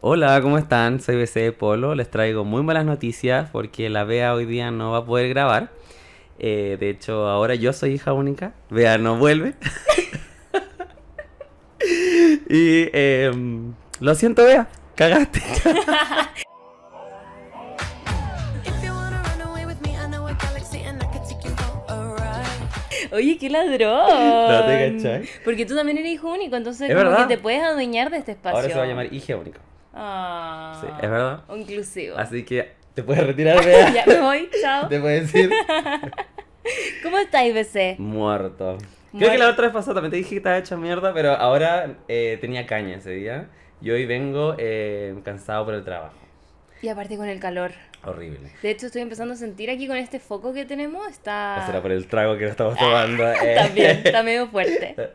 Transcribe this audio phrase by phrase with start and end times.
[0.00, 1.00] Hola, ¿cómo están?
[1.00, 1.96] Soy BC de Polo.
[1.96, 5.70] Les traigo muy malas noticias porque la Bea hoy día no va a poder grabar.
[6.38, 8.52] Eh, de hecho, ahora yo soy hija única.
[8.70, 9.54] Bea no vuelve.
[12.48, 14.68] y em, lo siento, Bea.
[14.94, 15.42] Cagaste.
[23.10, 24.06] Oye, qué ladrón.
[24.48, 25.28] No te cachai.
[25.44, 28.58] Porque tú también eres hijo único, entonces como que te puedes adueñar de este espacio.
[28.58, 29.58] Ahora se va a llamar hija única.
[30.00, 31.42] Ah, Sí, es verdad.
[31.54, 32.16] Inclusivo.
[32.16, 33.92] Así que te puedes retirar, Bea.
[33.92, 34.88] ya me voy, chao.
[34.88, 35.50] Te puedes ir.
[37.02, 37.98] ¿Cómo estáis, BC?
[37.98, 38.78] Muerto.
[39.16, 41.96] Creo que la otra vez pasada también te dije que estaba hecha mierda, pero ahora
[42.08, 43.48] eh, tenía caña ese día.
[43.80, 46.14] Y hoy vengo eh, cansado por el trabajo.
[46.82, 47.72] Y aparte con el calor.
[48.04, 48.52] Horrible.
[48.62, 51.64] De hecho, estoy empezando a sentir aquí con este foco que tenemos, está...
[51.66, 53.26] Será por el trago que estamos tomando.
[53.28, 53.56] eh.
[53.58, 53.64] Ah.
[53.64, 54.94] También, está medio fuerte.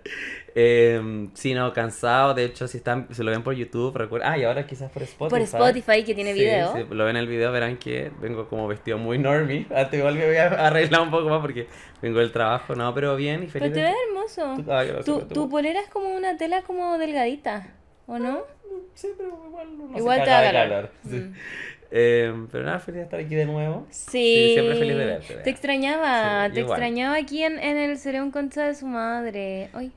[0.56, 2.36] Eh, sí, no, cansado.
[2.36, 4.32] De hecho, si están, si lo ven por YouTube, recuerda.
[4.34, 5.30] Ah, y ahora quizás por Spotify.
[5.32, 6.74] Por Spotify, que tiene Sí, video.
[6.76, 9.66] sí, lo ven en el video, verán que vengo como vestido muy normie.
[9.76, 11.68] Antes igual me voy a arreglar un poco más porque
[12.04, 13.72] vengo del trabajo, no, pero bien y feliz.
[13.72, 14.64] Pero te ves hermoso.
[14.72, 17.74] Ah, Tu, tu polera es como una tela como delgadita,
[18.06, 18.44] ¿o no?
[18.94, 21.10] Sí, pero igual uno Igual se te.
[21.10, 21.16] Sí.
[21.16, 21.34] Mm.
[21.96, 23.86] Eh, pero nada, feliz de estar aquí de nuevo.
[23.92, 24.52] Sí.
[24.54, 25.34] siempre feliz de verte.
[25.36, 26.80] Te extrañaba, Sí, te igual.
[26.80, 29.70] extrañaba aquí en, en el Cereón Concha de su madre.
[29.74, 29.92] Ay,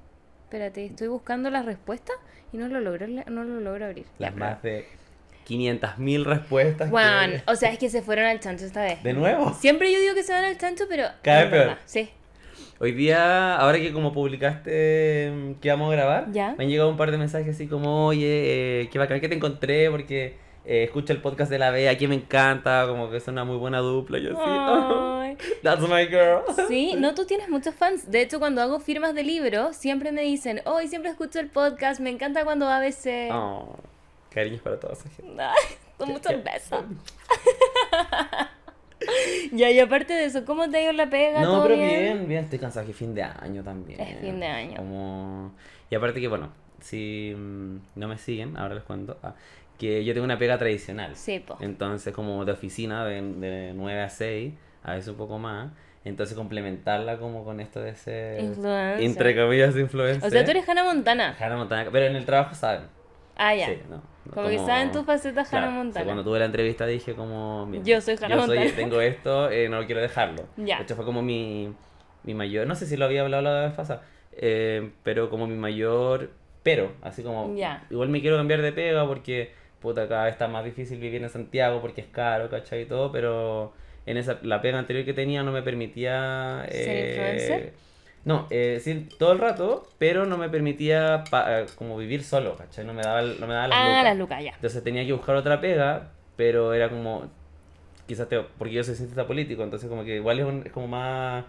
[0.45, 2.17] espérate, estoy buscando las respuestas
[2.53, 4.05] y no lo logro, no lo logro abrir.
[4.19, 4.87] Las Ya, más de
[5.49, 6.87] 500.000 respuestas.
[6.89, 9.03] que- Juan, o sea, es que se fueron al chancho esta vez.
[9.03, 9.55] ¿De nuevo?
[9.55, 11.05] Siempre yo digo que se van al chancho, pero.
[11.23, 11.79] Cada vez peor.
[11.87, 12.11] Sí.
[12.79, 16.55] Hoy día, ahora que como publicaste mm, que vamos a grabar, Ya.
[16.59, 19.35] me han llegado un par de mensajes así como, oye, eh, qué bacán que te
[19.35, 23.29] encontré porque eh, escucho el podcast de la Bea, que me encanta, como que es
[23.29, 24.19] una muy buena dupla.
[24.19, 26.43] Y yo así, that's my girl.
[26.69, 28.11] Sí, no, tú tienes muchos fans.
[28.11, 32.01] De hecho, cuando hago firmas de libro, siempre me dicen, hoy siempre escucho el podcast,
[32.01, 33.31] me encanta cuando ABC.
[33.33, 33.75] Oh,
[34.31, 35.43] cariños para toda esa gente.
[35.97, 36.85] Con muchos besos.
[39.53, 41.41] ya, y aparte de eso, ¿cómo te ha ido la pega?
[41.41, 42.03] No, ¿Todo pero bien?
[42.03, 44.01] bien, bien, estoy cansado, que fin de año también.
[44.01, 44.77] Es fin de año.
[44.77, 45.55] Como...
[45.91, 46.51] Y aparte que, bueno,
[46.81, 49.35] si mm, no me siguen, ahora les cuento, ah,
[49.79, 51.15] que yo tengo una pega tradicional.
[51.17, 51.57] Sí, po.
[51.61, 55.71] Entonces, como de oficina de, de 9 a 6, a veces un poco más.
[56.05, 59.03] Entonces, complementarla como con esto de ser, Influencer.
[59.05, 60.25] entre comillas, influencer.
[60.25, 61.37] O sea, tú eres Hannah Montana.
[61.39, 62.83] Hannah Montana, pero en el trabajo saben.
[63.37, 63.67] Ah, ya.
[63.67, 64.03] Sí, no,
[64.33, 66.05] Como que saben tu faceta Hannah Montana.
[66.05, 67.67] cuando tuve la entrevista dije como...
[67.67, 68.71] mira, Yo soy Hannah yo Montana.
[68.75, 70.45] tengo esto, eh, no quiero dejarlo.
[70.57, 70.79] Ya.
[70.79, 71.73] De hecho fue como mi,
[72.25, 72.67] mi mayor...
[72.67, 74.03] No sé si lo había hablado la vez pasada,
[74.33, 76.31] eh, pero como mi mayor...
[76.63, 77.55] Pero, así como...
[77.55, 77.87] Ya.
[77.91, 81.29] Igual me quiero cambiar de pega porque, puta, cada vez está más difícil vivir en
[81.31, 82.83] Santiago porque es caro, ¿cachai?
[82.83, 83.73] Y todo, pero
[84.07, 86.67] en esa la pega anterior que tenía no me permitía...
[86.71, 87.73] ¿Ser influencer?
[88.27, 92.57] No, eh, sí, todo el rato, pero no me permitía pa- eh, como vivir solo,
[92.57, 92.85] ¿cachai?
[92.85, 94.05] No me daba, no me daba las Ah, lucas.
[94.05, 94.51] las lucas, ya.
[94.57, 97.31] Entonces tenía que buscar otra pega, pero era como,
[98.09, 100.89] quizás te, porque yo soy cientista político, entonces como que igual es, un- es como
[100.89, 101.45] más,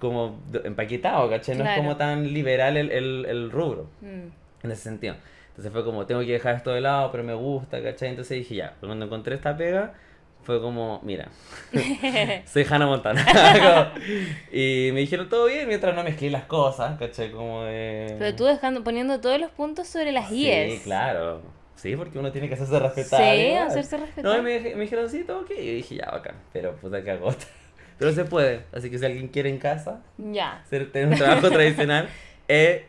[0.00, 1.56] como empaquetado, ¿cachai?
[1.56, 4.26] No es como tan liberal el, el, el rubro, Mm.
[4.64, 5.14] en ese sentido.
[5.50, 8.08] Entonces fue como, tengo que dejar esto de lado, pero me gusta, ¿cachai?
[8.08, 9.94] Entonces dije, ya, cuando encontré esta pega,
[10.42, 11.28] fue como, mira,
[12.46, 13.92] soy Hannah Montana.
[14.52, 17.30] Y me dijeron, todo bien, mientras no mezclé las cosas, ¿cachai?
[17.30, 18.14] Como de...
[18.18, 20.74] Pero tú dejando, poniendo todos los puntos sobre las IES.
[20.74, 21.40] Sí, claro.
[21.74, 23.20] Sí, porque uno tiene que hacerse respetar.
[23.34, 23.66] Sí, igual.
[23.68, 24.24] hacerse respetar.
[24.24, 25.50] No, y me, me dijeron, sí, todo ok.
[25.50, 26.36] Y yo dije, ya, bacán.
[26.52, 27.44] Pero puta que agota.
[27.98, 28.64] Pero se puede.
[28.72, 30.64] Así que si alguien quiere en casa, Ya.
[30.70, 32.08] tener un trabajo tradicional,
[32.48, 32.86] eh,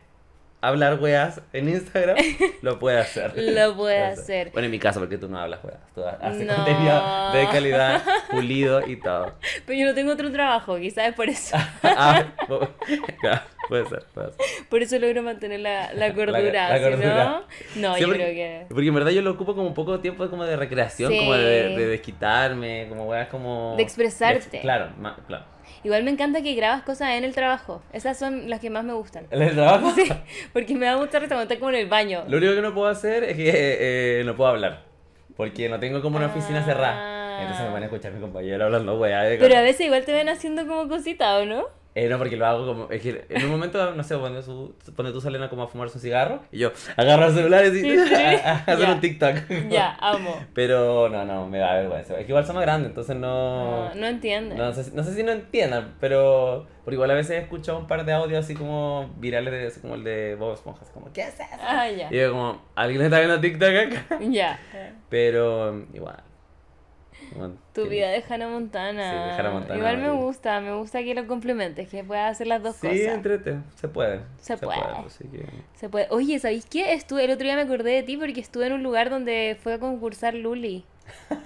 [0.67, 2.15] hablar weas en Instagram,
[2.61, 3.33] lo puede hacer.
[3.35, 4.51] Lo puede hacer.
[4.51, 5.79] Bueno, en mi caso, porque tú no hablas weas.
[5.93, 6.55] Tú haces No.
[6.55, 8.01] contenido de calidad,
[8.31, 9.33] pulido y todo.
[9.65, 11.57] Pero yo no tengo otro trabajo, quizás es por eso.
[11.83, 12.23] Ah,
[13.67, 14.45] puede ser, puede ser.
[14.69, 16.69] Por eso logro mantener la, la cordura.
[16.69, 17.23] la cordura.
[17.25, 17.41] no,
[17.89, 18.65] no, Sí, yo porque, creo que.
[18.69, 21.17] Porque en verdad yo lo ocupo como un poco tiempo como de recreación, Sí.
[21.19, 23.75] como de, de desquitarme, como weas como...
[23.77, 24.39] De expresarte.
[24.49, 25.45] de ex- claro, ma- claro.
[25.83, 27.81] Igual me encanta que grabas cosas en el trabajo.
[27.91, 29.25] Esas son las que más me gustan.
[29.31, 29.91] ¿En el trabajo?
[29.95, 30.09] Sí,
[30.53, 32.23] porque me da mucha risa cuando estás como en el baño.
[32.27, 33.51] Lo único que no puedo hacer es que
[34.19, 34.83] eh, no puedo hablar.
[35.35, 36.65] Porque no tengo como una oficina Ah.
[36.65, 37.41] cerrada.
[37.41, 39.23] Entonces me van a escuchar mi compañero hablando weá.
[39.39, 41.65] Pero a veces igual te ven haciendo como cosita, ¿o no?
[41.95, 42.89] Eh, no, porque lo hago como.
[42.89, 45.67] Es que en un momento, no sé, cuando, su, cuando tú salen a como a
[45.67, 48.13] fumarse un cigarro, y yo agarro el celular y Sí, sí.
[48.15, 48.93] a, a hacer Ya.
[48.93, 49.35] un TikTok.
[49.69, 50.35] Ya, amo.
[50.55, 52.13] Pero no, no, me da vergüenza.
[52.19, 53.89] Es que igual somos grandes, entonces no.
[53.89, 54.57] No, no entiendes.
[54.57, 56.65] No sé, si- no sé si no entiendan, pero.
[56.83, 59.79] Porque igual a veces he escuchado un par de audios así como virales, de, así
[59.79, 61.43] como el de Bob Esponja, así como, ¿qué es eso?
[61.61, 62.09] Ah, ya.
[62.11, 64.19] Y yo como, ¿alguien está viendo TikTok acá?
[64.29, 64.59] Ya.
[65.09, 66.17] Pero igual.
[67.35, 69.09] Bueno, Tu vida de Hannah Montana.
[69.11, 72.47] Sí, de Hannah Montana, Igual me gusta, me gusta que lo complementes, que puedas hacer
[72.47, 72.99] las dos Sí, cosas.
[73.15, 74.21] entrete, se puede.
[74.39, 74.79] Se puede.
[74.79, 75.45] así que-
[75.75, 76.07] Se puede.
[76.11, 76.93] Oye, ¿sabéis qué?
[76.93, 79.73] Estuve, el otro día me acordé de ti porque estuve en un lugar donde fue
[79.73, 80.85] a concursar Luli.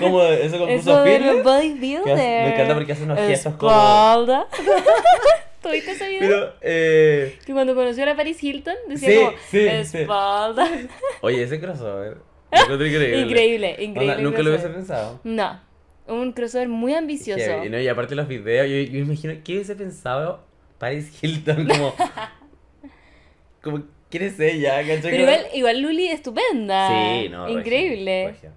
[0.00, 2.04] ¿Cómo ese concurso de los bodybuilders.
[2.16, 4.46] Me encanta porque hace unos gestos como- Espalda.
[5.62, 6.28] ¿Tuviste ese video?
[6.28, 7.38] Pero, eh...
[7.46, 9.98] Que cuando conoció a la Paris Hilton decía Sí, como sí, sí.
[9.98, 10.68] espalda.
[11.22, 12.16] Oye, ese crossover.
[12.52, 13.20] Increíble.
[13.20, 15.20] Increíble, Onda, nunca lo hubiese pensado.
[15.24, 15.60] No,
[16.06, 17.44] un crossover muy ambicioso.
[17.44, 17.80] Heavy, ¿no?
[17.80, 20.44] Y aparte los videos, yo, yo imagino, ¿qué hubiese pensado
[20.78, 21.66] Paris Hilton?
[21.68, 21.94] Como,
[23.62, 24.82] como ¿quién es ella?
[25.02, 26.88] Pero igual, igual Luli estupenda.
[26.88, 28.26] Sí, no, regia, Increíble.
[28.28, 28.52] regia.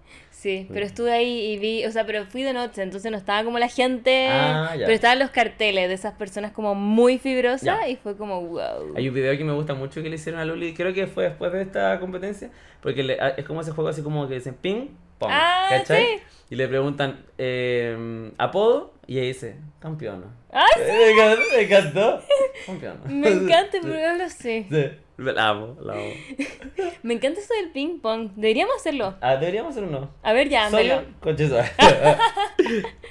[0.46, 3.44] Sí, pero estuve ahí y vi, o sea, pero fui de noche, entonces no estaba
[3.44, 7.88] como la gente, Ah, pero estaban los carteles de esas personas como muy fibrosas Ya.
[7.88, 8.94] y fue como wow.
[8.96, 11.24] Hay un video que me gusta mucho que le hicieron a Luli, creo que fue
[11.24, 12.52] después de esta competencia,
[12.82, 16.06] porque le- ah, es como ese juego así como que dicen ping, pong, Ah, ¿cachai?
[16.06, 16.22] sí.
[16.52, 20.28] Y le preguntan eh, apodo y ella dice, campeona.
[20.54, 22.22] Ah, Eh, Me encantó, me encantó.
[22.68, 23.00] Campeona.
[23.08, 24.66] Me encanta, Sí, pero no lo sé.
[24.70, 26.04] sí, la amo, la amo.
[27.04, 28.32] Me encanta eso del ping pong.
[28.36, 29.16] Deberíamos hacerlo.
[29.22, 30.10] Ah, deberíamos hacer uno.
[30.24, 31.04] A ver, ya, Solo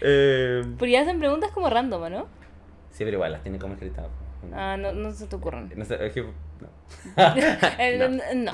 [0.02, 2.26] eh, Porque ya hacen preguntas como random, ¿o ¿no?
[2.90, 4.06] sí, pero igual las tiene como escritas.
[4.52, 5.72] Ah, no, no se te ocurren.
[5.74, 6.22] No sé, es que.
[6.22, 6.68] No.
[7.78, 8.52] Eh, No.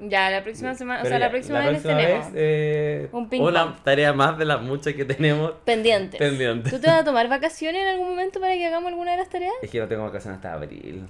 [0.00, 2.26] Ya, la próxima semana, o sea, la próxima la vez tenemos.
[2.34, 3.82] eh, Un ping una pong.
[3.82, 5.52] tarea más de las muchas que tenemos.
[5.64, 6.18] Pendientes.
[6.18, 6.70] Pendientes.
[6.70, 9.30] ¿Tú te vas a tomar vacaciones en algún momento para que hagamos alguna de las
[9.30, 9.54] tareas?
[9.62, 11.06] Es que no tengo vacaciones hasta abril.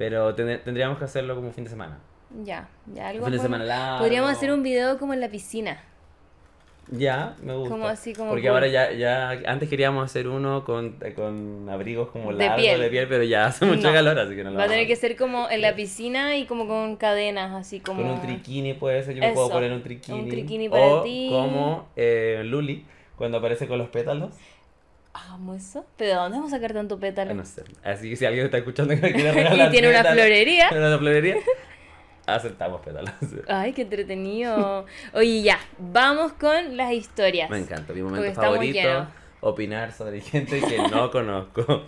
[0.00, 1.98] Pero ten- tendríamos que hacerlo como fin de semana.
[2.42, 3.24] Ya, ya algo.
[3.26, 3.98] fin de semana largo.
[3.98, 5.78] Podríamos hacer un video como en la piscina.
[6.90, 7.68] Ya, me gusta.
[7.70, 8.54] Como así, como Porque cool.
[8.54, 12.80] ahora ya, ya, antes queríamos hacer uno con, con abrigos como De largos piel.
[12.80, 13.92] de piel, pero ya hace mucho No.
[13.92, 16.46] calor, así que no lo Va a tener que ser como en la piscina y
[16.46, 18.00] como con cadenas, así como.
[18.02, 20.18] Con un triquini puede ser, yo me puedo poner un triquini.
[20.18, 21.28] un triquini para o ti.
[21.30, 22.86] como eh, Luli,
[23.16, 24.34] cuando aparece con los pétalos.
[25.12, 25.84] Hagamos eso.
[25.96, 27.34] ¿Pero de dónde vamos a sacar tanto pétalo?
[27.34, 27.64] No sé.
[27.82, 30.68] Así que si alguien está escuchando que quiere regalar Y tiene una pétalos, florería.
[30.68, 31.36] tiene una florería,
[32.26, 33.10] aceptamos pétalos.
[33.48, 34.86] Ay, qué entretenido.
[35.14, 37.50] Oye, ya, vamos con las historias.
[37.50, 39.08] Me encanta, mi momento favorito,
[39.40, 41.84] opinar sobre gente que no conozco.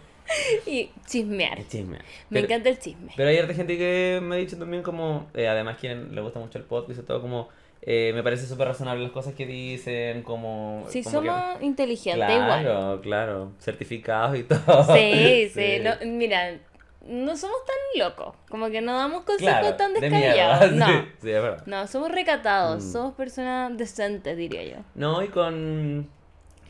[0.66, 1.58] Y chismear.
[1.58, 1.98] El chisme.
[1.98, 3.12] Me Pero- encanta el chisme.
[3.16, 6.38] Pero hay harta gente que me ha dicho también como, eh, además quien le gusta
[6.38, 7.48] mucho el podcast y todo como,
[7.82, 10.84] eh, me parece súper razonable las cosas que dicen, como...
[10.88, 12.62] Si como que- somos inteligentes, igual.
[12.62, 14.84] Claro, claro, certificados y todo.
[14.94, 15.78] Sí, sí.
[15.82, 16.58] no- mira,
[17.04, 18.36] no somos tan locos.
[18.48, 20.72] Como que no damos consejos Claro, tan de descabellados.
[20.76, 20.86] No.
[20.86, 20.92] sí,
[21.22, 21.66] sí, es verdad.
[21.66, 22.84] No, somos recatados.
[22.84, 22.92] Mm.
[22.92, 24.76] Somos personas decentes, diría yo.
[24.94, 26.08] No, y con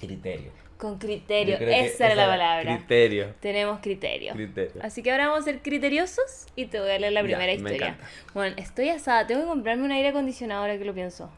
[0.01, 0.51] criterio.
[0.83, 1.59] Con criterio.
[1.61, 2.77] Esa era la palabra.
[2.77, 3.29] Criterio.
[3.39, 4.33] Tenemos criterio.
[4.33, 4.83] Criterio.
[4.83, 7.47] Así que ahora vamos a ser criteriosos y te voy a leer la Ya, primera
[7.47, 7.97] me historia.
[8.35, 9.25] Bueno, estoy asada.
[9.29, 11.31] Tengo que comprarme un aire acondicionado ahora que lo pienso.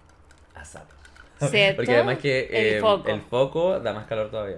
[0.55, 0.87] Asado.
[1.50, 1.76] ¿Cierto?
[1.76, 3.06] Porque además que El eh, foco.
[3.11, 4.56] el foco da más calor todavía.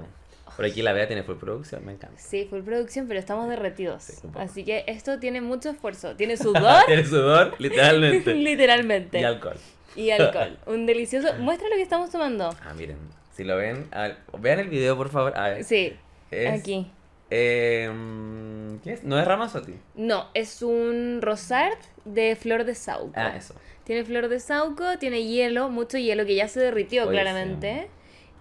[0.54, 2.16] Por aquí la Bea tiene full producción, me encanta.
[2.20, 4.04] Sí, full producción, pero estamos derretidos.
[4.04, 4.28] Sí.
[4.36, 6.14] Así que esto tiene mucho esfuerzo.
[6.14, 8.34] Tiene sudor, tiene sudor, literalmente.
[8.34, 9.18] literalmente.
[9.20, 9.56] y alcohol.
[9.96, 10.56] Y alcohol.
[10.66, 11.34] Un delicioso.
[11.40, 12.54] Muestra lo que estamos tomando.
[12.62, 12.98] Ah, miren,
[13.36, 15.36] si lo ven, a vean el video por favor.
[15.36, 15.64] A ver.
[15.64, 15.94] Sí,
[16.30, 16.90] Es- aquí.
[17.30, 19.02] Eh, mm, ¿Qué es?
[19.04, 19.74] ¿No es Ramazotti?
[19.96, 23.12] No, es un rosart de flor de sauco.
[23.16, 23.54] Ah, eso.
[23.84, 27.88] Tiene flor de sauco, tiene hielo, mucho hielo que ya se derritió claramente.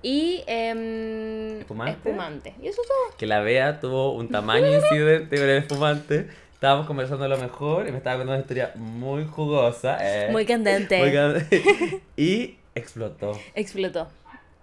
[0.04, 1.92] Y em, ¿Espumante?
[1.94, 2.54] espumante.
[2.62, 3.18] Y eso es todo.
[3.18, 6.28] Que la Bea tuvo un tamaño incidente con el espumante.
[6.54, 9.98] Estábamos conversando lo mejor y me estaba contando una historia muy jugosa.
[10.02, 11.00] eh, Muy candente.
[11.00, 13.32] muy candente, y explotó.
[13.56, 14.08] Explotó.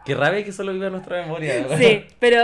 [0.04, 1.66] Qué rabia que solo viva en nuestra memoria.
[1.68, 1.76] ¿no?
[1.78, 2.38] Sí, pero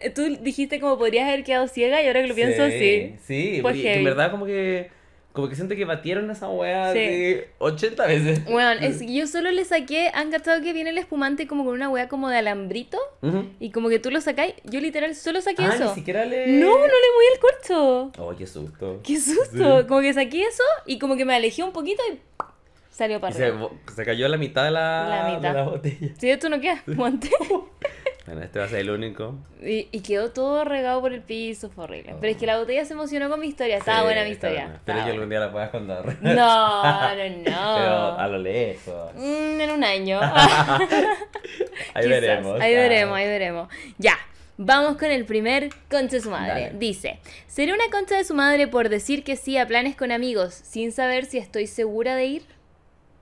[0.00, 3.14] eh, tú dijiste como podrías haber quedado ciega y ahora que lo pienso, sí.
[3.24, 4.94] Sí, Fue porque que en verdad como que
[5.32, 6.98] como que siento que batieron esa weá Sí.
[6.98, 8.44] de 80 veces.
[8.46, 11.90] Bueno, es yo solo le saqué, han cachado que viene el espumante como con una
[11.90, 12.96] wea como de alambrito
[13.60, 15.84] y como que tú lo sacáis, yo literal solo saqué Ah, eso.
[15.90, 16.46] ni siquiera le...
[16.46, 18.12] No, no le moví el corcho.
[18.18, 19.00] Oh, qué susto.
[19.04, 19.80] Qué susto.
[19.82, 19.86] Sí.
[19.86, 22.18] Como que saqué eso y como que me alejé un poquito y
[22.96, 23.68] salió para se, arriba.
[23.94, 25.48] se cayó la mitad de la, La mitad.
[25.52, 26.08] de la botella.
[26.18, 27.30] Si esto no queda, guante.
[28.26, 29.36] Bueno, este va a ser el único.
[29.62, 32.16] Y, y quedó todo regado por el piso, fue horrible.
[32.20, 33.76] Pero es que la botella se emocionó con mi historia.
[33.78, 34.60] Estaba Sí, buena mi historia.
[34.62, 34.74] buena.
[34.76, 36.16] Espero que algún día la puedas contar.
[36.22, 37.44] No, no, no.
[37.44, 39.14] Pero a lo lejos.
[39.14, 40.18] Mm, en un año.
[40.20, 40.86] Ahí
[41.94, 42.08] Quizás.
[42.08, 42.60] veremos.
[42.60, 42.78] Ahí Ah.
[42.80, 43.68] veremos, ahí veremos.
[43.98, 44.14] Ya.
[44.58, 46.48] Vamos con el primer concha de su madre.
[46.64, 46.78] Dale.
[46.78, 50.54] Dice, seré una concha de su madre por decir que sí a planes con amigos
[50.54, 52.42] sin saber si estoy segura de ir.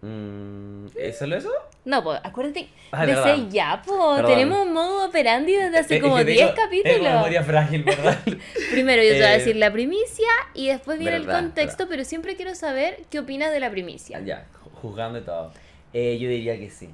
[0.04, 1.50] Mm, ¿Es solo eso?
[1.86, 3.36] No, pues acuérdate Ah, de verdad.
[3.36, 6.96] ser ya, pues tenemos un modo operandi desde hace Es como que 10 tengo- capítulos.
[6.98, 8.18] Tengo memoria frágil, ¿verdad?
[8.70, 11.84] Primero yo te voy a Eh, decir la primicia y después viene verdad, el contexto,
[11.84, 11.90] verdad.
[11.90, 14.20] pero siempre quiero saber qué opinas de la primicia.
[14.20, 15.52] ya, ju- juzgando y todo.
[15.94, 16.90] Eh, yo diría que sí.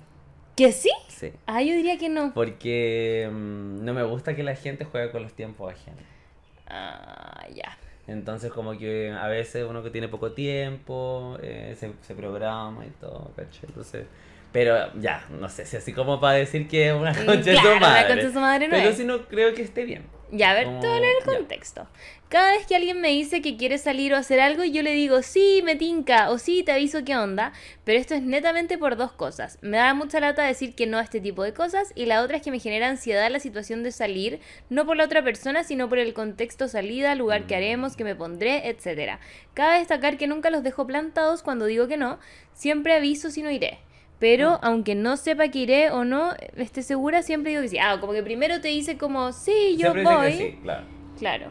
[0.57, 0.90] ¿Que sí?
[1.09, 1.33] Sí.
[1.47, 2.33] Ah, yo diría que no.
[2.35, 6.00] Porque mm, no me gusta que la gente juegue con los tiempos ajenos.
[6.69, 7.76] Ah, ya.
[8.11, 12.90] Entonces como que a veces uno que tiene poco tiempo eh, se, se programa y
[12.90, 13.67] todo, ¿cachai?
[13.69, 14.07] Entonces,
[14.52, 17.57] pero ya, no sé, si así como para decir que es una Mm, concha de
[17.57, 18.07] su claro, una madre.
[18.09, 18.97] concha de su madre no pero es.
[18.97, 20.04] si no creo que esté bien.
[20.33, 21.38] Ya, a ver, Como- a leer el ya.
[21.38, 21.88] contexto.
[22.28, 25.23] Cada vez que alguien me dice que quiere salir o hacer algo, yo le digo,
[25.23, 27.52] sí, me tinca, o sí, te aviso qué onda.
[27.83, 29.59] Pero esto es netamente por dos cosas.
[29.61, 32.37] Me da mucha lata decir que no a este tipo de cosas, y la otra
[32.37, 34.38] es que me genera ansiedad la situación de salir,
[34.69, 38.14] no por la otra persona, sino por el contexto salida, lugar que haremos, que me
[38.14, 39.19] pondré, etc.
[39.54, 42.21] Cabe destacar que nunca los dejo plantados cuando digo que no,
[42.52, 43.80] siempre aviso si no iré.
[44.21, 47.79] Pero aunque no sepa que iré o no, esté segura, siempre digo que sí.
[47.79, 50.27] Ah, como que primero te dice como, sí, yo Siempre dice voy.
[50.27, 50.85] que sí, claro.
[51.19, 51.47] Claro,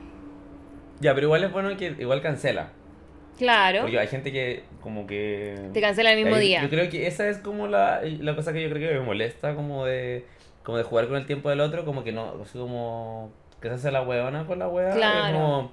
[1.01, 2.69] Ya, pero igual es bueno que igual cancela.
[3.37, 3.81] claro.
[3.81, 5.69] Porque hay gente que como que...
[5.73, 6.61] Te cancela el mismo día.
[6.61, 9.55] Yo creo que esa es como la, la cosa que yo creo que me molesta,
[9.55, 10.25] como de,
[10.63, 13.91] como de jugar con el tiempo del otro, como que no, como que se hace
[13.91, 14.89] la huevona con la hueá.
[14.89, 15.33] es Claro.
[15.37, 15.71] como-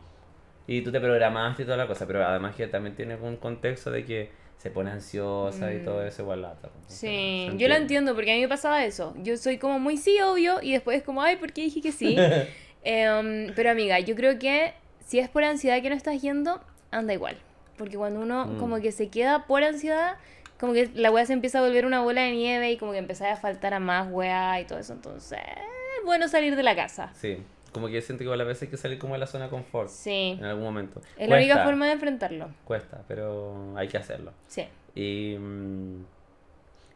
[0.68, 3.90] y tú te programaste y toda la cosa, pero además que también tiene un contexto
[3.92, 6.70] de que se pone ansiosa y todo eso igual lata.
[6.88, 7.76] Sí, yo la entiende.
[7.76, 9.14] entiendo porque a mí me pasaba eso.
[9.22, 12.16] Yo soy como muy sí, obvio, y después como, ay, ¿por qué dije que sí?
[12.88, 14.72] Em, pero amiga, yo creo que
[15.04, 16.60] si es por ansiedad que no estás yendo,
[16.92, 17.36] anda igual.
[17.76, 18.58] Porque cuando uno Mm.
[18.58, 20.16] como que se queda por ansiedad,
[20.60, 22.98] como que la weá se empieza a volver una bola de nieve y como que
[22.98, 24.92] empieza a faltar a más weá y todo eso.
[24.92, 27.10] Entonces, es bueno salir de la casa.
[27.14, 27.38] Sí,
[27.76, 29.50] como que yo siento que a veces hay que salir como de la zona de
[29.50, 31.00] confort Sí, en algún momento.
[31.16, 32.48] es la única forma de enfrentarlo.
[32.64, 34.32] Cuesta, pero hay que hacerlo.
[34.48, 34.66] Sí.
[34.94, 35.36] Y.
[35.38, 36.04] mm,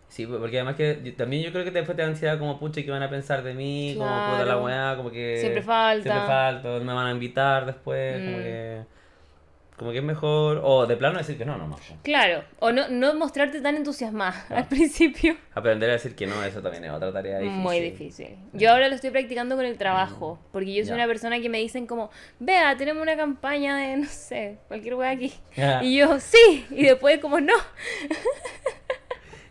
[0.09, 2.83] Sí, porque además que yo- también yo creo que después te da ansiedad como pucha
[2.83, 4.65] que van a pensar de mí, como puta la Claro.
[4.65, 5.37] weá, como que.
[5.39, 6.03] Siempre falta.
[6.03, 8.43] Siempre falta, me van a invitar después, como Mm.
[8.43, 8.83] que.
[9.81, 10.61] Como que es mejor.
[10.63, 11.81] O de plano decir que no, nomás.
[12.03, 15.39] Claro, o no, no mostrarte tan entusiasmada al principio.
[15.55, 17.61] Aprender a decir que no, eso también es otra tarea difícil.
[17.63, 18.37] Muy difícil.
[18.53, 20.95] Yo ahora lo estoy practicando con el trabajo, porque yo soy Ya.
[20.97, 25.13] una persona que me dicen como, vea, tenemos una campaña de, no sé, cualquier wea
[25.13, 25.33] aquí.
[25.57, 25.83] Ya.
[25.83, 27.55] Y yo, sí, y después como, no.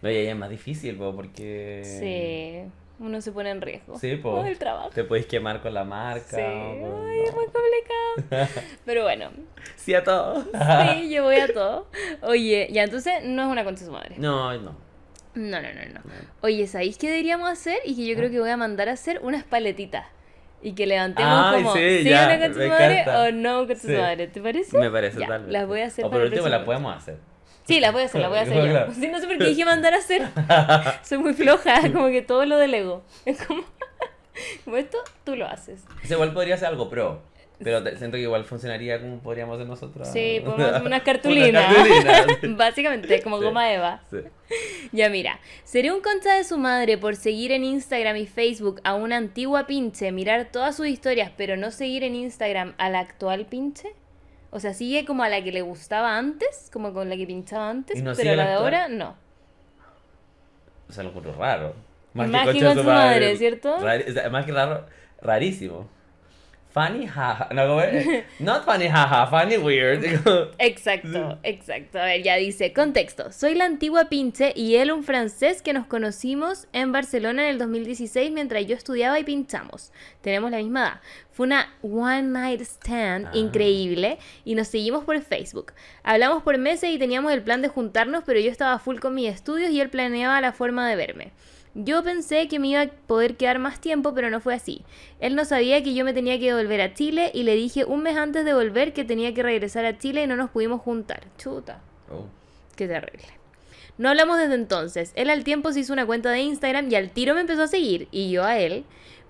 [0.03, 1.81] No, y ahí es más difícil, po, porque.
[1.83, 3.97] Sí, uno se pone en riesgo.
[3.97, 4.35] Sí, po.
[4.37, 4.89] Con el trabajo.
[4.89, 6.35] Te puedes quemar con la marca.
[6.37, 8.49] Sí, o ay, es muy complicado.
[8.85, 9.31] Pero bueno,
[9.75, 10.43] Sí a todo.
[10.43, 11.87] sí, yo voy a todo.
[12.21, 14.15] Oye, ya entonces no es una concha de su madre.
[14.17, 14.75] No, no.
[15.35, 16.01] No, no, no, no.
[16.41, 17.77] Oye, ¿sabéis qué deberíamos hacer?
[17.85, 20.05] Y que yo creo que voy a mandar a hacer unas paletitas.
[20.61, 23.21] Y que levantemos Ay, como, sí, ¿sí ya, una con su me madre encanta.
[23.23, 23.93] o no con su Sí.
[23.93, 24.27] madre?
[24.27, 24.77] ¿Te parece?
[24.77, 25.49] Me parece Ya, tal.
[25.53, 27.17] Las voy a hacer O por último las podemos hacer.
[27.69, 28.93] Sí, las voy a hacer, las voy a hacer yo.
[28.93, 30.27] Sí, no sé por qué dije mandar a hacer.
[31.03, 33.03] Soy muy floja, como que todo lo delego.
[33.25, 33.63] Es como,
[34.65, 35.81] como esto, tú lo haces.
[36.09, 37.21] Igual podría ser algo pro.
[37.61, 40.07] Pero siento que igual funcionaría como podríamos hacer nosotros.
[40.07, 41.75] Sí, podemos hacer unas cartulinas.
[41.75, 42.57] cartulinas.
[42.57, 43.43] Básicamente, como Sí.
[43.43, 44.01] goma Eva.
[44.09, 44.19] Sí.
[44.93, 48.95] Ya mira, ¿sería un concha de su madre por seguir en Instagram y Facebook a
[48.95, 53.45] una antigua pinche, mirar todas sus historias, pero no seguir en Instagram a la actual
[53.45, 53.89] pinche?
[54.51, 57.69] O sea, sigue como a la que le gustaba antes, como con la que pinchaba
[57.69, 59.15] antes, ¿Y no pero a la de ahora no.
[60.89, 61.75] O sea, lo encuentro raro.
[62.13, 63.77] Más que con su madre, ¿cierto?
[64.31, 64.85] Más que raro,
[65.21, 65.87] rarísimo.
[66.71, 67.49] Funny, jaja.
[67.51, 68.05] No, como es-
[68.39, 69.25] Not funny, jaja.
[69.27, 70.03] Funny, weird.
[70.59, 71.97] Exacto, exacto.
[71.99, 73.31] A ver, ya dice, contexto.
[73.31, 77.57] Soy la antigua pinche y él un francés que nos conocimos en Barcelona en el
[77.57, 79.91] 2016 mientras yo estudiaba y pinchamos.
[80.21, 81.01] Tenemos la misma edad.
[81.31, 83.31] Fue una one night stand Ah.
[83.33, 85.73] increíble y nos seguimos por Facebook.
[86.03, 89.33] Hablamos por meses y teníamos el plan de juntarnos, pero yo estaba full con mis
[89.33, 91.31] estudios y él planeaba la forma de verme.
[91.75, 94.83] Yo pensé que me iba a poder quedar más tiempo, pero no fue así.
[95.19, 98.01] Él no sabía que yo me tenía que volver a Chile y le dije un
[98.03, 101.21] mes antes de volver que tenía que regresar a Chile y no nos pudimos juntar.
[101.37, 102.25] Chuta, Oh.
[102.75, 103.23] qué terrible.
[103.99, 105.11] No hablamos desde entonces.
[105.15, 107.67] Él al tiempo se hizo una cuenta de Instagram y al tiro me empezó a
[107.67, 108.83] seguir y yo a él.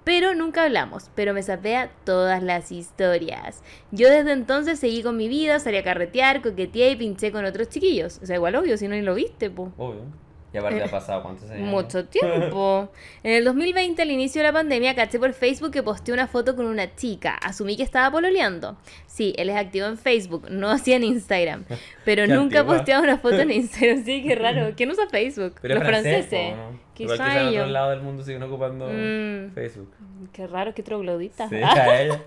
[0.05, 3.61] Pero nunca hablamos, pero me sapea todas las historias.
[3.91, 7.67] Yo desde entonces seguí con mi vida, salí a carretear, coqueteé y pinché con otros
[7.69, 8.19] chiquillos.
[8.23, 9.71] O sea, igual obvio, si no ni lo viste, po.
[9.77, 10.03] Obvio.
[10.51, 11.67] Y aparte ha pasado cuántos años.
[11.67, 12.89] Mucho tiempo.
[13.23, 16.55] En el 2020, al inicio de la pandemia, caché por Facebook que posteé una foto
[16.55, 17.35] con una chica.
[17.35, 18.77] Asumí que estaba pololeando.
[19.05, 21.65] Sí, él es activo en Facebook, no hacía en Instagram.
[22.05, 22.77] Pero nunca antigua.
[22.77, 24.03] posteaba una foto en Instagram.
[24.05, 24.71] Sí, qué raro.
[24.75, 25.55] ¿Quién usa Facebook?
[25.61, 26.51] Pero Los franceses.
[26.51, 26.89] po, ¿no?
[26.93, 29.53] Quizá Igual quizá en otro lado del mundo siguen ocupando Mm.
[29.53, 29.93] Facebook.
[30.33, 31.47] Qué raro, qué troglodita.
[31.47, 32.21] Sí, a ella.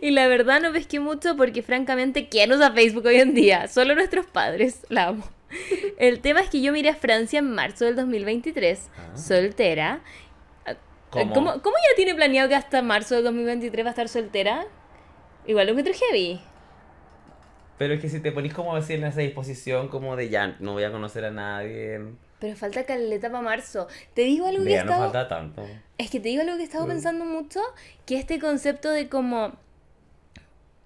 [0.00, 3.66] Y la verdad no pesqué mucho porque francamente, ¿quién usa Facebook hoy en día?
[3.68, 4.82] Solo nuestros padres.
[4.88, 5.24] La amo.
[5.98, 9.16] El tema es que yo miré a Francia en marzo del 2023, Ah.
[9.16, 10.00] soltera.
[11.10, 11.32] ¿Cómo?
[11.34, 14.66] ¿Cómo, cómo ya tiene planeado que hasta marzo del 2023 va a estar soltera?
[15.46, 16.40] Igual lo encuentro heavy.
[17.78, 20.74] Pero es que si te ponís como así en esa disposición como de ya no
[20.74, 21.98] voy a conocer a nadie.
[22.38, 23.88] Pero falta caleta para marzo.
[24.14, 25.00] Te digo algo que he no estado...
[25.02, 25.66] falta tanto.
[25.98, 27.60] Es que te digo algo que he estado pensando mucho,
[28.06, 29.52] que este concepto de como...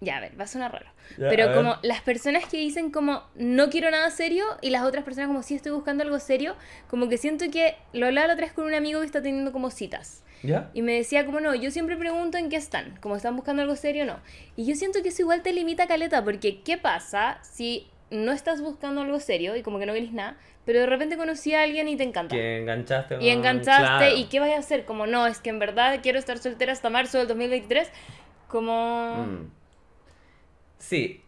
[0.00, 0.86] Ya, a ver, va a sonar raro.
[1.16, 5.28] Pero como las personas que dicen como no quiero nada serio y las otras personas
[5.28, 6.56] como sí estoy buscando algo serio,
[6.88, 9.52] como que siento que lo hablaba la otra vez con un amigo que está teniendo
[9.52, 10.22] como citas.
[10.42, 10.70] ¿Ya?
[10.74, 13.76] Y me decía como no, yo siempre pregunto en qué están, como están buscando algo
[13.76, 14.18] serio o no.
[14.56, 18.60] Y yo siento que eso igual te limita caleta, porque ¿qué pasa si no estás
[18.60, 21.88] buscando algo serio y como que no querés nada, pero de repente conocí a alguien
[21.88, 22.34] y te encanta?
[22.34, 23.16] Que enganchaste.
[23.20, 24.16] Y enganchaste, claro.
[24.16, 24.84] ¿y qué vas a hacer?
[24.84, 27.90] Como no, es que en verdad quiero estar soltera hasta marzo del 2023.
[28.48, 29.26] Como...
[29.26, 29.63] Mm.
[30.78, 31.22] Sí,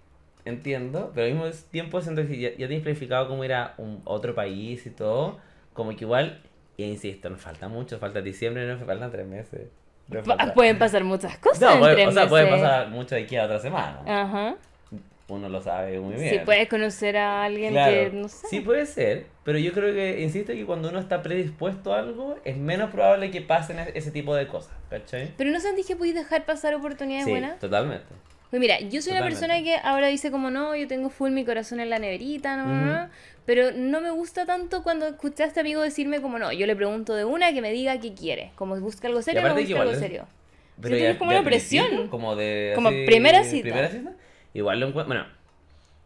[0.45, 4.01] entiendo, pero al mismo tiempo siento que ya, ya tienes planificado cómo ir a un,
[4.05, 5.39] otro país y todo,
[5.73, 6.41] como que igual,
[6.79, 9.69] e insisto, nos falta mucho, falta diciembre, nos faltan tres meses.
[10.25, 12.61] Falta- Pueden pasar muchas cosas No, en puede- tres o sea, puede meses.
[12.61, 14.01] pasar mucho de aquí a otra semana.
[14.07, 14.55] Ajá.
[15.29, 16.31] Uno lo sabe muy bien.
[16.31, 18.47] Si puedes conocer a alguien Claro, que, no sé.
[18.47, 22.39] sí puede ser, pero yo creo que, insisto, que cuando uno está predispuesto a algo,
[22.45, 25.33] es menos probable que pasen ese tipo de cosas, ¿cachai?
[25.37, 27.59] Pero no sentís que podéis dejar pasar oportunidades Sí, buenas.
[27.59, 28.05] totalmente.
[28.51, 29.41] Pues mira, yo soy una Totalmente.
[29.47, 32.65] persona que ahora dice como no, yo tengo full mi corazón en la neverita, no,
[32.67, 32.85] no, Ujú.
[33.03, 33.09] no",
[33.45, 37.25] pero no me gusta tanto cuando este amigo decirme como no, yo le pregunto de
[37.25, 39.91] una que me diga qué quiere, como busca algo serio o no busca algo igual
[39.95, 40.27] es- serio.
[40.81, 42.09] Pero que ya- es como una presión.
[42.09, 42.73] Como de.
[42.75, 43.63] Como así, primera cita.
[43.63, 44.13] Primera cita.
[44.55, 45.09] Igual lo encuentro.
[45.15, 45.27] Bueno,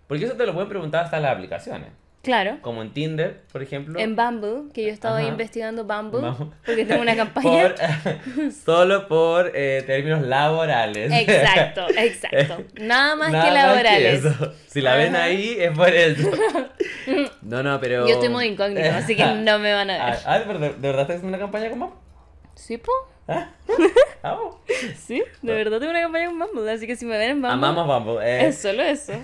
[0.06, 1.88] porque eso te lo pueden preguntar hasta las aplicaciones.
[2.22, 2.58] Claro.
[2.60, 3.98] Como en Tinder, por ejemplo.
[3.98, 6.48] En Bumble, que yo estaba ahí investigando Bumble, Vamos.
[6.66, 7.74] porque tengo una campaña.
[7.74, 11.10] Por- solo por eh, términos laborales.
[11.10, 12.62] Exacto, exacto.
[12.78, 14.24] Nada más Nada que laborales.
[14.24, 14.52] eso.
[14.66, 16.30] Si la ven ahí, es por eso.
[17.40, 18.06] No, no, pero.
[18.06, 20.18] Yo estoy muy incógnito, así que no me van a Ah, ver.
[20.26, 21.96] ah, pero de, ¿de verdad estás haciendo una campaña con Bumble?
[22.54, 22.92] ¿Sí, po?
[23.28, 23.48] ¿Ah?
[24.22, 24.56] Vamos.
[24.98, 27.54] Sí, de verdad tengo una campaña con Bumble, así que si me ven en Bumble,
[27.54, 28.26] Amamos Bumble.
[28.26, 28.46] eh.
[28.48, 29.14] es solo eso.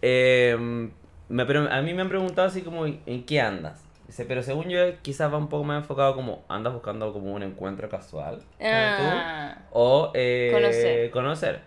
[0.00, 0.88] Eh,
[1.32, 3.82] me- pero a mí me han preguntado así como, ¿en qué andas?
[4.06, 7.42] Dice, pero según yo quizás va un poco más enfocado como, ¿andas buscando como un
[7.42, 8.42] encuentro casual?
[8.60, 9.54] Ah.
[9.56, 9.62] tú?
[9.72, 11.10] O eh, Conocer.
[11.10, 11.60] conocer.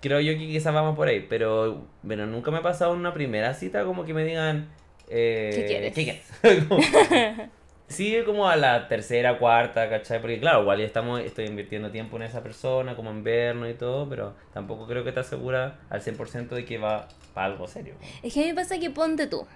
[0.00, 3.12] Creo yo que quizás vamos por ahí, pero bueno, nunca me ha pasado en una
[3.14, 4.68] primera cita como que me digan...
[5.08, 5.94] eh, ¿Qué quieres?
[5.94, 6.64] ¿Qué quieres?
[6.68, 6.82] Como-
[7.88, 10.20] sí, como a la tercera, cuarta, ¿cachai?
[10.20, 13.74] Porque claro, igual ya estamos, estoy invirtiendo tiempo en esa persona, como en vernos y
[13.74, 17.94] todo, pero tampoco creo que te asegura al 100% de que va para algo serio.
[18.22, 19.46] Es que a mí me pasa que ponte tú.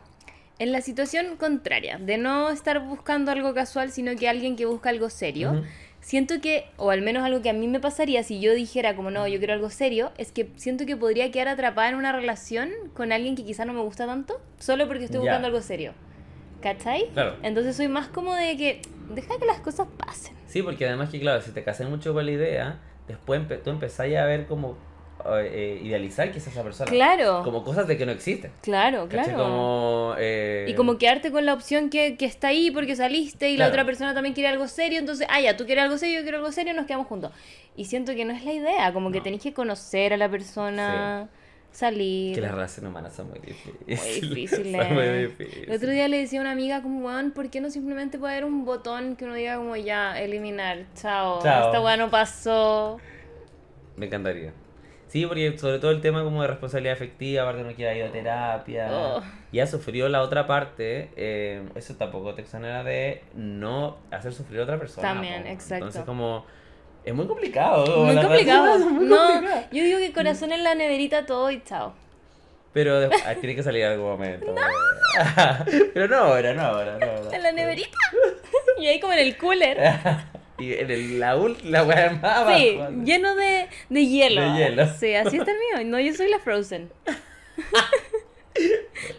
[0.59, 4.91] En la situación contraria, de no estar buscando algo casual, sino que alguien que busca
[4.91, 5.65] algo serio,
[6.01, 9.11] siento que, o al menos algo que a mí me pasaría si yo dijera como
[9.11, 12.71] no, yo quiero algo serio, es que siento que podría quedar atrapada en una relación
[12.95, 15.95] con alguien que quizá no me gusta tanto, solo porque estoy buscando algo serio.
[16.61, 17.09] ¿Cachai?
[17.13, 17.37] Claro.
[17.43, 20.33] Entonces soy más como de que deja que las cosas pasen.
[20.47, 23.71] Sí, porque además que, claro, si te casas mucho con la idea, después empe- tú
[23.71, 24.77] empezás ya a ver como
[25.41, 26.91] eh, idealizar que es esa persona.
[26.91, 27.43] Claro.
[27.45, 28.51] Como cosas de que no existen.
[28.63, 29.37] Claro, claro.
[29.37, 33.57] Como, eh, Y como quedarte con la opción que, que está ahí porque saliste y
[33.57, 36.23] la otra persona también quiere algo serio, entonces, ah, ya, tú quieres algo serio, yo
[36.23, 37.33] quiero algo serio, nos quedamos juntos.
[37.77, 39.25] Y siento que no es la idea, como que No.
[39.25, 41.29] tenéis que conocer a la persona,
[41.71, 42.35] salir.
[42.35, 44.03] Que las relaciones humanas son muy difíciles.
[44.03, 45.69] Muy difícil, son muy difíciles.
[45.69, 48.35] El otro día le decía a una amiga como, weón, ¿por qué no simplemente puede
[48.35, 51.67] haber un botón que uno diga como ya, eliminar, chao, Chao.
[51.67, 52.99] esta weá no pasó?
[53.97, 54.53] Me encantaría.
[55.13, 58.11] Sí, porque sobre todo el tema como de responsabilidad afectiva, aparte no quiera ir a
[58.11, 58.89] terapia.
[58.91, 59.23] Oh.
[59.53, 64.63] Ya sufrió la otra parte, eh, eso tampoco te exonera de no hacer sufrir a
[64.63, 65.07] otra persona.
[65.07, 65.49] También, po.
[65.51, 65.75] exacto.
[65.75, 66.47] Entonces como...
[67.05, 68.07] Es muy complicado.
[68.07, 68.79] Muy complicado.
[68.89, 71.93] muy No, yo digo que corazón en la neverita todo y chao.
[72.73, 74.55] Pero de- ah, tiene que salir algún momento.
[75.93, 77.37] Pero no ahora, no ahora, no ahora.
[77.37, 77.99] En la neverita.
[78.79, 79.79] y ahí como en el cooler.
[80.63, 82.59] Y en el, la, ul- la weá más abajo.
[82.59, 84.43] Sí, lleno de, de hielo.
[84.53, 84.87] De hielo.
[84.99, 85.91] Sí, así está el mío.
[85.91, 86.91] No, yo soy la Frozen.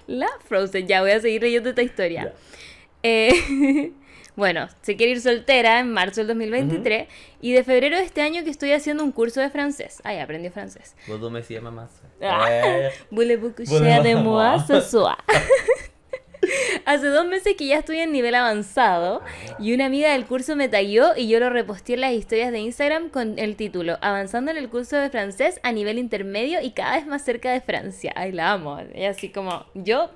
[0.07, 0.87] la Frozen.
[0.87, 2.33] Ya, voy a seguir leyendo esta historia.
[3.01, 3.91] Eh,
[4.35, 7.07] bueno, se quiere ir soltera en marzo del 2023
[7.41, 9.99] y de febrero de este año que estoy haciendo un curso de francés.
[10.03, 10.95] Ay, aprendí francés.
[11.07, 11.89] Vos me decías mamá.
[12.21, 12.47] Ah.
[12.49, 14.63] Eh, Voulez-vous coucher de moi?
[14.65, 15.17] ce soir?
[16.85, 19.21] Hace dos meses que ya estoy en nivel avanzado
[19.59, 22.59] y una amiga del curso me taguió y yo lo reposteé en las historias de
[22.59, 26.95] Instagram con el título Avanzando en el curso de francés a nivel intermedio y cada
[26.95, 28.11] vez más cerca de Francia.
[28.15, 28.79] Ay, la amo.
[28.93, 30.09] Y así como yo,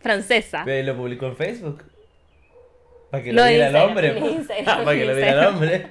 [0.00, 0.62] francesa.
[0.64, 1.84] Pero lo publicó en Facebook.
[3.10, 4.12] Para que Lo lo, viera el hombre.
[4.64, 5.86] Para que lo viera el hombre.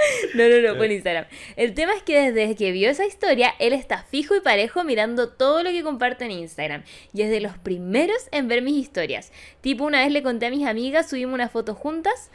[0.34, 1.26] No, no, no, fue en Instagram.
[1.56, 5.28] El tema es que desde que vio esa historia, él está fijo y parejo mirando
[5.28, 6.82] todo lo que comparto en Instagram.
[7.12, 9.32] Y es de los primeros en ver mis historias.
[9.60, 12.30] Tipo, una vez le conté a mis amigas, subimos una foto juntas.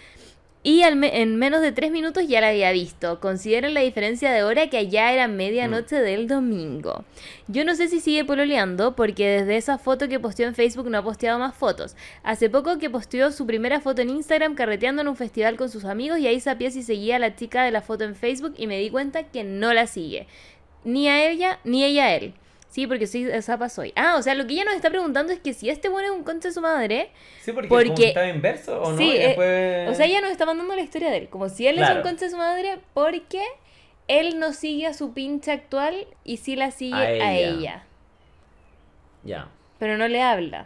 [0.65, 3.19] Y al en menos de tres minutos ya la había visto.
[3.19, 7.05] Consideren la diferencia de hora que allá era medianoche del domingo.
[7.47, 10.97] Yo no sé si sigue pololeando porque desde esa foto que posteó en Facebook no
[10.97, 11.95] ha posteado más fotos.
[12.23, 15.85] Hace poco que posteó su primera foto en Instagram carreteando en un festival con sus
[15.85, 18.65] amigos y ahí sabía si seguía a la chica de la foto en Facebook y
[18.65, 20.25] me di cuenta que no la sigue.
[20.83, 22.33] Ni a ella, ni ella a él.
[22.69, 23.93] Sí, porque soy zapa soy.
[23.95, 26.17] Ah, o sea, lo que ella nos está preguntando es que si este bueno es
[26.17, 27.09] un concha de su madre,
[27.41, 28.97] Sí, porque, Porque- como estaba inverso, ¿o no?
[28.97, 31.29] Sí, eh, después- o sea, ella nos está mandando la historia de él.
[31.29, 33.41] Como si él es un concha de su madre porque
[34.07, 37.83] él no sigue a su pinche actual y sí la sigue A a ella.
[39.23, 39.47] Ya.
[39.79, 40.65] Pero no le habla.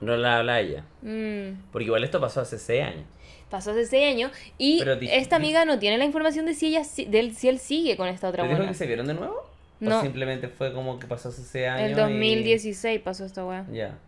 [0.00, 0.84] No la habla ella.
[1.02, 3.04] Mm, Porque igual esto pasó hace 6 años.
[3.50, 7.04] Pasó hace seis años y esta amiga no tiene la información de si ella si-
[7.04, 9.48] de él, si él sigue con esta otra ¿Te dijo que se vieron de nuevo?
[9.80, 9.98] No.
[9.98, 11.80] ¿O simplemente fue como que pasó 6 años?
[11.86, 13.66] El y- 2016 pasó esta weá.
[13.72, 13.98] Ya.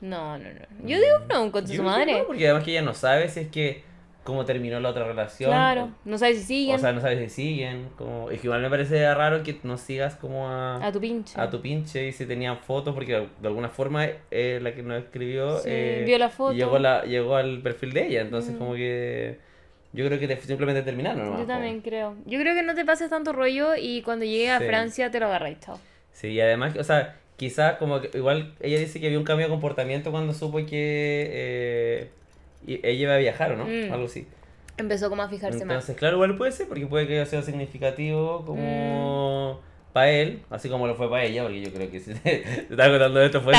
[0.00, 0.86] No, no, no.
[0.88, 2.18] Yo digo que no, Yo su madre.
[2.18, 3.82] no, porque además que ella no sabe si es que
[4.24, 5.50] cómo terminó la otra relación.
[5.50, 7.88] Claro, no sabes si siguen O sea, no sabe si siguen.
[7.96, 8.30] Como...
[8.30, 11.40] Es que igual me parece raro que no sigas como a, a tu pinche.
[11.40, 14.98] a tu pinche y si tenían fotos, porque de alguna forma eh, la que nos
[15.02, 16.52] escribió Sí, eh, vio la foto.
[16.54, 18.20] Llegó, la, llegó al perfil de ella.
[18.22, 18.58] Entonces, Mm.
[18.58, 19.38] como que
[19.96, 21.24] yo creo que te- simplemente terminaron.
[21.24, 22.14] nomás, Yo también creo.
[22.26, 24.66] Yo creo que no te pases tanto rollo y cuando llegue a Sí.
[24.66, 25.80] Francia te lo agarráis, chao.
[26.12, 29.46] Sí, y además, o sea, quizás como que igual ella dice que había un cambio
[29.46, 30.68] de comportamiento cuando supo que
[31.32, 32.10] eh,
[32.66, 33.64] ella iba a viajar, ¿o no?
[33.66, 33.92] Mm.
[33.92, 34.26] Algo así.
[34.78, 35.74] Empezó como a fijarse más.
[35.74, 39.75] Entonces, claro, igual puede ser, porque puede que haya sido significativo como Mm.
[39.96, 42.60] Para él, así como lo fue para ella, porque yo creo que si te, te
[42.70, 43.54] estaba contando esto fue,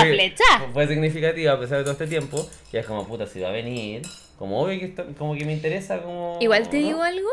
[0.71, 3.51] fue significativo a pesar de todo este tiempo, y es como, puta, si va a
[3.51, 4.03] venir,
[4.37, 6.37] como obvio que, esto- como que me interesa, como...
[6.39, 6.87] Igual te ¿no?
[6.87, 7.27] digo algo.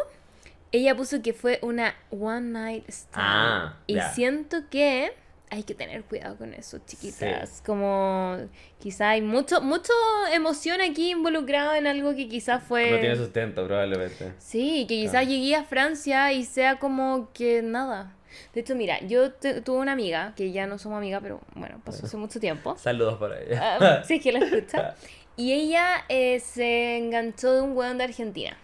[0.72, 3.12] Ella puso que fue una one night stand.
[3.22, 4.10] Ah, y ya.
[4.14, 5.12] siento que
[5.50, 7.62] hay que tener cuidado con eso, chiquitas.
[7.64, 8.38] Como
[8.80, 9.92] quizá hay mucho, mucho
[10.32, 12.90] emoción aquí involucrado en algo que quizás fue.
[12.90, 14.32] No tiene sustento, probablemente.
[14.38, 15.28] Sí, que quizás Claro.
[15.28, 18.14] llegué a Francia y sea como que nada.
[18.54, 21.80] De hecho, mira, yo te- tuve una amiga, que ya no somos amigas, pero bueno,
[21.84, 22.76] pasó hace mucho tiempo.
[22.78, 23.76] Saludos para ella.
[23.80, 24.94] Ah, sí, que la escucha.
[25.36, 28.56] Y ella eh, se enganchó de un weón de Argentina.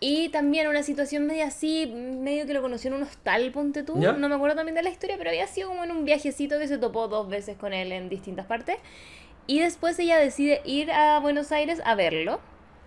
[0.00, 4.00] Y también una situación media así, medio que lo conoció en un hostal, ponte tú.
[4.00, 4.12] ¿Ya?
[4.12, 6.68] No me acuerdo también de la historia, pero había sido como en un viajecito que
[6.68, 8.76] se topó dos veces con él en distintas partes.
[9.48, 12.38] Y después ella decide ir a Buenos Aires a verlo,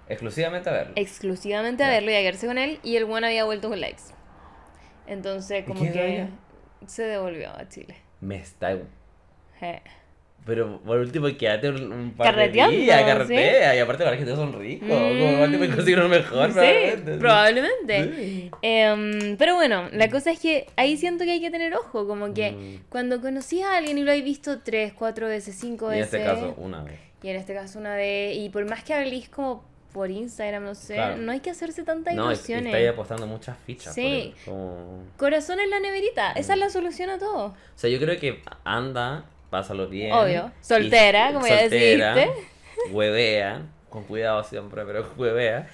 [0.08, 0.94] Exclusivamente a verlo.
[0.96, 1.94] exclusivamente a Ya.
[1.94, 2.80] verlo y a quedarse con él.
[2.82, 4.04] Y el weón había vuelto con likes.
[5.08, 6.28] Entonces, ¿Y como que
[6.88, 7.96] se devolvió a Chile.
[8.22, 8.78] Me está...
[9.60, 9.82] Je.
[10.44, 13.76] Pero por último, quédate un, un par Carreteando, de días, carretea.
[13.76, 14.90] Y aparte, para que todos son ricos.
[14.90, 17.18] Como igual te puedes conseguir uno mejor, Sí, probablemente.
[17.20, 18.16] probablemente.
[18.16, 18.52] Sí.
[18.64, 22.34] Em, pero bueno, la cosa es que ahí siento que hay que tener ojo, como
[22.34, 22.90] que Mm.
[22.90, 26.14] cuando conocí a alguien y lo he visto tres, cuatro veces, cinco Y en veces.
[26.16, 27.00] este caso, una vez.
[27.22, 28.36] Y en este caso una vez.
[28.36, 31.18] Y por más que habléis como por Instagram, no sé, Claro.
[31.18, 32.68] no hay que hacerse tantas No, ilusiones.
[32.68, 33.94] está ahí apostando muchas fichas.
[33.94, 34.34] Sí.
[34.46, 36.62] por él, como- Corazón en la neverita, esa es Mm.
[36.62, 37.46] la solución a todo.
[37.48, 40.12] O sea, yo creo que anda, pásalo bien.
[40.14, 40.52] Obvio.
[40.62, 42.42] y- Soltera, como ya soltera, decidiste.
[42.92, 45.68] Huevea, con cuidado siempre, pero huevea.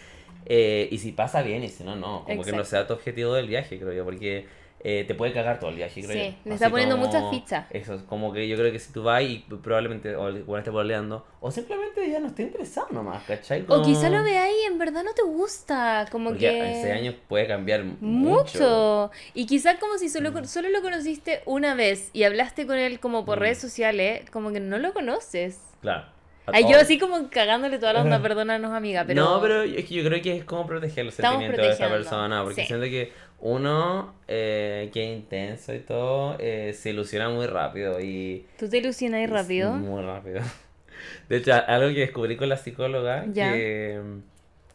[0.45, 2.23] Eh, y si pasa bien, y si no, no.
[2.25, 2.65] Como que no Exacto.
[2.65, 4.45] sea tu objetivo del viaje, creo yo, porque
[4.83, 6.49] eh, te puede cagar todo el viaje, creo Sí, yo.
[6.49, 7.65] le está poniendo como- muchas fichas.
[7.71, 10.69] Eso, es como que yo creo que si tú vas y probablemente o igual esté
[10.69, 13.65] boleando, o simplemente ya no esté interesado nomás, ¿cachai?
[13.67, 16.67] O quizá Como- lo veáis y en verdad no te gusta, como Porque que...
[16.75, 18.37] en seis años puede cambiar mucho.
[18.59, 19.11] Mucho.
[19.33, 20.45] Y quizás como si solo, Mm.
[20.45, 23.41] solo lo conociste una vez y hablaste con él como por Mm.
[23.41, 25.59] redes sociales, como que no lo conoces.
[25.81, 26.05] Claro.
[26.49, 26.83] Ay, yo todos.
[26.83, 29.21] así como cagándole toda la onda, perdónanos amiga, pero...
[29.21, 31.97] No, pero es que yo creo que es como proteger los Estamos sentimientos de protegiendo,
[31.97, 32.43] persona.
[32.43, 32.67] Porque sí.
[32.67, 37.99] siento que uno, eh, que es intenso y todo, eh, se ilusiona muy rápido.
[38.01, 39.73] Y ¿Tú te ilusionas ahí rápido?
[39.73, 40.41] Muy rápido.
[41.29, 43.53] De hecho, algo que descubrí con la psicóloga, Ya.
[43.53, 44.01] que...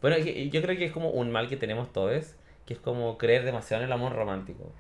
[0.01, 2.35] Bueno, yo creo que es como un mal que tenemos todos,
[2.67, 4.73] que es como creer demasiado en el amor romántico.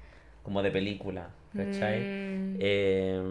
[0.43, 2.01] Como de película, ¿cachai?
[2.01, 2.57] Mm.
[2.61, 3.23] Eh...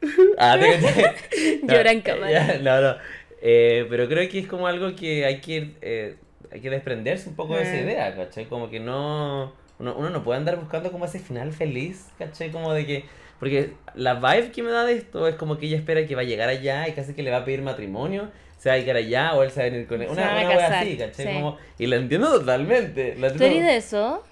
[0.38, 1.60] Ah, te caché.
[1.62, 2.30] Llora en eh, cámara.
[2.30, 2.96] ya, No, no.
[3.40, 6.16] Eh, pero creo que es como algo que hay que, eh,
[6.52, 8.46] hay que desprenderse un poco de esa idea, ¿cachai?
[8.46, 9.52] Como que no...
[9.78, 12.50] Uno, uno no puede andar buscando como ese final feliz, ¿cachai?
[12.50, 13.04] Como de que...
[13.38, 16.22] Porque la vibe que me da de esto es como que ella espera que va
[16.22, 18.96] a llegar allá y casi que le va a pedir matrimonio, se va a llegar
[18.96, 20.08] allá o él se va a venir con él.
[20.10, 21.26] Una, una wea así, ¿cachai?
[21.26, 21.32] sí.
[21.34, 23.14] Como, y la entiendo totalmente.
[23.18, 24.22] La ¿Tú eres de eso?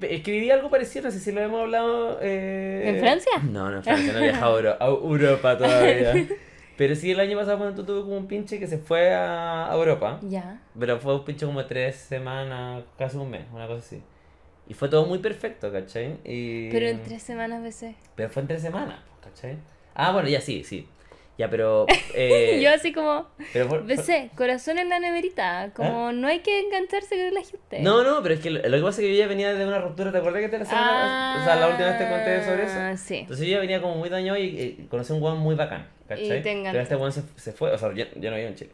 [0.00, 2.18] Escribí algo parecido, no sé si lo hemos hablado.
[2.22, 3.32] eh, ¿En Francia?
[3.42, 6.14] No, no en Francia, no he viajado a Europa todavía.
[6.80, 10.18] Pero sí, el año pasado cuando tuve como un pinche que se fue a Europa.
[10.22, 10.62] Ya.
[10.78, 14.02] Pero fue un pinche como tres semanas, casi un mes, una cosa así.
[14.66, 16.16] Y fue todo muy perfecto, ¿cachai?
[16.24, 16.70] Y...
[16.70, 17.96] Pero en tres semanas veces.
[18.14, 19.58] Pero fue en tres semanas, ¿cachai?
[19.94, 20.88] Ah, bueno, ya sí, sí.
[21.36, 21.84] Ya, pero...
[22.14, 25.72] eh, Yo así como, pero por- por- besé, corazón en la neverita.
[25.76, 27.76] Como no hay que engancharse con la gente.
[27.78, 27.82] ¿Ah?
[27.82, 29.66] No, no, pero es que lo, lo que pasa es que yo ya venía de
[29.66, 32.42] una ruptura, ¿te acuerdas que te la semana- o sea, la última vez te conté
[32.42, 32.74] sobre eso?
[32.78, 33.16] Ah, sí.
[33.16, 35.86] Entonces yo ya venía como muy dañado y, y conocí a un weón muy bacán,
[36.10, 36.38] ¿cachai?
[36.38, 38.54] Y te pero este weón se, se fue, o sea, yo, yo no vivo en
[38.54, 38.70] Chile.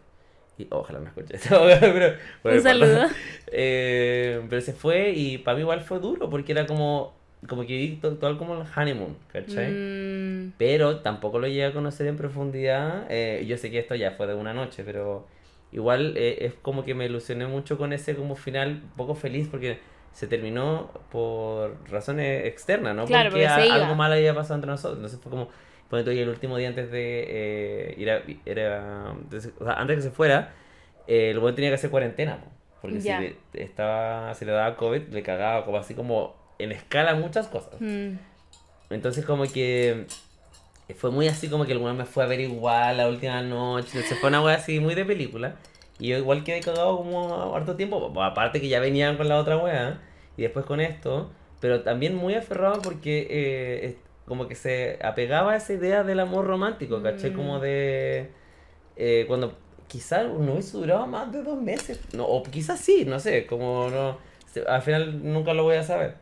[0.58, 3.06] Y ojalá me escuche esto, pero, pero- Un saludo.
[3.52, 7.14] Eh, pero se fue y para mí igual fue duro porque era como,
[7.48, 9.70] como que vi to- todo, como el honeymoon, ¿cachai?
[9.70, 13.06] Mm, Pero tampoco lo llegué a conocer en profundidad.
[13.08, 15.26] eh, yo sé que esto ya fue de una noche, pero
[15.72, 19.78] igual eh, es como que me ilusioné mucho con ese como final poco feliz porque
[20.12, 23.04] se terminó por razones externas, ¿no?
[23.04, 24.96] Claro, porque porque a- algo malo había pasado entre nosotros.
[24.96, 25.48] Entonces fue como,
[25.88, 29.64] por ejemplo, y el último día antes de eh, ir a, ir a- entonces, o
[29.64, 30.52] sea, antes de que se fuera,
[31.06, 32.50] eh, el buen tenía que hacer cuarentena, po,
[32.82, 33.18] porque Ya.
[33.18, 33.22] si
[33.54, 37.80] le, estaba, si le daba COVID, le cagaba como así como en escala muchas cosas.
[37.80, 38.14] mm.
[38.90, 40.06] Entonces como que
[40.96, 44.02] fue muy así como que el weón me fue a ver igual la última noche.
[44.02, 45.56] Se fue una wea así muy de película.
[45.98, 48.12] Y yo igual quedé cagado como harto tiempo.
[48.22, 50.00] Aparte que ya venían con la otra wea.
[50.36, 51.30] Y después con esto.
[51.60, 53.96] Pero también muy aferrado porque eh,
[54.26, 57.30] como que se apegaba a esa idea del amor romántico, ¿caché?
[57.30, 57.34] Mm.
[57.34, 58.30] Como de...
[58.96, 59.56] eh, cuando
[59.88, 62.00] quizás no hubiese durado más de dos meses.
[62.12, 63.46] No, o quizás sí, no sé.
[63.46, 64.18] Como no...
[64.68, 66.14] Al final nunca lo voy a saber.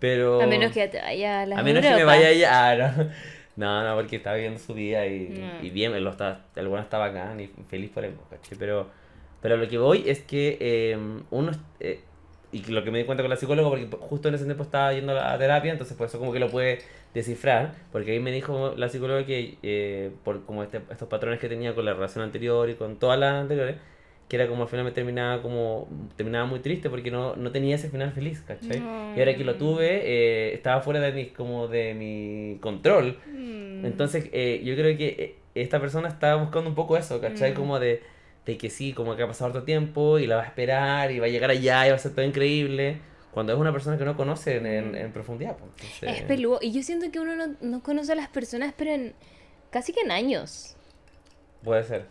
[0.00, 0.40] Pero...
[0.42, 2.70] A menos que vaya a las A menos que me vaya ella.
[2.70, 3.08] Ah, no.
[3.54, 5.66] No, no, porque está viviendo su vida y, Mm.
[5.66, 8.56] y bien, él lo está, el bueno está bacán y feliz por él, ¿cachai?
[8.58, 8.88] Pero,
[9.42, 10.96] pero lo que voy es que eh,
[11.30, 11.52] uno.
[11.78, 12.00] eh,
[12.52, 14.92] y lo que me di cuenta con la psicóloga, porque justo en ese tiempo estaba
[14.92, 16.80] yendo a la terapia, entonces por eso como que lo puede
[17.14, 21.48] descifrar, porque ahí me dijo la psicóloga que eh, por como este, estos patrones que
[21.48, 23.76] tenía con la relación anterior y con todas las anteriores,
[24.32, 27.74] que era como al final me terminaba como terminaba muy triste porque no, no tenía
[27.74, 28.82] ese final feliz, ¿cachai?
[29.14, 33.18] Y ahora que lo tuve, eh, estaba fuera de mi, como de mi control.
[33.26, 33.84] Mm.
[33.84, 37.52] Entonces, eh, yo creo que eh, esta persona estaba buscando un poco eso, ¿cachai?
[37.52, 37.54] Mm.
[37.54, 38.00] Como de,
[38.46, 41.18] de que sí, como que ha pasado harto tiempo y la va a esperar y
[41.20, 42.98] va a llegar allá y va a ser todo increíble.
[43.32, 45.56] Cuando es una persona que no conoce en, en, en profundidad.
[45.56, 46.58] pues, entonces- Es peludo.
[46.60, 49.14] Y yo siento que uno no, no conoce a las personas, pero en
[49.70, 50.76] casi que en años.
[51.62, 52.06] Puede ser.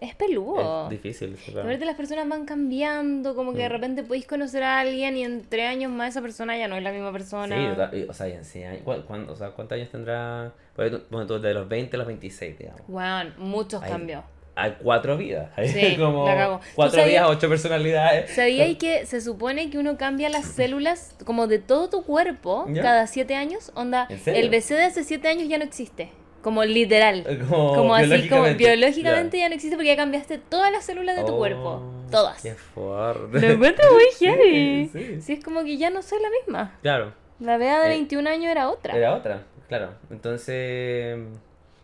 [0.00, 0.84] Es peludo.
[0.84, 1.36] Es difícil.
[1.36, 1.68] sí, claro.
[1.76, 3.72] Las personas van cambiando, como que de Mm.
[3.72, 6.84] repente podéis conocer a alguien y en tres años más esa persona ya no es
[6.84, 7.56] la misma persona.
[7.90, 10.52] Sí, o sea, en cien años- ¿cuán- cuán- o sea, ¿cuántos años tendrá?
[10.76, 12.82] Bueno, tú de los 20 a los 26, digamos.
[12.86, 14.22] Wow, muchos cambios.
[14.60, 15.50] Hay cuatro vidas.
[15.56, 16.58] Hay Sí, como la cago.
[16.58, 18.30] ¿Tú cuatro sabías- vidas, ocho personalidades.
[18.34, 22.82] ¿Sabíais que se supone que uno cambia las células como de todo tu cuerpo ¿Ya?
[22.82, 23.70] cada siete años?
[23.74, 26.10] Onda, el BC de hace siete años ya no existe.
[26.42, 27.24] Como literal.
[27.50, 29.38] Como, Como así, como biológicamente.
[29.38, 29.48] Ya.
[29.48, 31.82] no existe porque ya cambiaste todas las células de tu Oh, cuerpo.
[32.10, 32.40] Todas.
[32.42, 33.40] Qué fuerte.
[33.40, 34.88] Lo encuentro muy heavy.
[34.92, 35.20] Sí.
[35.20, 36.78] Sí, es como que ya no soy la misma.
[36.80, 38.96] Claro, La Bea de Eh, 21 años era otra.
[38.96, 39.90] era otra, claro.
[40.10, 41.18] Entonces,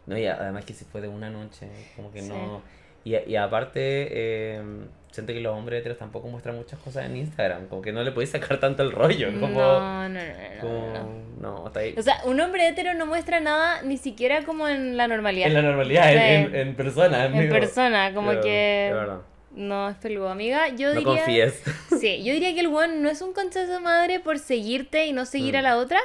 [0.07, 2.29] no, y además que si fue de una noche, como que Sí.
[2.29, 2.63] no.
[3.05, 4.63] Y, y aparte, eh,
[5.11, 8.13] siento que los hombres heteros tampoco muestran muchas cosas en Instagram, como que no le
[8.13, 9.61] podéis sacar tanto el rollo, como.
[9.61, 10.93] No, no, no, no, como-
[11.41, 11.59] no.
[11.61, 11.95] no, está ahí.
[11.99, 15.49] O sea, un hombre hetero no muestra nada ni siquiera como en la normalidad.
[15.49, 16.57] en la normalidad, en, Sí.
[16.57, 17.27] en, en persona.
[17.27, 17.53] En amigo.
[17.53, 18.91] persona, como Pero, que...
[18.95, 19.19] verdad.
[19.55, 20.69] No, es peludo, amiga.
[20.71, 21.17] Yo No diría...
[21.17, 21.63] confíes.
[22.01, 25.27] Sí, yo diría que el one no es un consejo madre por seguirte y no
[25.27, 25.59] seguir Mm.
[25.59, 26.01] a la otra,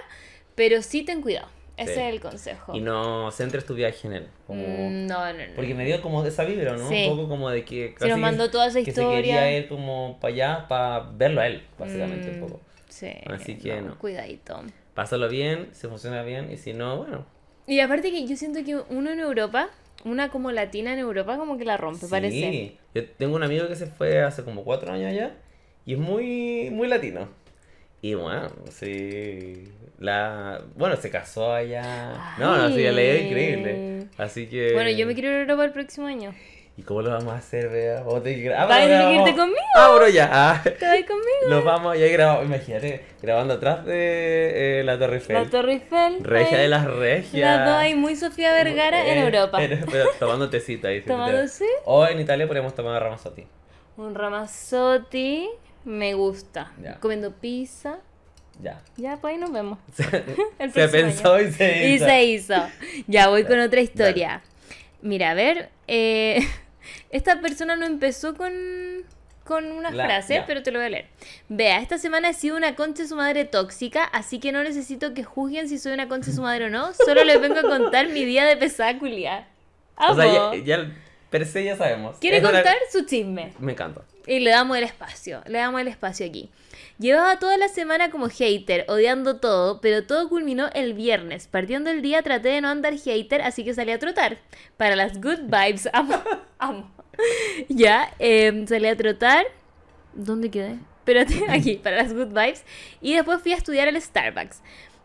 [0.55, 1.47] pero sí ten cuidado.
[1.79, 1.99] Ese Sí.
[1.99, 2.75] es el consejo.
[2.75, 4.27] Y no centres tu viaje en él.
[4.45, 4.61] Como...
[4.63, 5.53] Mm, no, no, no.
[5.55, 6.87] Porque me dio como esa vibra, ¿no?
[6.89, 7.05] Sí.
[7.07, 9.57] Un poco como de que Se nos mandó toda esa que se quería historia.
[9.57, 12.61] ir como para allá para verlo a él, básicamente Mm, un poco.
[12.89, 13.11] Sí.
[13.27, 13.97] Así que no.
[13.97, 14.61] Cuidadito.
[14.93, 17.25] Pásalo bien, si funciona bien, y si no, bueno.
[17.67, 19.69] Y aparte que yo siento que uno en Europa,
[20.03, 22.35] una como latina en Europa, como que la rompe, parece.
[22.51, 22.77] Sí.
[22.95, 25.35] Yo tengo un amigo que se fue hace como cuatro años allá
[25.85, 27.29] y es muy, muy latino.
[28.01, 29.65] Y bueno, sí.
[29.99, 30.61] La...
[30.75, 32.33] Bueno, se casó allá.
[32.37, 34.07] No, no, sí, le dio increíble.
[34.17, 34.73] Así que.
[34.73, 36.33] Bueno, yo me quiero ir a Europa el próximo año.
[36.77, 37.99] ¿Y cómo lo vamos a hacer, Bea?
[37.99, 39.59] Vamos a tener que ah, Vas a irte conmigo.
[39.75, 40.29] Ah, bueno, ya.
[40.31, 40.61] Ah.
[40.63, 41.49] ¿Te vas conmigo?
[41.49, 42.45] Nos vamos y ahí grabamos.
[42.45, 45.35] Imagínate, grabando atrás de eh, la Torre Eiffel.
[45.35, 46.23] La Torre Eiffel.
[46.23, 47.57] Regia de las regias.
[47.57, 49.61] Las dos ahí, muy Sofía Vergara en Eh, Europa.
[49.61, 51.01] eh, pero tomando tecito ahí.
[51.01, 51.65] Tomando sí.
[51.83, 53.45] O en Italia podríamos tomar Ramazzotti.
[53.97, 55.49] Un Ramazzotti.
[55.83, 56.71] Me gusta.
[56.81, 56.97] Ya.
[57.01, 57.97] Comiendo pizza.
[58.61, 58.81] Ya.
[58.97, 59.79] Ya, pues ahí nos vemos.
[60.59, 61.47] El se pensó año.
[61.47, 62.05] y se Y hizo.
[62.05, 62.55] se hizo.
[63.07, 64.41] Ya voy con otra historia.
[65.01, 65.69] Mira, a ver.
[65.87, 66.45] eh,
[67.09, 68.51] esta persona no empezó con,
[69.45, 70.45] con una La- frase, ya.
[70.45, 71.07] pero te lo voy a leer.
[71.47, 75.13] Vea, esta semana he sido una concha de su madre tóxica, así que no necesito
[75.13, 76.91] que juzguen si soy una concha de su madre o no.
[76.93, 79.47] Solo les vengo a contar mi día de pesáculia.
[80.01, 80.89] O sea, ya
[81.29, 82.17] per se ya sabemos.
[82.17, 83.53] Quiere Es una- contar su chisme.
[83.59, 84.01] Me encanta.
[84.27, 86.49] Y le damos el espacio, le damos el espacio aquí.
[86.99, 91.47] Llevaba toda la semana como hater, odiando todo, pero todo culminó el viernes.
[91.47, 94.37] Partiendo el día traté de no andar hater, así que salí a trotar.
[94.77, 96.21] Para las good vibes, amo,
[96.57, 96.91] amo.
[97.69, 99.45] Ya, eh, salí a trotar.
[100.13, 100.75] ¿Dónde quedé?
[100.99, 102.63] Espérate, aquí, para las good vibes.
[103.01, 104.61] Y después fui a estudiar al Starbucks.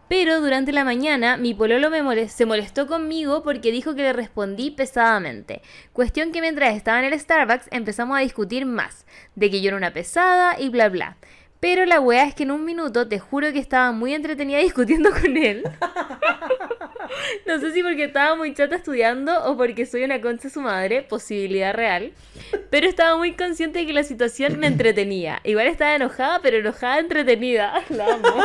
[0.09, 4.71] Pero durante la mañana mi pololo me se molestó conmigo porque dijo que le respondí
[4.71, 5.62] pesadamente.
[5.93, 9.77] Cuestión que mientras estaba en el Starbucks empezamos a discutir más, de que yo era
[9.77, 11.17] una pesada y bla bla.
[11.61, 15.11] Pero la wea es que en un minuto te juro que estaba muy entretenida discutiendo
[15.11, 15.62] con él.
[17.47, 21.03] No sé si porque estaba muy chata estudiando o porque soy una concha su madre,
[21.03, 22.12] posibilidad real.
[22.71, 25.40] Pero estaba muy consciente de que la situación me entretenía.
[25.45, 27.83] Igual estaba enojada, pero enojada entretenida.
[27.90, 28.37] La amo.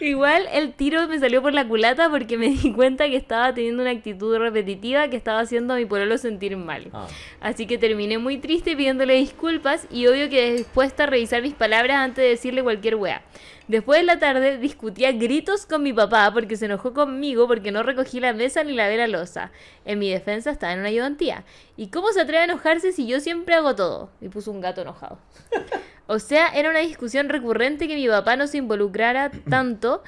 [0.00, 3.82] Igual el tiro me salió por la culata porque me di cuenta que estaba teniendo
[3.82, 6.88] una actitud repetitiva que estaba haciendo a mi pololo sentir mal.
[6.92, 7.06] Ah.
[7.40, 11.98] Así que terminé muy triste pidiéndole disculpas y obvio que dispuesta a revisar mis palabras
[11.98, 13.22] antes de decirle cualquier wea.
[13.68, 17.82] Después de la tarde discutía gritos con mi papá porque se enojó conmigo porque no
[17.82, 19.50] recogí la mesa ni lavé la losa.
[19.84, 21.44] En mi defensa estaba en una ayudantía.
[21.76, 24.10] ¿Y cómo se atreve a enojarse si yo siempre hago todo?
[24.20, 25.18] Y puso un gato enojado.
[26.06, 30.02] O sea, era una discusión recurrente que mi papá no se involucrara tanto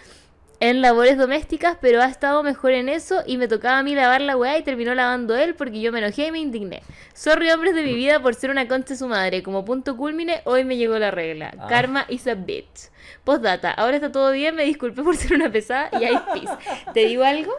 [0.61, 4.21] en labores domésticas, pero ha estado mejor en eso y me tocaba a mí lavar
[4.21, 6.83] la weá y terminó lavando él porque yo me enojé y me indigné.
[7.15, 9.43] Sorry hombres de mi vida por ser una concha de su madre.
[9.43, 11.55] Como punto culmine, hoy me llegó la regla.
[11.59, 11.67] Ah.
[11.69, 12.91] Karma is a bitch.
[13.23, 16.59] Postdata, ahora está todo bien, me disculpé por ser una pesada y hay peace.
[16.93, 17.53] ¿Te digo algo?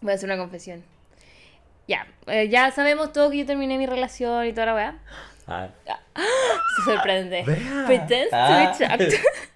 [0.00, 0.84] Voy a hacer una confesión.
[1.88, 4.98] Ya, eh, ya sabemos todo que yo terminé mi relación y toda la weá.
[5.46, 5.68] Ah.
[6.14, 7.42] Se sorprende.
[7.46, 7.84] Vea.
[7.86, 8.74] Pretends to Ah.
[8.78, 9.14] be shocked.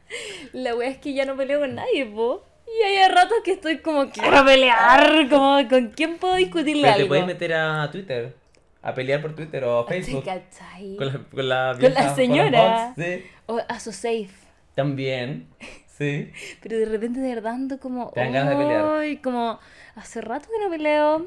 [0.52, 2.44] La wea es que ya no peleo con nadie, po.
[2.66, 5.28] Y hay ratos que estoy como, quiero pelear.
[5.28, 7.08] Como, ¿con quién puedo discutirle Pero te algo?
[7.08, 8.34] puedes meter a Twitter.
[8.82, 10.24] A pelear por Twitter o ¿Te Facebook.
[10.24, 10.96] cachai?
[10.96, 12.50] Con la, con la, Con la vieja- señora.
[12.86, 13.26] los bots, sí.
[13.46, 14.30] O a so safe.
[14.74, 15.48] También.
[15.86, 16.30] Sí.
[16.62, 19.22] Pero de repente de verdad ando como, Te dan ganas de pelear.
[19.22, 19.58] Como,
[19.94, 21.26] hace rato que no peleo.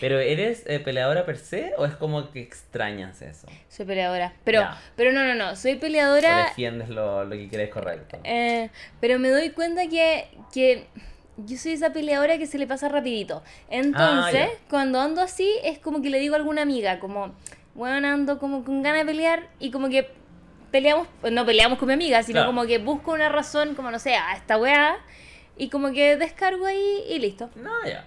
[0.00, 3.46] Pero ¿eres eh, peleadora per se o es como que extrañas eso?
[3.68, 4.34] Soy peleadora.
[4.44, 4.80] Pero, Ya.
[4.96, 5.56] pero no, no, no.
[5.56, 6.44] Soy ¿O peleadora.
[6.46, 8.18] defiendes lo, lo que crees correcto?
[8.24, 10.86] Eh, pero me doy cuenta que, que
[11.38, 13.42] yo soy esa peleadora que se le pasa rapidito.
[13.70, 17.34] Entonces, Ah, cuando ando así, es como que le digo a alguna amiga, como,
[17.74, 20.10] bueno, ando como con ganas de pelear y como que
[20.70, 22.48] peleamos, no peleamos con mi amiga, sino Claro.
[22.48, 24.98] como que busco una razón, como no sé, a esta weá,
[25.56, 27.48] y como que descargo ahí y listo.
[27.54, 28.04] No, ya.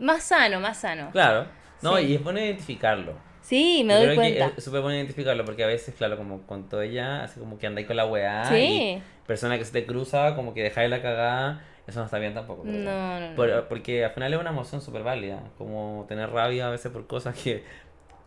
[0.00, 1.10] Más sano, más sano.
[1.12, 1.46] Claro.
[1.82, 2.04] No, Sí.
[2.06, 3.14] y es bueno identificarlo.
[3.42, 4.54] Sí, me Yo doy creo que cuenta.
[4.58, 7.66] es súper bueno identificarlo porque a veces, claro, como con todo ella, así como que
[7.66, 8.44] andáis con la weá.
[8.46, 8.56] Sí.
[8.56, 12.34] Y persona que se te cruza, como que dejáis la cagada, eso no está bien
[12.34, 12.62] tampoco.
[12.64, 12.72] No,
[13.18, 13.34] no, no.
[13.36, 15.40] Por- porque al final es una emoción súper válida.
[15.56, 17.64] Como tener rabia a veces por cosas que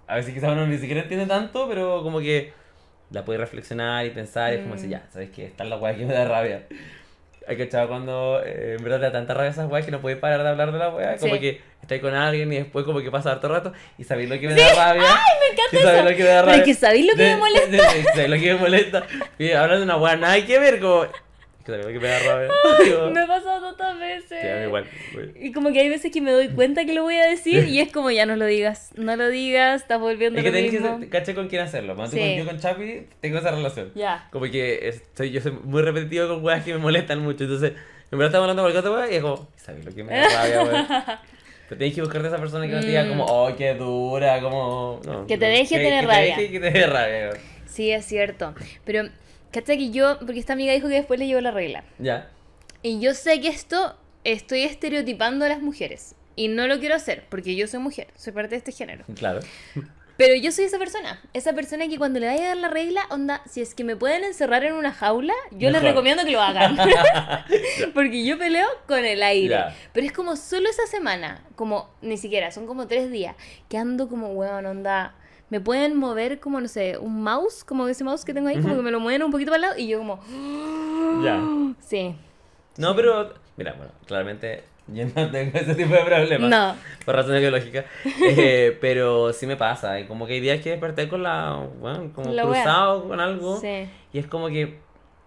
[0.08, 2.52] a veces quizás uno ni siquiera entiende tanto, pero como que
[3.12, 4.78] la puedes reflexionar y pensar y es como Mm.
[4.78, 5.46] decir, ya, ¿sabes qué?
[5.46, 6.64] Esta es la weá que me da rabia.
[7.47, 9.99] Hay que echar cuando eh, en verdad te da tanta rabia esas weas que no
[9.99, 11.17] puedes parar de hablar de la weá.
[11.17, 11.39] Como Sí.
[11.41, 14.47] que estás con alguien y después como que pasa harto rato y sabéis lo que
[14.47, 15.03] me da rabia.
[15.06, 16.10] ¡Ay, me encanta y sabéis eso!
[16.10, 16.60] lo que me da Pero rabia.
[16.60, 17.89] es que ¿sabéis lo que me molesta?
[17.89, 19.03] sí, sí, sabéis lo que me molesta.
[19.39, 21.06] Y hablas de una weá nada que ver, como...
[21.65, 22.49] Que lo que me da rabia.
[23.13, 24.38] Me ha pasado tantas veces.
[24.41, 24.86] sí, a mí igual.
[25.39, 27.80] Y como que hay veces que me doy cuenta que lo voy a decir y
[27.80, 30.71] es como ya no lo digas, no lo digas, estás volviendo Es que lo que
[30.80, 30.99] mismo.
[30.99, 31.95] ser- caché con quién hacerlo.
[31.95, 32.19] Cuando Sí.
[32.21, 33.91] con- yo con Chapi tengo esa relación.
[33.95, 34.28] Ya.
[34.32, 37.45] Como que estoy, yo soy muy repetitivo con weas que me molestan mucho.
[37.45, 37.71] Entonces,
[38.12, 40.28] en verdad estamos hablando por otra wea y es como, ¿sabes lo que me da
[40.30, 40.88] rabia, weón?
[41.69, 44.41] Pero tienes que buscarte a esa persona que no te diga como, oh, qué dura,
[44.41, 44.99] como...
[45.06, 46.36] no, Que te deje tener que rabia.
[46.36, 47.38] Te deje que te dé rabia, weón.
[47.67, 48.54] Sí, es cierto.
[48.86, 49.08] Pero,
[49.54, 51.86] ¿cachai que yo, porque esta amiga dijo que después le llegó la regla.
[52.00, 52.30] Ya.
[52.82, 56.16] Y yo sé que esto estoy estereotipando a las mujeres.
[56.36, 59.06] Y no lo quiero hacer, porque yo soy mujer, soy parte de este género.
[59.16, 59.39] Claro.
[60.18, 63.02] Pero yo soy esa persona, esa persona que cuando le vaya a dar la regla,
[63.10, 65.89] onda, si es que me pueden encerrar en una jaula, yo les Mejor.
[65.89, 66.78] recomiendo que lo hagan.
[67.94, 69.58] Porque yo peleo con el aire.
[69.92, 73.36] Pero es como solo esa semana, como ni siquiera, son como tres días,
[73.70, 75.16] que ando como, weón, onda.
[75.54, 78.70] Me pueden mover como, no sé, un mouse, como ese mouse que tengo ahí, como
[78.70, 78.78] Ujú.
[78.78, 80.20] que me lo mueven un poquito para el lado y yo como,
[81.24, 81.39] Ya.
[81.80, 82.16] sí.
[82.78, 83.32] No, pero...
[83.56, 86.50] Mira, bueno, claramente yo no tengo ese tipo de problemas.
[86.50, 86.76] No.
[87.06, 87.86] Por razones biológicas.
[88.36, 90.00] Eh, pero sí me pasa.
[90.00, 91.68] Y como que hay días que desperté con la...
[91.80, 92.63] Bueno, como La wea.
[92.63, 93.60] cruzado con algo.
[93.62, 93.88] Sí.
[94.12, 94.80] Y es como que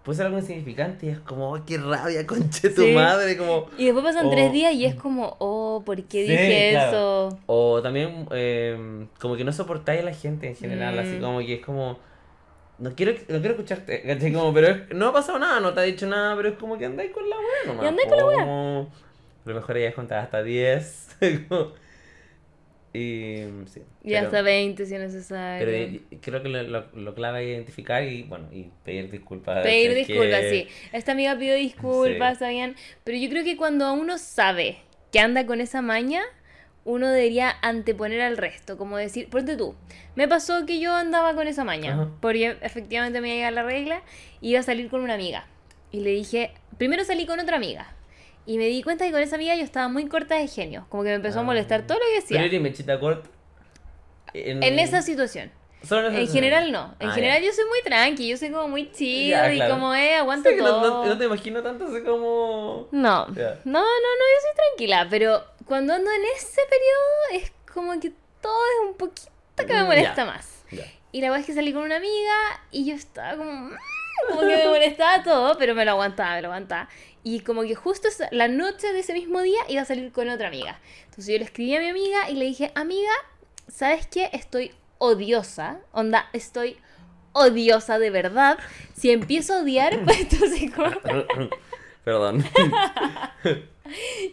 [0.07, 2.93] puede ser algo insignificante y es como, oh, qué rabia, conche tu Sí.
[2.93, 3.65] madre, como...
[3.77, 4.29] Y después pasan Oh.
[4.29, 7.27] tres días y es como, oh, ¿por qué Sí, dije claro.
[7.27, 7.39] eso?
[7.45, 11.21] O también eh, como que no soportáis a la gente en general, así Mm.
[11.21, 11.99] como que es como...
[12.79, 14.31] No quiero, no quiero escucharte, ¿cachai?
[14.31, 16.77] Como, pero es- no ha pasado nada, no te ha dicho nada, pero es como
[16.77, 17.83] que andáis con la wea nomás.
[17.83, 18.85] Y andáis con la A
[19.45, 21.17] lo mejor ella es contar hasta 10.
[21.49, 21.71] como-
[22.93, 23.81] Y sí.
[24.03, 25.65] Y pero- hasta 20 si es necesario.
[25.65, 29.63] Pero eh, creo que lo, lo, lo clave es identificar y, bueno, y pedir disculpas.
[29.63, 30.67] Pedir disculpas, que- sí.
[30.93, 32.33] Esta amiga pidió disculpas, Sí.
[32.33, 32.75] está bien.
[33.03, 34.77] Pero yo creo que cuando uno sabe
[35.11, 36.21] que anda con esa maña,
[36.85, 38.77] uno debería anteponer al resto.
[38.77, 39.75] Como decir, ponte tú.
[40.15, 41.93] Me pasó que yo andaba con esa maña.
[41.93, 42.09] Ajá.
[42.21, 44.01] Porque efectivamente me iba a llegar la regla.
[44.41, 45.45] y Iba a salir con una amiga.
[45.91, 47.93] Y le dije, primero salí con otra amiga.
[48.47, 50.87] Y me di cuenta que con esa amiga yo estaba muy corta de genio.
[50.89, 51.45] Como que me empezó a Ah.
[51.45, 52.37] molestar todo lo que decía.
[52.37, 53.29] Pero eres mechita corta.
[54.33, 55.51] En, En esa situación.
[55.83, 56.95] Solo esa En general no.
[56.99, 59.73] En Ah, general yo soy muy tranqui, yo soy como muy chill Ya, y claro.
[59.75, 61.03] como, eh, aguanto Sí, que no, todo.
[61.03, 62.87] no- no te imagino tanto así como.
[62.91, 67.99] No, no, no, no, yo soy tranquila, pero cuando ando en ese periodo es como
[67.99, 70.63] que todo es un poquito que me Mm, molesta más.
[71.11, 72.33] Y la verdad es que salí con una amiga
[72.71, 73.51] y yo estaba como...
[73.51, 73.77] "Mm",
[74.29, 76.89] Como que me molestaba todo, pero me lo aguantaba, me lo aguantaba.
[77.27, 80.47] Y como que justo la noche de ese mismo día iba a salir con otra
[80.47, 80.79] amiga.
[81.09, 83.11] Entonces yo le escribí a mi amiga y le dije, amiga,
[83.67, 84.29] ¿sabes qué?
[84.31, 85.81] Estoy odiosa.
[85.91, 86.77] Onda, estoy
[87.33, 88.57] odiosa de verdad.
[88.93, 90.89] Si empiezo a odiar, pues entonces como...
[92.05, 92.45] Perdón.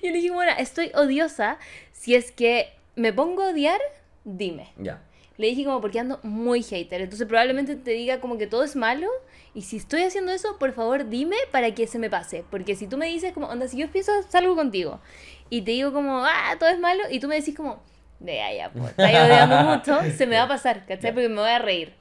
[0.01, 1.59] Y le dije, bueno, estoy odiosa.
[1.91, 3.81] Si es que me pongo a odiar,
[4.23, 4.73] dime.
[4.79, 5.03] ya.
[5.37, 7.01] Le dije como porque ando muy hater.
[7.01, 9.09] Entonces probablemente te diga como que todo es malo.
[9.55, 12.45] Y si estoy haciendo eso, por favor dime para que se me pase.
[12.51, 15.01] Porque si tú me dices como, onda, si yo empiezo salgo contigo.
[15.51, 17.03] Y te digo como, ah, todo es malo.
[17.11, 17.81] Y tú me decís como,
[18.19, 20.01] de allá, pues, estás odiando mucho.
[20.17, 21.13] Se me va a pasar, ¿cachai?
[21.13, 21.93] Porque me voy a reír.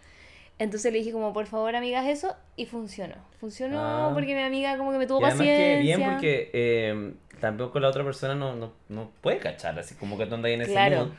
[0.60, 2.36] Entonces le dije como, por favor, amigas, eso.
[2.56, 3.16] Y funcionó.
[3.40, 4.12] Funcionó Ah.
[4.14, 5.56] porque mi amiga como que me tuvo Y paciencia.
[5.56, 10.18] que bien porque eh, tampoco la otra persona no, no, no puede cachar, así como
[10.18, 10.98] que tú andas ahí en ese Claro.
[11.06, 11.12] mood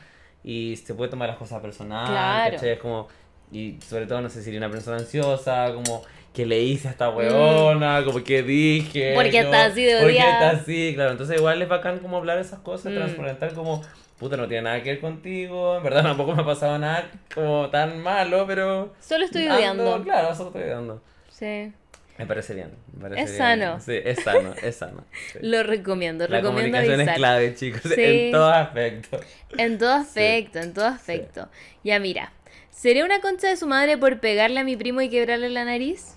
[0.43, 2.55] y se puede tomar las cosas personales, Claro.
[2.55, 2.69] ¿cachai?
[2.71, 3.07] Es como,
[3.51, 6.01] y sobre todo, no sé si eres una persona ansiosa, como
[6.35, 9.11] que le hice a esta weona, como que dije.
[9.11, 9.15] Mm.
[9.15, 11.11] Porque como, está así de Porque está así, claro.
[11.11, 12.95] Entonces igual es bacán como hablar esas cosas, Mm.
[12.95, 13.81] transparentar como,
[14.19, 17.69] puta, no tiene nada que ver contigo, en verdad tampoco me ha pasado nada como
[17.69, 18.93] tan malo, pero...
[18.99, 20.03] Solo estoy ando- odiando.
[20.03, 21.01] Claro, solo estoy odiando.
[21.29, 21.71] Sí.
[22.17, 22.71] Me parece bien.
[22.93, 23.37] me parece Es bien.
[23.37, 23.79] sano.
[23.81, 25.03] Sí, es sano, es sano.
[25.33, 25.39] sí.
[25.41, 27.15] Lo recomiendo, La recomiendo comunicación es avisar.
[27.17, 28.01] clave, chicos, Sí.
[28.03, 29.19] en todo aspecto.
[29.57, 31.49] En todo aspecto, en todo aspecto.
[31.83, 32.31] Ya mira,
[32.71, 36.14] ¿seré una concha de su madre por pegarle a mi primo y quebrarle la nariz?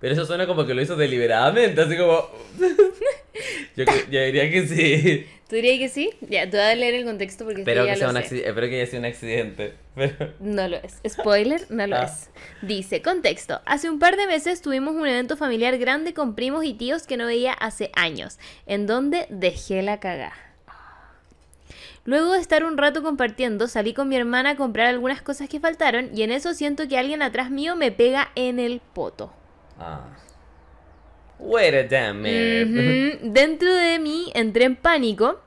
[0.00, 2.28] Pero eso suena como que lo hizo deliberadamente, así como...
[3.76, 5.26] yo, yo diría que sí.
[5.48, 6.10] ¿Tú dirías que sí?
[6.20, 8.46] Ya, te voy a leer el contexto porque Espero ya que, sea lo un sé.
[8.46, 9.72] espero que haya sido un accidente.
[9.94, 10.34] Pero...
[10.40, 11.00] No lo es.
[11.08, 12.04] Spoiler, no lo Ah.
[12.04, 12.28] es.
[12.62, 13.60] Dice, contexto.
[13.64, 17.16] Hace un par de meses tuvimos un evento familiar grande con primos y tíos que
[17.16, 20.32] no veía hace años, en donde dejé la cagá.
[22.04, 25.60] Luego de estar un rato compartiendo, salí con mi hermana a comprar algunas cosas que
[25.60, 29.32] faltaron y en eso siento que alguien atrás mío me pega en el poto.
[29.78, 30.00] Ah.
[31.38, 33.20] Wait a damn minute.
[33.22, 35.40] Dentro de mí entré en pánico.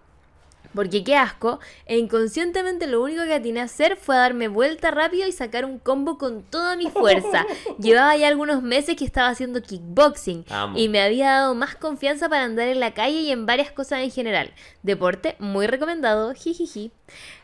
[0.74, 1.60] Porque qué asco.
[1.86, 5.80] E inconscientemente lo único que atiné a hacer fue darme vuelta rápido y sacar un
[5.80, 7.46] combo con toda mi fuerza.
[7.80, 10.46] Llevaba ya algunos meses que estaba haciendo kickboxing.
[10.50, 10.78] Amo.
[10.78, 14.00] Y me había dado más confianza para andar en la calle y en varias cosas
[14.00, 14.54] en general.
[14.82, 16.34] Deporte muy recomendado.
[16.34, 16.92] Jijiji.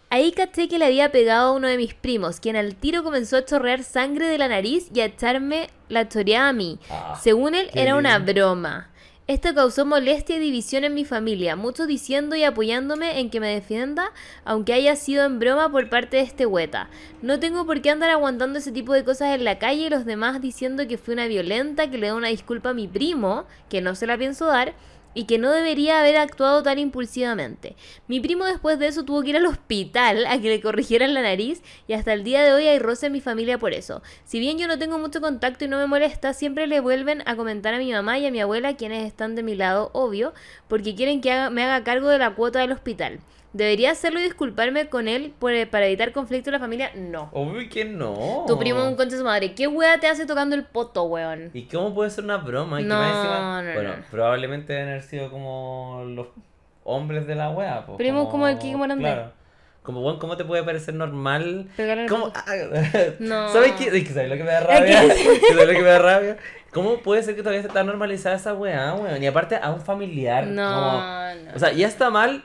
[0.10, 3.38] Ahí caché que le había pegado a uno de mis primos, quien al tiro comenzó
[3.38, 6.80] a chorrear sangre de la nariz y a echarme la choreada a mí.
[6.90, 8.90] Ah, Según él, era una broma.
[9.28, 13.54] Esto causó molestia y división en mi familia, muchos diciendo y apoyándome en que me
[13.54, 14.14] defienda,
[14.46, 16.90] aunque haya sido en broma por parte de este hueta.
[17.22, 20.06] No tengo por qué andar aguantando ese tipo de cosas en la calle y los
[20.06, 23.82] demás diciendo que fui una violenta, que le da una disculpa a mi primo, que
[23.82, 24.74] no se la pienso dar,
[25.18, 27.76] y que no debería haber actuado tan impulsivamente.
[28.08, 31.24] Mi primo después de eso tuvo que ir al hospital a que le corrigieran la
[31.24, 34.04] nariz y hasta el día de hoy hay roce en mi familia por eso.
[34.26, 37.36] Si bien yo no tengo mucho contacto y no me molesta, siempre le vuelven a
[37.36, 40.36] comentar a mi mamá y a mi abuela, quienes están de mi lado, obvio,
[40.68, 43.20] porque quieren que me haga cargo de la cuota del hospital.
[43.54, 46.92] ¿Debería hacerlo y disculparme con él por- para evitar conflicto en la familia?
[46.96, 47.30] No.
[47.34, 48.44] Obvio que no.
[48.48, 49.54] Tu primo un concha de su madre.
[49.56, 51.50] ¿Qué wea te hace tocando el poto, weón?
[51.54, 52.80] ¿Y cómo puede ser una broma?
[52.82, 54.04] No, encima- no, bueno, no.
[54.12, 56.28] probablemente deben haber sido como los
[56.84, 57.86] hombres de la wea.
[57.86, 59.04] pues, Primos como el Kiko Morandé.
[59.04, 59.32] Claro.
[59.82, 61.70] Como, bueno, ¿cómo te puede parecer normal?
[61.80, 62.56] Ah,
[63.20, 63.50] No.
[63.54, 63.86] ¿Sabes qué?
[63.86, 65.02] Es que ¿Sabes lo que me da rabia?
[65.50, 66.38] ¿Sabes lo que me da rabia?
[66.74, 69.24] ¿Cómo puede ser que todavía esté tan normalizada esa weá, weón?
[69.24, 70.46] Y aparte a un familiar.
[70.46, 71.56] No, como- no.
[71.56, 72.44] O sea, ya está mal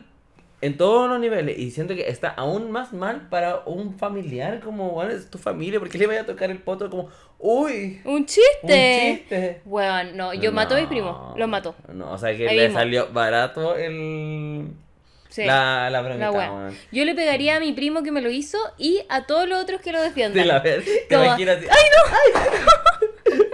[0.62, 1.58] en todos los niveles.
[1.58, 4.60] Y siento que está aún más mal para un familiar.
[4.60, 5.78] Como, bueno, es tu familia.
[5.78, 6.88] ¿Por qué le vaya a tocar el poto?
[6.88, 7.08] Como,
[7.38, 8.48] uy, Un chiste.
[8.62, 9.60] un chiste.
[9.66, 11.74] Weón, no, yo mato a mis No, primos, los mato.
[11.92, 12.78] No, o sea que Ahí le mismo.
[12.78, 14.68] salió barato el.
[15.28, 15.44] Sí.
[15.44, 16.76] La, la bromita, La weón.
[16.92, 19.80] Yo le pegaría a mi primo que me lo hizo y a todos los otros
[19.80, 20.34] que lo defiendan.
[20.42, 20.84] De la vez.
[21.08, 21.66] Te Como, imaginas así.
[21.70, 23.42] ¡Ay, no!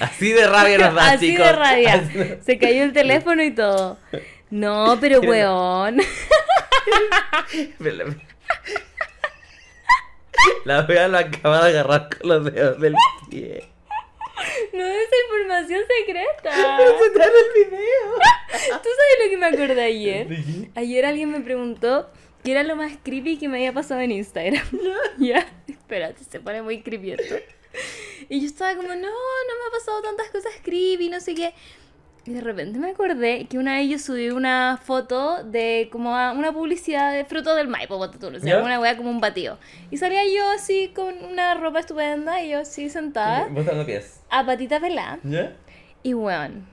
[0.00, 1.44] Así de rabia nos da, Así chicos.
[1.46, 1.94] de rabia.
[1.94, 3.98] Así Se cayó el teléfono y todo.
[4.48, 5.98] No, pero weón.
[7.78, 8.16] Pero la-
[10.64, 12.94] La wea lo acaba de agarrar con los dedos del
[13.30, 13.64] pie.
[14.72, 16.52] No es información secreta.
[16.52, 18.14] Se está en el video.
[18.82, 20.28] ¿Tú sabes lo que me acordé ayer?
[20.76, 22.08] Ayer alguien me preguntó
[22.44, 24.64] qué era lo más creepy que me había pasado en Instagram.
[25.18, 27.34] ya, espérate, se pone muy creepy esto.
[28.28, 29.10] Y yo estaba como, no, no me
[29.68, 31.52] ha pasado tantas cosas creepy, no sé qué.
[32.28, 36.52] Y de repente me acordé que una vez yo subí una foto de como una
[36.52, 39.56] publicidad de frutos del Maipo, o sea, una wea como un batido.
[39.90, 44.20] Y salía yo así con una ropa estupenda y yo así sentada, Mostrando pies.
[44.28, 45.18] a patita pelada.
[45.24, 45.54] ¿Ya?
[46.02, 46.66] Y weón,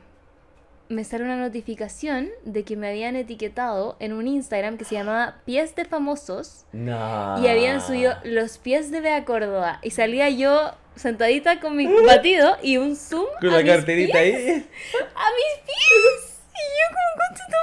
[0.90, 5.36] me sale una notificación de que me habían etiquetado en un Instagram que se llamaba
[5.46, 7.42] Pies de Famosos No.
[7.42, 9.80] y habían subido los pies de Bea Córdoba.
[9.84, 14.22] Y salía yo sentadita con mi batido y un zoom Con a la mis carterita
[14.22, 14.48] pies, ahí.
[14.50, 16.40] ¡A mis pies!
[16.54, 17.60] Y yo como, concha tu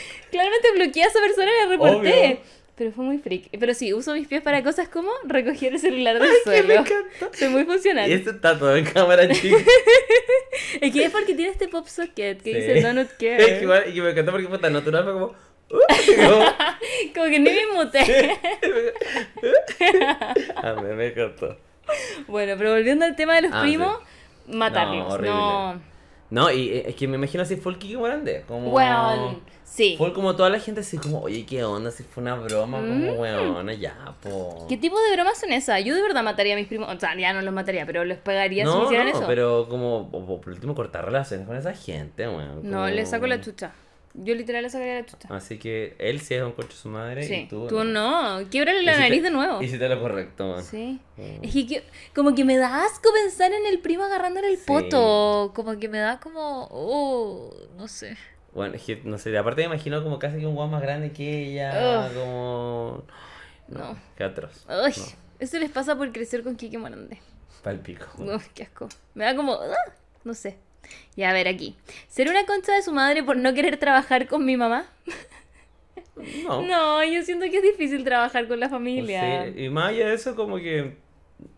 [0.00, 0.06] madre.
[0.30, 2.18] Claramente bloqueé a esa persona y la reporté.
[2.26, 2.38] Obvio.
[2.76, 3.48] Pero fue muy freak.
[3.58, 6.68] Pero sí, uso mis pies para cosas como recoger el celular del que suelo.
[6.68, 7.28] me encanta.
[7.36, 8.08] Soy muy funcional.
[8.08, 9.56] Y esto está todo en cámara chica.
[10.80, 12.60] Es que es porque tiene este pop socket que Sí.
[12.60, 13.58] dice Donut Es Care.
[13.58, 15.26] que igual, y que me encantó porque fue tan natural, fue como.
[15.26, 15.34] uh,
[15.70, 16.44] como-
[17.14, 18.38] Como que ni me muté.
[20.56, 21.58] A mí me encantó.
[22.26, 23.96] Bueno, pero volviendo al tema de los Ah, primos,
[24.46, 25.08] matarlos.
[25.08, 25.30] No, horrible.
[25.36, 25.80] No.
[26.30, 28.44] No, y eh, es que me imagino así full Kiki Morandé.
[28.46, 28.70] Como.
[28.70, 29.94] Weón, sí.
[29.96, 31.90] Full como toda la gente así como, oye, ¿qué onda?
[31.90, 33.18] Si fue una broma, como Mm.
[33.18, 34.66] weona, ya, po.
[34.68, 35.82] ¿Qué tipo de bromas son esas?
[35.84, 36.94] Yo de verdad mataría a mis primos.
[36.94, 39.24] O sea, ya no los mataría, pero los pegaría si me hicieran no, eso.
[39.26, 42.56] pero como, o- por último, cortar relaciones con esa gente, weón.
[42.70, 43.72] No, como- le saco la chucha.
[44.24, 45.28] Yo literal le sacaría la chucha.
[45.34, 47.34] Así que él sí es un coche su madre sí.
[47.34, 48.38] y tú, tú no.
[48.50, 49.62] Quiebrale la nariz de nuevo.
[49.62, 50.64] Hiciste lo correcto, man.
[50.64, 51.00] Sí.
[51.16, 51.44] Mm.
[51.44, 54.64] Es que, como que me da asco pensar en el primo agarrándole el Sí.
[54.66, 55.52] poto.
[55.54, 56.68] Como que me da como.
[56.70, 58.16] Oh, no sé.
[58.52, 61.12] Bueno, es que, no sé, aparte me imagino como casi que un guau más grande
[61.12, 62.14] que ella, Ugh.
[62.14, 63.04] como...
[63.68, 63.96] No.
[64.16, 64.64] Qué atroz.
[64.66, 64.86] No,
[65.38, 67.20] eso les pasa por crecer con Kike Morandé.
[67.62, 68.06] palpico.
[68.18, 68.88] Uy, qué asco.
[69.14, 69.52] Me da como.
[69.52, 69.92] ah,
[70.24, 70.56] no sé.
[71.16, 71.74] Ya, a ver aquí.
[72.08, 74.86] ¿Ser una concha de su madre por no querer trabajar con mi mamá?
[76.44, 76.62] No.
[76.66, 79.44] No, yo siento que es difícil trabajar con la no familia.
[79.44, 80.96] sé, Y más allá de eso, como que...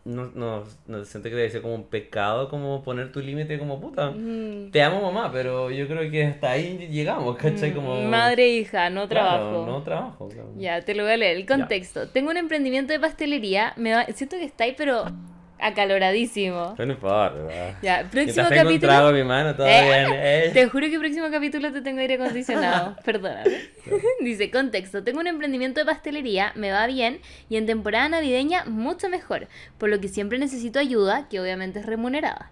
[0.05, 3.81] No, no, no siento que debe ser como un pecado como poner tu límite como
[3.81, 4.11] puta.
[4.11, 7.73] Mm, Te amo mamá, pero yo creo que hasta ahí llegamos, ¿cachai?
[7.73, 7.99] Como...
[8.03, 9.67] Madre hija, no Claro, trabajo.
[9.67, 10.29] no trabajo.
[10.29, 10.51] claro.
[10.59, 11.37] Ya, te lo voy a leer.
[11.39, 12.09] El contexto.
[12.09, 13.73] Tengo un emprendimiento de pastelería.
[13.77, 15.05] Me va- Siento que está ahí, pero
[15.61, 16.75] acaloradísimo.
[16.77, 17.79] Pero no importa.
[17.83, 18.79] Ya, próximo un capítulo.
[18.81, 20.07] trago en mi mano, todo Eh, bien.
[20.21, 20.51] eh.
[20.53, 22.97] Te juro que el próximo capítulo te tengo aire acondicionado.
[23.05, 23.71] Perdóname.
[24.21, 29.09] Dice, contexto, tengo un emprendimiento de pastelería, me va bien y en temporada navideña mucho
[29.09, 29.49] mejor,
[29.79, 32.51] por lo que siempre necesito ayuda, que obviamente es remunerada.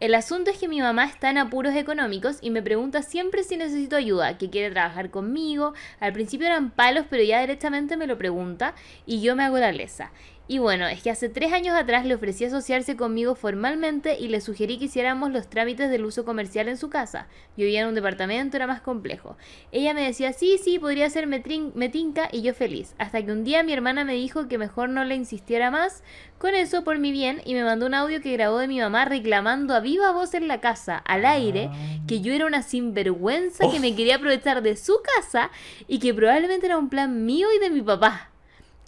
[0.00, 3.56] El asunto es que mi mamá está en apuros económicos y me pregunta siempre si
[3.56, 5.72] necesito ayuda, que quiere trabajar conmigo.
[6.00, 8.74] Al principio eran palos, pero ya directamente me lo pregunta
[9.06, 10.10] y yo me hago la lesa.
[10.46, 14.42] Y bueno, es que hace tres años atrás le ofrecí asociarse conmigo formalmente y le
[14.42, 17.28] sugerí que hiciéramos los trámites del uso comercial en su casa.
[17.56, 19.38] Yo vivía en un departamento, era más complejo.
[19.72, 22.94] Ella me decía, sí, sí, podría ser metinca y yo feliz.
[22.98, 26.02] Hasta que un día mi hermana me dijo que mejor no le insistiera más
[26.36, 29.06] con eso por mi bien y me mandó un audio que grabó de mi mamá
[29.06, 31.70] reclamando a viva voz en la casa, al aire,
[32.06, 35.50] que yo era una sinvergüenza que me quería aprovechar de su casa
[35.88, 38.33] y que probablemente era un plan mío y de mi papá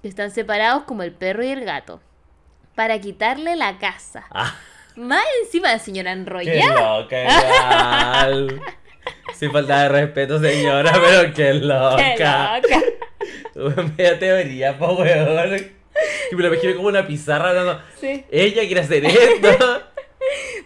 [0.02, 2.00] que están separados como el perro y el gato,
[2.74, 4.24] para quitarle la casa.
[4.30, 4.54] Ah,
[4.96, 6.98] Más encima la señora qué enrollada.
[7.00, 8.60] loca, igual.
[9.34, 12.60] Sin falta de respeto, señora, pero qué ¡Qué loca.
[12.60, 13.82] loca!
[13.96, 15.54] Media teoría, po, weón.
[16.30, 17.80] Y me lo imagino como una pizarra hablando.
[18.00, 19.82] Sí, Ella quiere hacer esto.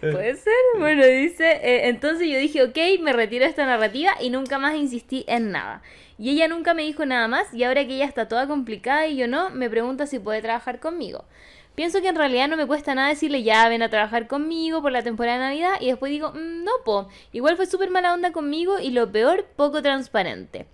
[0.01, 0.53] puede ser.
[0.79, 4.75] Bueno, dice, eh, entonces yo dije, ok, me retiro de esta narrativa y nunca más
[4.75, 5.81] insistí en nada.
[6.17, 9.15] Y ella nunca me dijo nada más y ahora que ella está toda complicada y
[9.17, 11.25] yo no, me pregunta si puede trabajar conmigo.
[11.73, 14.91] Pienso que en realidad no me cuesta nada decirle ya ven a trabajar conmigo por
[14.91, 18.31] la temporada de Navidad y después digo, "Mm, no po, igual fue súper mala onda
[18.31, 20.65] conmigo y lo peor, poco transparente.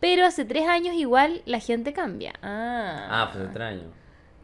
[0.00, 2.34] Pero hace tres años igual la gente cambia.
[2.40, 3.82] Ah, Ah, pues extraño.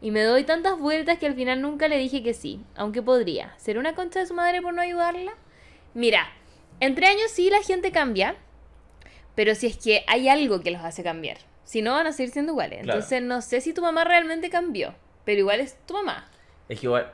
[0.01, 3.53] Y me doy tantas vueltas que al final nunca le dije que sí, aunque podría.
[3.57, 5.33] ¿Ser una concha de su madre por no ayudarla?
[5.93, 6.27] Mira,
[6.79, 8.35] entre años sí la gente cambia,
[9.35, 11.37] pero si es que hay algo que los hace cambiar.
[11.63, 12.81] Si no, van a seguir siendo iguales.
[12.81, 12.97] Claro.
[12.97, 16.27] Entonces no sé si tu mamá realmente cambió, pero igual es tu mamá.
[16.67, 17.11] Es que igual.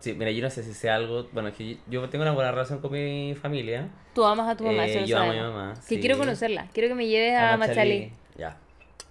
[0.00, 1.28] Sí, mira, yo no sé si sea algo.
[1.32, 3.88] Bueno, es que yo tengo una buena relación con mi familia.
[4.14, 6.00] Tú amas a tu mamá, Eh, eso yo amo a mi mamá, Que sí.
[6.00, 8.12] quiero conocerla, quiero que me lleves a, Machalí.
[8.36, 8.58] Ya.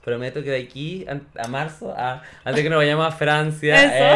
[0.04, 3.76] Prometo que de aquí an- a marzo, a- antes que nos vayamos a Francia,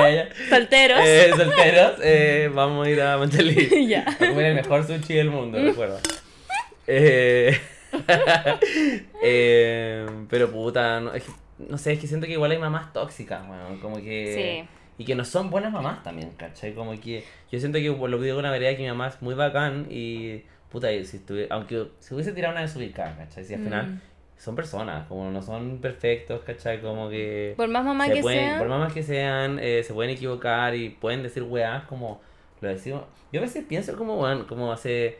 [0.09, 0.99] eh, solteros.
[1.03, 3.17] eh, solteros, eh, vamos a ir a.
[3.87, 4.03] Ya.
[4.09, 5.99] A comer el mejor sushi del mundo, recuerda.
[9.21, 11.31] Eh, pero puta, no, es que-
[11.69, 14.63] no sé, es que siento que igual hay mamás tóxicas, weón, como que...
[14.63, 14.69] Sí.
[14.99, 16.73] Y que no son buenas mamás también, ¿cachai?
[16.73, 19.21] Como que yo siento que por lo digo con la vereda que mi mamá es
[19.21, 23.43] muy bacán y puta, si estuve, aunque se hubiese tirado una desubicada, ¿cachai?
[23.43, 24.01] Si al final Mm.
[24.37, 26.79] Son personas, como no son perfectos, ¿cachai?
[26.81, 27.53] Como que...
[27.57, 28.57] Por más mamá se que pueden- sea.
[28.59, 32.21] Por más que sean, eh, se pueden equivocar y pueden decir weás como
[32.61, 33.03] lo decimos.
[33.31, 35.17] Yo a veces pienso como, weón, como hace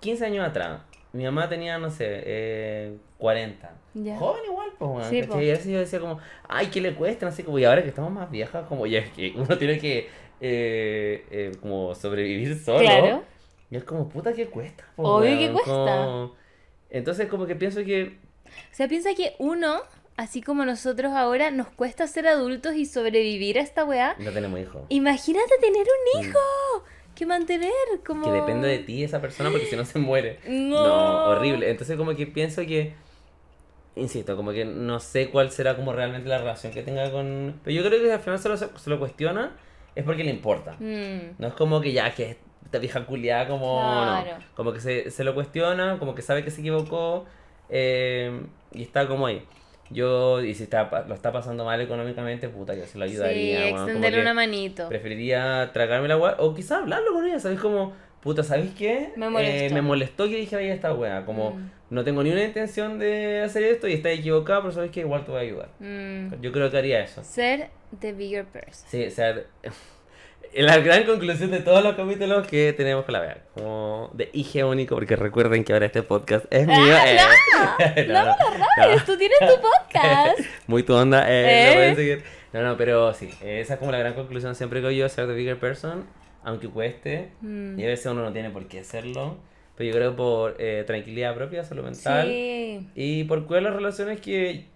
[0.00, 0.80] 15 años atrás.
[1.12, 3.72] Mi mamá tenía, no sé, eh, 40.
[3.94, 4.16] Ya.
[4.16, 5.04] Joven igual, pues, weón.
[5.10, 5.44] Sí, ¿cachai?
[5.46, 6.18] Y a veces yo decía como,
[6.48, 7.26] ay, ¿qué le cuesta?
[7.26, 9.78] No sé, como, y ahora que estamos más viejas, como ya es que uno tiene
[9.78, 10.08] que,
[10.40, 12.80] eh, eh, como sobrevivir solo.
[12.80, 13.22] Claro.
[13.70, 14.84] Y es como, puta, ¿qué cuesta?
[14.96, 15.70] po, Obvio que cuesta.
[15.72, 16.43] Como-
[16.90, 19.82] Entonces, como que pienso que O sea, piensa que uno,
[20.16, 24.16] así como nosotros ahora, nos cuesta ser adultos y sobrevivir a esta weá.
[24.18, 24.82] no tenemos hijos.
[24.88, 26.38] Imagínate tener un hijo
[27.14, 27.70] que mantener,
[28.06, 28.24] como...
[28.24, 30.38] Que depende de ti esa persona porque si no se muere.
[30.48, 31.26] No.
[31.30, 31.70] horrible.
[31.70, 32.94] Entonces como que pienso que,
[33.96, 37.60] insisto, como que no sé cuál será como realmente la relación que tenga con...
[37.62, 39.56] Pero yo creo que si al final se lo, se lo cuestiona
[39.94, 40.72] es porque le importa.
[40.80, 42.36] Mm, No es como que ya, que
[42.74, 43.78] esta vieja culiada como...
[43.78, 44.38] Claro.
[44.38, 44.44] No.
[44.56, 47.24] Como que se, se lo cuestiona, como que sabe que se equivocó
[47.70, 48.40] eh,
[48.72, 49.44] y está como ahí.
[49.90, 53.70] Yo, y si está, lo está pasando mal económicamente, puta, yo se lo sí, ayudaría.
[53.70, 54.88] como extenderle una manito.
[54.88, 57.60] Preferiría tragarme la weá o quizás hablarlo con ella, ¿sabes?
[57.60, 59.12] Como, puta, ¿sabes qué?
[59.16, 59.64] Me molestó.
[59.66, 61.24] Eh, me molestó que dijera esta weá.
[61.24, 61.70] Como, Mm.
[61.90, 65.24] no tengo ni una intención de hacer esto y está equivocado, pero sabes que igual
[65.24, 65.68] te voy a ayudar.
[65.78, 67.22] Mm, Yo creo que haría eso.
[67.22, 67.68] Ser
[68.00, 68.88] the bigger person.
[68.88, 69.36] Sí, o sea,
[70.54, 73.38] la gran conclusión de todos los capítulos que tenemos con la Bea.
[73.54, 76.76] Como de hije único, porque recuerden que ahora este podcast es mío.
[77.06, 78.06] eh.
[78.08, 79.04] no, no, no.
[79.04, 80.40] Tú tienes tu podcast.
[80.66, 81.66] Muy tu onda, eh, ¿Eh?
[81.68, 82.24] lo pueden seguir.
[82.52, 85.32] No, no, pero sí, esa es como la gran conclusión siempre que yo, ser the
[85.34, 86.04] bigger person,
[86.44, 87.78] aunque cueste, Mm.
[87.80, 89.38] y a veces uno no tiene por qué hacerlo,
[89.76, 92.88] pero yo creo por eh, tranquilidad propia, salud mental, Sí.
[92.94, 94.66] y por cuidar las relaciones que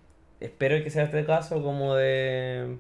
[0.40, 2.78] espero que sea este caso como de...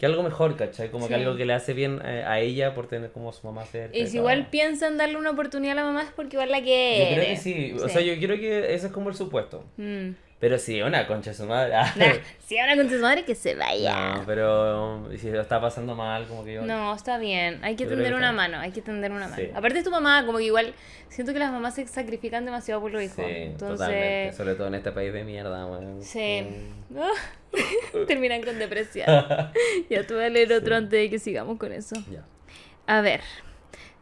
[0.00, 0.90] Que algo mejor, ¿cachai?
[0.90, 3.66] Como que algo que le hace bien eh, a ella por tener como su mamá
[3.66, 3.96] cerca.
[3.96, 6.64] Y si igual piensan darle una oportunidad a la mamá es porque igual la Yo
[6.64, 7.14] quiere.
[7.14, 9.62] creo que sí, o sea, yo creo que ese es como el supuesto.
[9.76, 10.12] Mm.
[10.40, 11.74] Pero sí, una concha de su madre.
[11.74, 11.92] ah.
[11.96, 12.14] Nah,
[12.46, 14.14] si habla con tu madre, que se vaya.
[14.16, 16.62] No, pero si lo está pasando mal, como que yo...
[16.62, 17.58] No, está bien.
[17.62, 19.36] Hay que Yo tender que una mano, hay que tender una mano.
[19.36, 19.50] Sí.
[19.54, 20.72] Aparte es tu mamá, como que igual
[21.10, 23.16] siento que las mamás se sacrifican demasiado por los hijos.
[23.16, 24.22] Sí, totalmente.
[24.22, 26.02] Entonces, Sobre todo en este país de mierda, weón.
[26.02, 26.42] sí.
[26.88, 27.00] Mm.
[28.06, 29.06] Terminan con depresión.
[29.90, 31.96] ya te voy a leer otro antes de que sigamos con eso.
[32.10, 32.24] Ya.
[32.86, 33.20] A ver.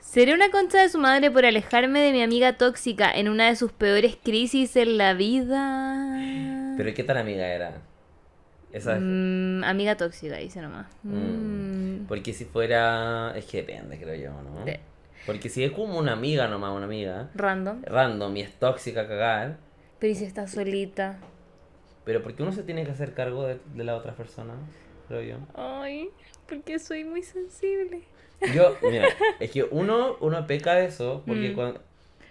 [0.08, 3.56] ¿Seré una concha de su madre por alejarme de mi amiga tóxica en una de
[3.56, 6.16] sus peores crisis en la vida?
[6.78, 7.82] Pero ¿qué tan amiga era?
[8.72, 10.86] Esa Mm, amiga tóxica, dice nomás.
[11.02, 12.02] Mm.
[12.02, 12.06] Mm.
[12.06, 13.34] Porque si fuera...
[13.36, 14.64] Es que depende, creo yo, ¿no?
[14.64, 14.80] De-
[15.26, 17.82] Porque si es como una amiga nomás, una amiga, Random.
[17.84, 19.58] random y es tóxica cagar,
[19.98, 21.18] Pero ¿y si está solita?
[22.04, 24.54] pero porque uno se tiene que hacer cargo de, de la otra persona,
[25.08, 25.36] creo yo.
[25.54, 26.08] Ay,
[26.48, 28.04] porque soy muy sensible.
[28.54, 29.08] Yo, mira,
[29.40, 31.54] es que uno, uno peca de eso, porque Mm.
[31.54, 31.80] cuando...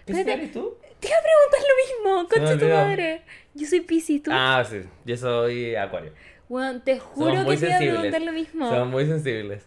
[0.06, 0.74] ¿Qué eres tú?
[1.00, 3.22] Te iba a preguntar lo mismo, concha tu madre.
[3.54, 4.30] Yo soy Piscis, tú.
[4.32, 6.12] Ah, sí, yo soy acuario.
[6.48, 8.70] Weón, te Somos juro muy que te iba a preguntar lo mismo.
[8.70, 9.66] Son muy sensibles.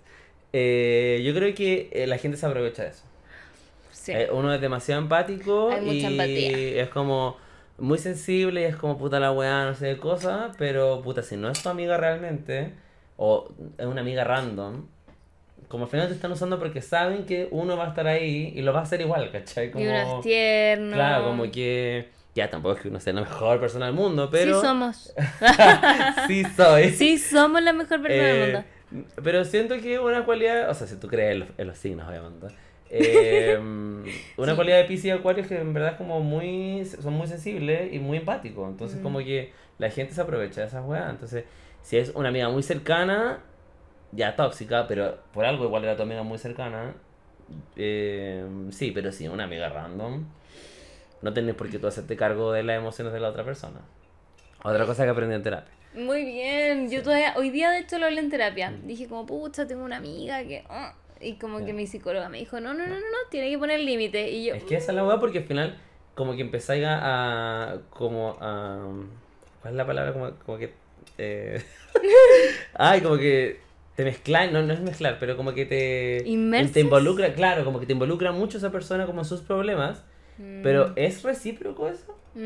[0.53, 3.03] Eh, yo creo que eh, la gente se aprovecha de eso.
[3.91, 4.11] Sí.
[4.13, 6.81] Eh, uno es demasiado empático Hay mucha y empatía.
[6.83, 7.37] es como
[7.77, 11.37] muy sensible y es como puta la weá, no sé de cosas, pero puta, si
[11.37, 12.73] no es tu amiga realmente,
[13.17, 14.87] o es una amiga random,
[15.71, 18.61] como al final te están usando porque saben que uno va a estar ahí y
[18.61, 19.71] lo va a hacer igual, ¿cachai?
[19.71, 20.93] Como, Y uno es tierno.
[20.93, 22.09] Claro, como que...
[22.35, 24.59] Ya, tampoco es que uno sea la mejor persona del mundo, pero...
[24.59, 25.13] Sí somos.
[26.27, 26.89] sí soy.
[26.91, 29.13] Sí somos la mejor persona del Eh, mundo.
[29.23, 32.07] Pero siento que una cualidad, o sea, si tú crees en los, en los signos,
[32.07, 32.47] obviamente.
[32.89, 33.57] eh,
[34.37, 34.55] una Sí.
[34.55, 37.93] cualidad de Pisces y Acuario es que en verdad es como muy, son muy sensibles
[37.93, 38.69] y muy empáticos.
[38.79, 39.03] Ences Mm.
[39.03, 41.09] como que la gente se aprovecha de esas weas.
[41.09, 41.45] Entonces,
[41.81, 43.39] si es una amiga muy cercana,
[44.11, 46.93] ya tóxica, pero por algo igual era tu amiga muy cercana.
[47.75, 50.25] eh, sí, pero sí, una amiga random.
[51.21, 53.79] No tenés por qué tú hacerte cargo de las emociones de la otra persona.
[54.63, 55.71] Otra cosa que aprendí en terapia.
[55.93, 56.89] Muy bien.
[56.89, 58.71] Yo todavía, hoy día de hecho lo hablé en terapia.
[58.71, 58.87] Mm.
[58.87, 60.63] Dije como, pucha, tengo una amiga que...
[60.69, 63.57] ah", Y como que mi psicóloga me dijo, no, no, no, no, no, tiene que
[63.59, 64.31] poner límite.
[64.31, 65.77] Y yo, Es que esa es la weá porque al final
[66.15, 68.79] como que empezáis a, a- como a
[69.61, 70.13] ¿cuál es la palabra?
[70.13, 70.73] Como, como que
[71.17, 71.61] eh,
[72.73, 73.59] ay, como que
[73.95, 76.33] te mezclas, no, no es mezclar, pero como que te
[76.71, 80.05] te involucra, claro, como que te involucra mucho esa persona como en sus problemas,
[80.37, 82.19] mm, pero ¿es recíproco eso?
[82.33, 82.39] mm,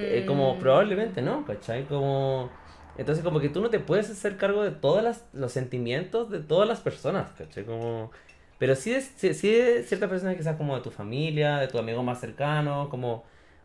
[0.00, 1.86] Eh, como probablemente no, ¿cachai?
[1.86, 2.56] Como
[2.96, 6.68] entonces como que tú no te puedes hacer cargo de todos los sentimientos de todas
[6.68, 7.64] las personas, ¿cachai?
[7.64, 8.10] Como
[8.58, 11.78] Pero sí es, sí, sí es ciertas personas quizás como de tu familia, de tu
[11.78, 13.24] amigo más cercano, como...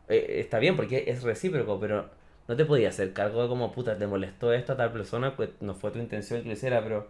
[0.09, 2.09] eh, está bien porque es recíproco, pero
[2.47, 5.49] no te podías hacer cargo de como, puta, te molestó esto a tal persona, pues
[5.61, 7.07] no fue tu intención que lo hiciera, pero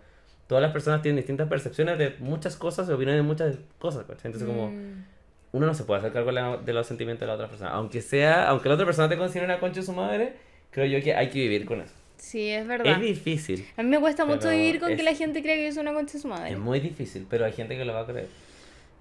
[0.47, 4.27] todas las personas tienen distintas percepciones de muchas cosas y opiniones de muchas cosas, ¿cachai?
[4.31, 5.05] Entonces como Mm.
[5.53, 6.31] uno no se puede hacer cargo
[6.61, 7.71] de, los sentimientos de la otra persona.
[7.71, 10.33] Aunque sea, aunque la otra persona te considere una concha de su madre,
[10.71, 11.93] creo yo que hay que vivir con eso.
[12.17, 12.87] Sí, es verdad.
[12.93, 15.71] Es difícil, A mí me cuesta mucho vivir con que la gente crea que yo
[15.73, 16.51] soy una concha de su madre.
[16.51, 18.27] es muy difícil, pero hay gente que lo va a creer.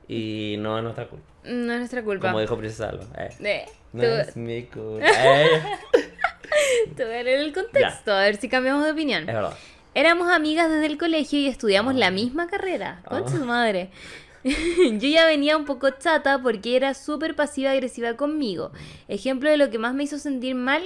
[0.09, 1.25] Y no es nuestra culpa.
[1.45, 2.27] No es nuestra culpa.
[2.29, 3.05] Como dijo Princesa Alba.
[3.17, 5.07] eh, Eh, no es mi culpa.
[5.07, 5.63] Eh,
[6.97, 9.29] te voy a leer el contexto, a ver si cambiamos de opinión.
[9.29, 9.57] es verdad.
[9.95, 13.03] Éramos amigas desde el colegio y estudiamos la misma carrera.
[13.07, 13.23] Ah.
[13.29, 13.91] su madre.
[14.45, 18.73] Yo ya venía un poco chata porque era súper pasiva-agresiva conmigo.
[19.09, 20.83] Ejemplo de lo que más me hizo sentir mal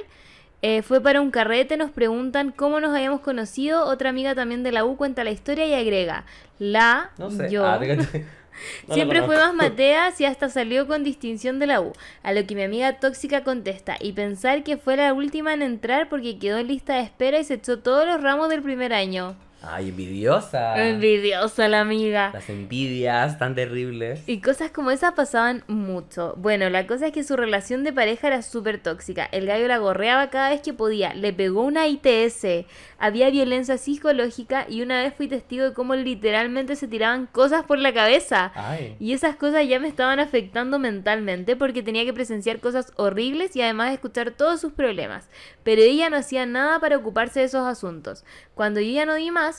[0.62, 3.84] eh, fue para un carrete, nos preguntan cómo nos habíamos conocido.
[3.86, 6.24] Otra amiga también de la U cuenta la historia y agrega,
[6.58, 7.48] la, No sé.
[7.50, 7.78] yo, Ah.
[8.88, 9.54] No Siempre fue más.
[9.54, 11.92] Mateas y hasta salió con distinción de la U.
[12.22, 13.96] A lo que mi amiga tóxica contesta.
[14.00, 17.44] Y pensar que fue la última en entrar porque quedó en lista de espera y
[17.44, 19.36] se echó todos los ramos del primer año.
[19.62, 20.88] Ay, envidiosa.
[20.88, 22.30] Envidiosa la amiga.
[22.32, 24.22] Las envidias tan terribles.
[24.28, 26.34] Y cosas como esas pasaban mucho.
[26.36, 29.24] Bueno, la cosa es que su relación de pareja era súper tóxica.
[29.32, 31.14] El gallo la gorreaba cada vez que podía.
[31.14, 32.66] Le pegó una ITS.
[32.98, 37.78] Había violencia psicológica y una vez fui testigo de cómo literalmente se tiraban cosas por
[37.78, 38.52] la cabeza.
[38.54, 38.96] Ay.
[39.00, 43.62] Y esas cosas ya me estaban afectando mentalmente porque tenía que presenciar cosas horribles y
[43.62, 45.28] además escuchar todos sus problemas.
[45.62, 48.24] Pero ella no hacía nada para ocuparse de esos asuntos.
[48.54, 49.55] Cuando yo ya no di más,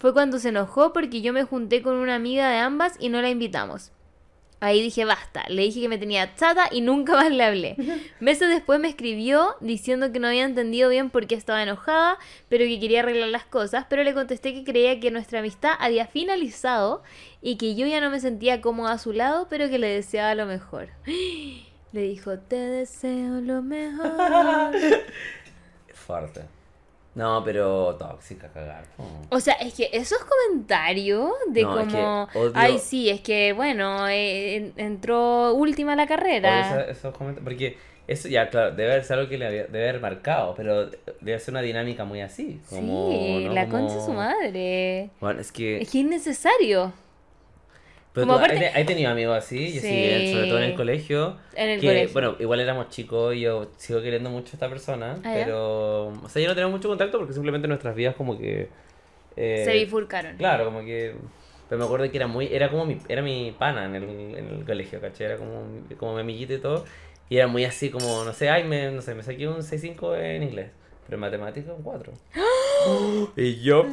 [0.00, 3.20] fue cuando se enojó porque yo me junté con una amiga de ambas y no
[3.20, 3.92] la invitamos.
[4.58, 7.76] Ahí dije basta, le dije que me tenía chata y nunca más le hablé.
[8.18, 12.16] Meses después me escribió diciendo que no había entendido bien por qué estaba enojada,
[12.48, 16.06] pero que quería arreglar las cosas, pero le contesté que creía que nuestra amistad había
[16.06, 17.02] finalizado
[17.42, 20.34] y que yo ya no me sentía cómoda a su lado, pero que le deseaba
[20.34, 20.88] lo mejor.
[21.92, 24.12] Le dijo, te deseo lo mejor.
[25.92, 26.59] Fuerte.
[27.14, 28.84] No, pero tóxica cagar.
[29.30, 33.20] O sea, es que esos comentarios de No, es que como, odio- ay, sí, es
[33.20, 36.82] que, bueno, eh, en- entró última la carrera.
[36.88, 37.42] esos comentarios.
[37.44, 40.86] Porque eso ya, claro, debe haber algo que le había, debe haber marcado, pero
[41.20, 42.60] debe ser una dinámica muy así.
[42.70, 43.54] Como, sí, ¿no?
[43.54, 45.10] la Como- concha de su madre.
[45.20, 45.80] Bueno, es que.
[45.80, 46.92] Es que es innecesario.
[48.12, 49.72] Pero como tú, aparte- ¿hay, hay tenido amigos así?
[49.72, 50.32] Yo sí, Sí.
[50.32, 51.36] sobre todo en el colegio.
[51.54, 52.12] En el que, colegio.
[52.12, 55.44] Bueno, igual éramos chicos y yo sigo queriendo mucho a esta persona, Ah, ¿ya?
[55.44, 56.06] pero...
[56.08, 58.68] O sea, yo no tenemos mucho contacto porque simplemente nuestras vidas como que...
[59.36, 60.36] eh, Se bifurcaron.
[60.36, 61.14] Claro, como que...
[61.68, 62.48] Pero me acuerdo que era muy...
[62.52, 64.02] Era como mi, era mi pana en el,
[64.36, 65.26] en el colegio, ¿cachai?
[65.26, 65.62] Era como,
[65.96, 66.84] como mi amiguito y todo.
[67.28, 70.18] Y era muy así como, no sé, ay, me, no sé, me saqué un 6.5
[70.18, 70.70] en inglés.
[71.06, 72.12] Pero en matemáticas un 4.
[73.36, 73.84] y yo...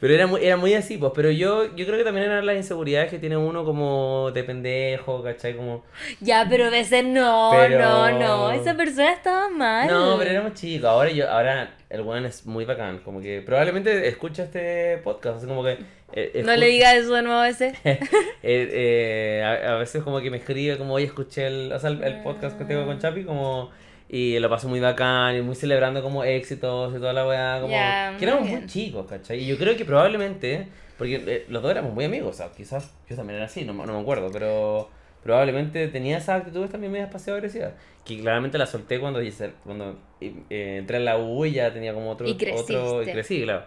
[0.00, 1.12] Pero era muy, era muy así, pues.
[1.14, 5.22] Pero yo, yo creo que también eran las inseguridades que tiene uno como de pendejo,
[5.24, 5.56] ¿cachai?
[5.56, 5.84] Como...
[6.20, 8.50] Ya, pero a veces no, Pero- no, no.
[8.52, 9.88] Esa persona estaba mal.
[9.88, 10.88] No, pero éramos chicos.
[10.88, 12.98] Ahora yo, ahora el weón es muy bacán.
[13.00, 15.38] Como que probablemente escucha este podcast.
[15.38, 15.78] Así como que.
[16.12, 17.74] eh, No le digas eso de nuevo a ese.
[17.84, 17.98] eh,
[18.42, 22.02] eh, a, a veces como que me escribe como, oye, escuché el, o sea, el,
[22.04, 23.70] el podcast que tengo con Chapi, como...
[24.10, 27.72] Y lo paso muy bacán y muy celebrando como éxitos y toda la weá, como...
[27.72, 29.40] Ya, que éramos muy muy chicos, ¿cachai?
[29.42, 32.94] Y yo creo que probablemente, porque eh, los dos éramos muy amigos, o sea, quizás
[33.08, 34.88] yo también era así, no, me- no me acuerdo, pero
[35.22, 37.72] probablemente tenía esas actitudes también medias pasivo agresivas,
[38.06, 39.20] que claramente las solté cuando,
[39.62, 42.26] cuando eh, entré en la U y ya tenía como otro...
[42.26, 43.12] Y otro y creciste.
[43.12, 43.64] crecí, claro.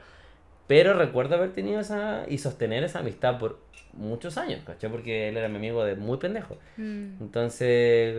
[0.65, 3.59] Pero recuerdo haber tenido esa y sostener esa amistad por
[3.93, 4.89] muchos años, ¿cachai?
[4.89, 6.57] Porque él era mi amigo de muy pendejo.
[6.77, 7.21] Mm.
[7.21, 8.15] Entonces,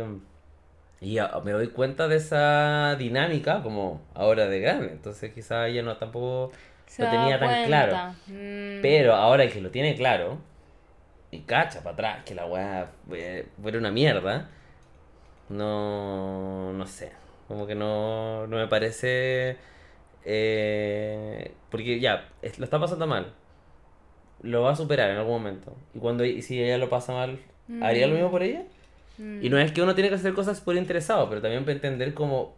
[1.03, 4.93] y me doy cuenta de esa dinámica como ahora de grande.
[4.93, 6.53] Entonces quizá ella no tampoco
[6.87, 7.67] Se lo tenía tan cuenta.
[7.67, 8.03] claro.
[8.29, 8.81] Mm.
[8.83, 10.39] Pero ahora que lo tiene claro,
[11.31, 14.51] y cacha para atrás que la weá fue, fue una mierda,
[15.49, 17.13] no, no sé.
[17.49, 19.59] Como que no, no me parece...
[20.25, 22.29] eh, porque ya,
[22.59, 23.33] lo está pasando mal.
[24.43, 25.77] Lo va a superar en algún momento.
[25.95, 27.39] Y cuando y si ella lo pasa mal,
[27.81, 28.65] ¿haría lo mismo por ella?
[29.19, 29.45] Mm.
[29.45, 32.15] Y no es que uno tiene que hacer cosas por interesado, pero también para entender
[32.15, 32.55] como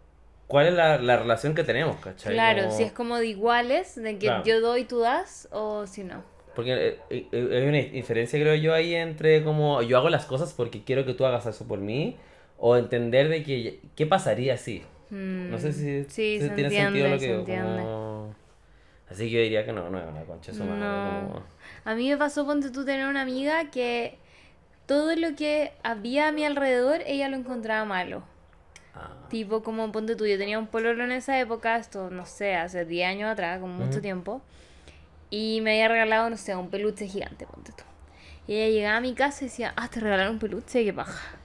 [0.47, 2.33] cuál es la, la relación que tenemos, ¿cachai?
[2.35, 4.45] Claro, Como- si es como de iguales, de que Claro.
[4.45, 6.23] yo doy, tú das, o si no.
[6.55, 10.27] Porque eh, eh, eh, hay una diferencia, creo yo, ahí entre como yo hago las
[10.27, 12.17] cosas porque quiero que tú hagas eso por mí,
[12.59, 14.83] o entender de que qué pasaría si.
[15.11, 17.39] No sé si, Mm, Sí, si se tiene entiende, sentido lo que se digo.
[17.41, 17.83] entiende.
[17.83, 18.35] como-
[19.11, 20.65] Así que yo diría que no, no es una concha su.
[20.65, 20.75] No.
[20.75, 21.43] como-
[21.85, 24.19] A mí me pasó, ponte tú, tener una amiga que
[24.87, 28.23] todo lo que había a mi alrededor, ella lo encontraba malo.
[28.95, 32.55] Ah, Tipo, como ponte tú, yo tenía un pololo en esa época, esto, no sé,
[32.57, 34.43] hace 10 años atrás, como mucho tiempo.
[35.31, 37.83] y me había regalado, no sé, un peluche gigante, ponte tú.
[38.47, 41.39] Y ella llegaba a mi casa y decía, ah, te regalaron un peluche, qué paja.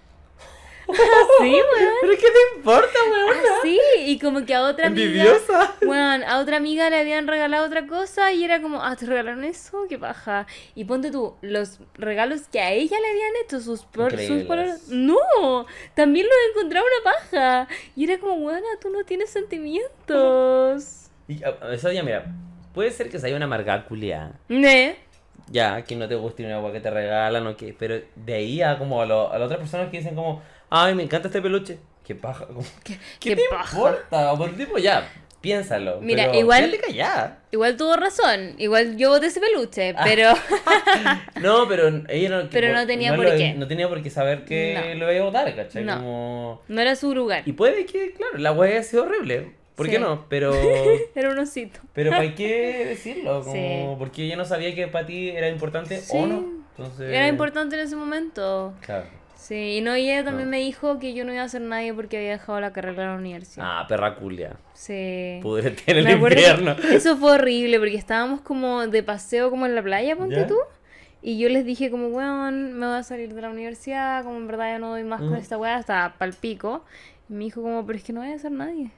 [1.39, 1.93] Así, weón.
[2.01, 3.37] ¿Pero qué te importa, weón?
[3.59, 5.75] Así, y como que a otra amiga, Envidiosa.
[5.85, 9.43] bueno, a otra amiga le habían regalado otra cosa y era como, ah, te regalaron
[9.43, 10.47] eso, qué paja.
[10.75, 15.65] Y ponte tú, los regalos que a ella le habían hecho, sus, por, sus no,
[15.95, 17.67] también los encontraba una paja.
[17.95, 19.29] Y era como, bueno, tú no tienes
[20.09, 21.09] sentimientos.
[21.27, 22.25] Y, ah, eso ya, mira,
[22.73, 23.85] puede ser que sea una amargada.
[24.47, 24.95] ¿Ne?
[25.51, 28.61] Ya, que no te guste una agua que te regalan o qué, pero de ahí
[28.61, 31.41] a como a, lo- a las otras personas que dicen como, ay, me encanta este
[31.41, 31.79] peluche.
[32.05, 33.75] Qué paja, como, ¿qué, qué te paja.
[33.77, 34.35] importa?
[34.35, 35.07] Por tipo, ya,
[35.41, 35.99] piénsalo.
[36.01, 36.71] Mira, pero igual-.
[37.51, 40.01] Igual tuvo razón, igual yo boté ese peluche, Ah.
[40.03, 40.33] pero
[41.41, 42.49] No, pero ella no...
[42.49, 43.53] Pero no tenía por lo- qué.
[43.53, 45.05] No tenía por qué saber que No.
[45.05, 45.83] lo iba a votar, ¿cachai?
[45.83, 45.95] No.
[45.97, 46.61] Como...
[46.67, 47.43] no era su lugar.
[47.45, 49.53] Y puede que, claro, la wea haya sido horrible.
[49.75, 49.93] ¿Por Sí.
[49.93, 50.25] qué no?
[50.29, 50.53] Pero...
[51.15, 51.79] Era un osito.
[51.93, 53.41] Pero ¿para qué decirlo?
[53.41, 53.85] Como, Sí.
[53.97, 56.17] Porque ella no sabía que para ti era importante Sí.
[56.17, 56.45] o no.
[56.77, 57.09] Entonces...
[57.09, 58.73] Era importante en ese momento.
[58.81, 59.05] Claro.
[59.39, 60.51] Sí, y no, y ella también No.
[60.51, 63.09] me dijo que yo no iba a ser nadie porque había dejado la carrera en
[63.11, 63.65] la universidad.
[63.67, 64.57] Ah, perra culia.
[64.73, 65.39] Sí.
[65.41, 66.73] Pudrete en el Me infierno.
[66.91, 70.45] Eso fue horrible porque estábamos como de paseo como en la playa, ponte ¿Ya?
[70.47, 70.57] tú.
[71.21, 74.47] Y yo les dije como, weón, me voy a salir de la universidad, como en
[74.47, 76.83] verdad ya no doy más con esta weá, hasta pal pico.
[77.29, 78.91] Y me dijo como, pero es que no voy a ser nadie.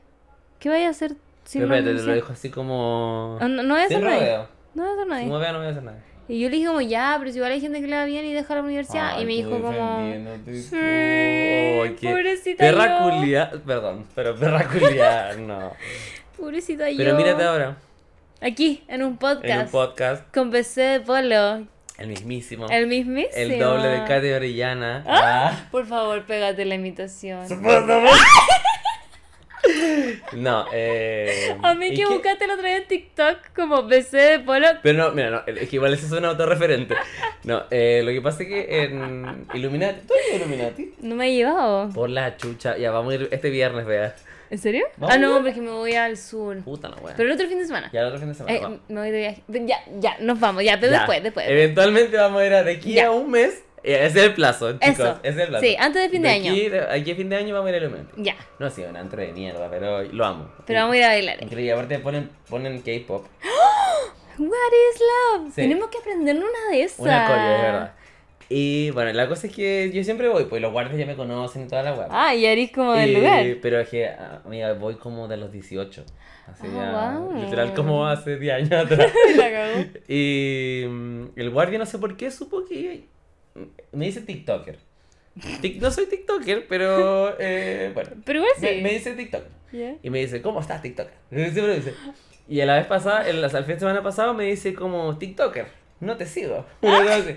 [0.60, 1.14] ¿Qué vaya a hacer
[1.44, 3.38] sin espérate, te lo dijo así como...
[3.42, 4.38] Ah, No, no voy a ser nadie.
[4.74, 5.26] No voy a ser nadie.
[5.28, 5.98] No voy a hacer nada.
[6.32, 8.24] Y yo le dije como, ya, pero si igual hay gente que le va bien
[8.26, 9.20] y deja la universidad.
[9.20, 10.00] y me dijo como,
[10.46, 13.10] Sí, pobrecita Perra yo.
[13.20, 13.52] culia...
[13.66, 15.74] Perdón, pero perra culia, no.
[16.38, 16.98] pobrecita yo.
[16.98, 17.78] Pero mírate ahora,
[18.40, 19.46] Aquí, en un podcast.
[19.50, 21.68] en un podcast, Con PC de Polo.
[21.98, 22.68] el mismísimo.
[22.70, 23.36] El mismísimo.
[23.36, 25.04] El doble de Katy Orellana.
[25.06, 25.20] Ah,
[25.54, 25.68] Ah.
[25.70, 27.46] Por favor, pégate la imitación.
[30.34, 31.56] No, eh...
[31.62, 34.68] A mí ¿y que buscaste el otro día en TikTok como PC de Polo.
[34.82, 36.96] Pero no, mira, no, es que igual eso suena autorreferente.
[37.44, 40.94] No, eh, lo que pasa es que en Illuminati, ¿tú eres Illuminati?
[41.02, 41.90] No me ha llevado.
[41.90, 44.16] Por la chucha, ya vamos a ir este viernes, vea.
[44.50, 44.86] ¿En serio?
[45.00, 46.58] Ah, no, porque me voy al sur.
[46.64, 47.14] Puta no, wea.
[47.16, 47.90] Pero el otro fin de semana.
[47.94, 48.58] Ya el otro fin de semana.
[48.58, 49.44] Eh, me voy de viaje.
[49.48, 50.64] Ya, ya, nos vamos.
[50.66, 51.00] Ya, pero Ya.
[51.00, 51.46] después, después.
[51.48, 53.08] Eventualmente vamos a ir a de aquí Ya.
[53.08, 53.64] a un mes.
[53.84, 54.90] Eh, Ese es el plazo, chicos.
[54.90, 55.20] Eso.
[55.24, 55.66] Ese es el plazo.
[55.66, 56.52] Sí, antes de fin de año.
[56.52, 58.24] Aquí, de aquí a fin de año vamos a ir a Illuminati.
[58.24, 60.52] Ya, No, sí, un antro de mierda, pero lo amo.
[60.68, 61.44] pero vamos a ir a bailar.
[61.44, 63.26] Increíble, aparte ponen, ponen K-pop.
[64.38, 65.48] What is love?
[65.50, 65.62] Sí.
[65.62, 67.00] Tenemos que aprender una de esas.
[67.00, 67.94] Una coreo, es verdad.
[68.54, 71.64] Y bueno, la cosa es que yo siempre voy, pues los guardias ya me conocen
[71.64, 72.08] y toda la web.
[72.12, 73.46] Ah, y eres como del Y- lugar.
[73.62, 74.10] Pero es que,
[74.46, 76.04] amiga, voy como de los 18.
[76.48, 77.34] Así Ah, ya, wow.
[77.42, 79.12] literal como hace 10 años atrás.
[80.08, 83.06] Y mm, el guardia no sé por qué supo que
[83.92, 84.78] me dice TikToker.
[85.62, 88.10] Tic- no soy TikToker, pero eh, bueno.
[88.26, 88.66] Pero igual sí.
[88.66, 89.50] Me, me dice TikToker.
[89.72, 89.96] Ya.
[90.04, 91.14] Y me dice, ¿cómo estás, TikToker?
[91.30, 91.94] Siempre dice.
[92.50, 95.68] Y a la vez pasada, el, el fin de semana pasado, me dice como, TikToker,
[96.02, 96.66] no te sigo.
[96.82, 97.36] Así.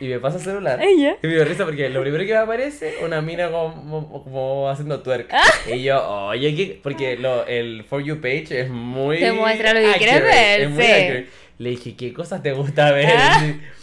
[0.00, 0.80] Y me pasa el celular.
[0.82, 1.16] Ella.
[1.22, 5.00] Y me dio risa porque lo primero que me aparece, una mina como, como haciendo
[5.00, 5.28] twerk.
[5.32, 5.42] Ah.
[5.72, 6.80] Y yo, oye, ¿qué?
[6.82, 9.20] porque lo, el For You page es muy.
[9.20, 11.26] Te muestra lo que quieres ver, es muy accurate.
[11.58, 13.12] Le dije, ¿qué cosas te gusta ver?
[13.16, 13.44] Ah.
[13.54, 13.81] Y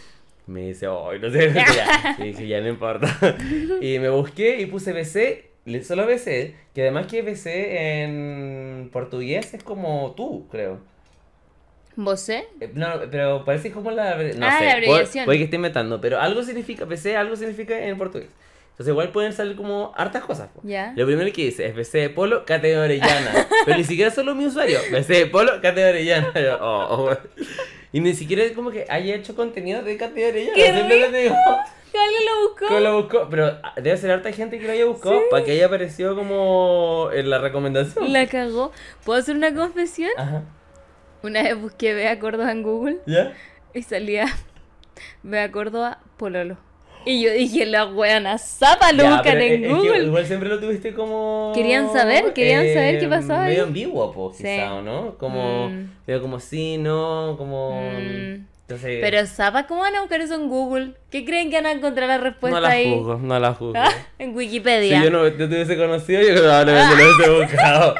[0.50, 1.54] Me dice, ay, no sé.
[1.54, 2.16] ya.
[2.18, 3.08] Y dije, ya no importa.
[3.82, 7.46] Y me busqué y puse BC, solo BC, que además que BC
[8.04, 10.80] en portugués es como tú, creo.
[11.96, 12.48] ¿Vos eh?
[12.74, 14.16] No, pero parece como la...
[14.16, 15.26] No Ah, sé, la abreviación.
[15.26, 18.30] Puede, que esté inventando, pero algo significa, BC algo significa en portugués.
[18.72, 20.50] Entonces igual pueden salir como hartas cosas.
[20.64, 20.94] Ya.
[20.96, 23.48] Lo primero que dice es BC de Polo, Catedral Orellana.
[23.66, 24.80] pero ni siquiera solo mi usuario.
[24.92, 26.34] BC de Polo, Catedral Orellana.
[26.42, 27.18] Yo, oh, oh.
[27.92, 30.56] Y ni siquiera es como que haya hecho contenido de Catedral Orellana.
[30.56, 31.36] ¡Qué Simplemente digo,
[31.92, 32.68] ¿Que alguien lo buscó?
[32.68, 33.28] que lo buscó.
[33.30, 37.10] Pero ah, debe ser harta gente que lo haya buscado para que haya aparecido como
[37.14, 38.14] en la recomendación.
[38.14, 38.72] La cagó.
[39.04, 40.12] ¿Puedo hacer una confesión?
[40.18, 40.44] Ajá.
[41.24, 43.34] Una vez busqué Bea Córdoba en Google ¿Ya?
[43.74, 44.26] y salía
[45.24, 46.58] Bea Córdoba Pololo.
[47.12, 50.04] Y yo dije, la weana zapa lo buscan pero en es- es que Google.
[50.06, 51.52] igual siempre lo tuviste como.
[51.56, 54.44] Querían saber, querían saber qué pasaba Medio ambiguo, pues, Sí.
[54.44, 55.16] quizá, ¿o no?
[55.18, 55.70] Como.
[55.70, 55.90] Mm.
[56.06, 57.82] Medio como sí, no, como.
[57.82, 58.46] Mm.
[58.62, 59.00] Entonces.
[59.02, 60.92] Pero zapa, ¿cómo van a buscar eso en Google?
[61.10, 62.94] ¿Qué creen que van a encontrar la respuesta no la ahí?
[62.94, 63.74] juzgo, no la juzgo.
[63.76, 63.90] Ah,
[64.20, 65.04] En Si Wikipedia.
[65.04, 67.96] yo no yo te hubiese conocido, yo probablemente lo hubiese buscado.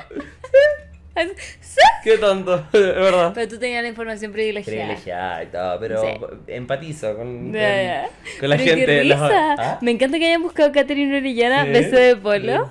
[1.62, 1.80] Sí.
[2.04, 3.32] Qué tonto, de verdad.
[3.36, 4.78] Pero tú tenías la información privilegiada.
[4.86, 6.08] Privilegiada y todo, pero Sí.
[6.48, 8.10] empatizo con, con, la
[8.40, 8.86] Pero gente.
[8.86, 9.56] qué los- risa.
[9.58, 9.80] ¿Ah?
[9.82, 11.70] Me encanta que hayan buscado Caterina Orellana, Sí.
[11.72, 12.70] beso de polo,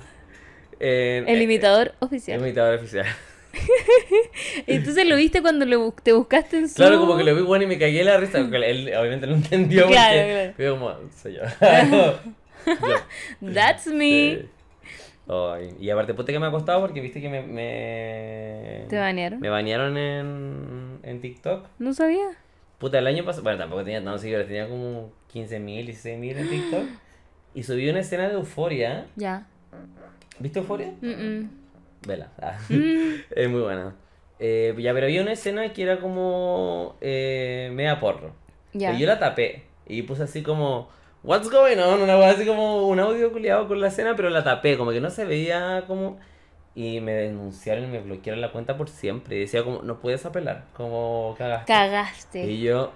[0.79, 2.39] Eh, el eh, imitador El oficial.
[2.39, 3.05] imitador oficial.
[4.67, 6.75] Entonces lo viste cuando lo te buscaste en su...
[6.75, 9.35] Claro, como que lo vi bueno y me cagué la risa, porque él obviamente no
[9.35, 10.73] entendió Claro, porque claro.
[10.79, 11.41] como, soy yo.
[13.41, 13.51] Yo.
[13.53, 14.05] That's me.
[14.41, 14.45] Sí.
[15.29, 17.43] Ay, y aparte, puta que me ha costado porque viste que me...
[17.43, 18.85] me...
[18.89, 19.39] ¿Te banearon?
[19.39, 21.67] Me banearon en, en TikTok.
[21.77, 22.29] No sabía.
[22.79, 26.83] Puta, el año pasado, bueno, tampoco tenía tantos seguidores, tenía como 15.000, 16.000 en TikTok.
[27.55, 29.07] Y subí una escena de Euforia.
[29.15, 29.47] Ya.
[30.37, 30.93] ¿Viste Euforia?
[31.01, 31.49] Mm, mm.
[32.07, 32.31] Vela.
[32.39, 32.57] Ah.
[32.69, 33.23] Mm.
[33.35, 33.95] es muy buena.
[34.37, 38.33] Eh, ya, pero había una escena que era como eh, media porro.
[38.73, 38.93] Ya.
[38.93, 39.63] Y yo la tapé.
[39.87, 40.89] Y puse así como,
[41.23, 42.01] What's going on?
[42.01, 44.77] Una así como un audio culiado con la escena, pero la tapé.
[44.77, 46.17] Como que no se veía como.
[46.75, 49.35] Y me denunciaron y me bloquearon la cuenta por siempre.
[49.35, 50.65] Y decía como, no puedes apelar.
[50.73, 51.65] Como cagaste.
[51.73, 52.45] Cagaste.
[52.45, 52.91] Y yo,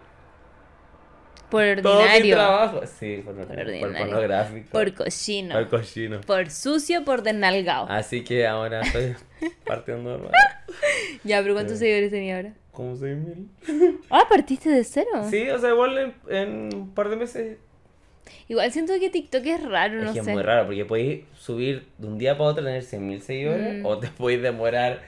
[1.49, 2.36] Por todo mi ordinario.
[2.36, 2.82] trabajo.
[2.86, 3.82] Sí, por, por, ordinario.
[4.07, 4.69] pornográfico.
[4.71, 5.53] Por cochino.
[5.55, 6.21] Por cochino.
[6.21, 7.88] Por sucio, por desnalgado.
[7.89, 9.15] Así que ahora estoy
[9.65, 10.32] partiendo normal.
[11.24, 11.86] Ya, pero ¿cuántos Sí.
[11.86, 12.53] seguidores tenía ahora?
[12.71, 13.99] Como 6.000.
[14.09, 15.07] Ah, partiste de cero.
[15.30, 17.57] Sí, o sea, igual en, en un par de meses
[18.47, 20.30] Igual siento que TikTok es raro, es no que sé.
[20.30, 23.86] es muy raro porque podéis subir de un día para otro tener 100.000 seguidores Mm.
[23.86, 25.01] o te podéis demorar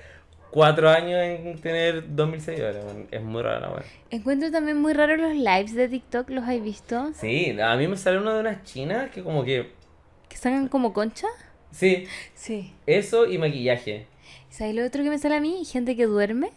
[0.51, 2.83] 4 años en tener 2.000 seguidores.
[3.11, 3.83] Es muy raro, weón.
[4.09, 7.11] Encuentro también muy raro los lives de TikTok, ¿los has visto?
[7.13, 9.71] Sí, a mí me sale uno de unas chinas que como que...
[10.29, 11.27] Que sacan como concha.
[11.71, 12.73] Sí, Sí.
[12.85, 14.07] eso y maquillaje.
[14.49, 15.65] ¿Sabes lo otro que me sale a mí?
[15.65, 16.51] Gente que duerme.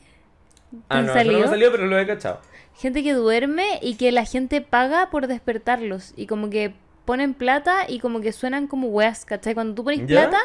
[0.88, 1.48] Ah, no, eso no me salido?
[1.48, 2.40] salió, pero lo he cachado.
[2.78, 6.12] Gente que duerme y que la gente paga por despertarlos.
[6.16, 6.72] Y como que
[7.04, 9.54] ponen plata y como que suenan como weas, ¿cachai?
[9.54, 10.06] Cuando tú pones ¿Ya?
[10.06, 10.38] plata,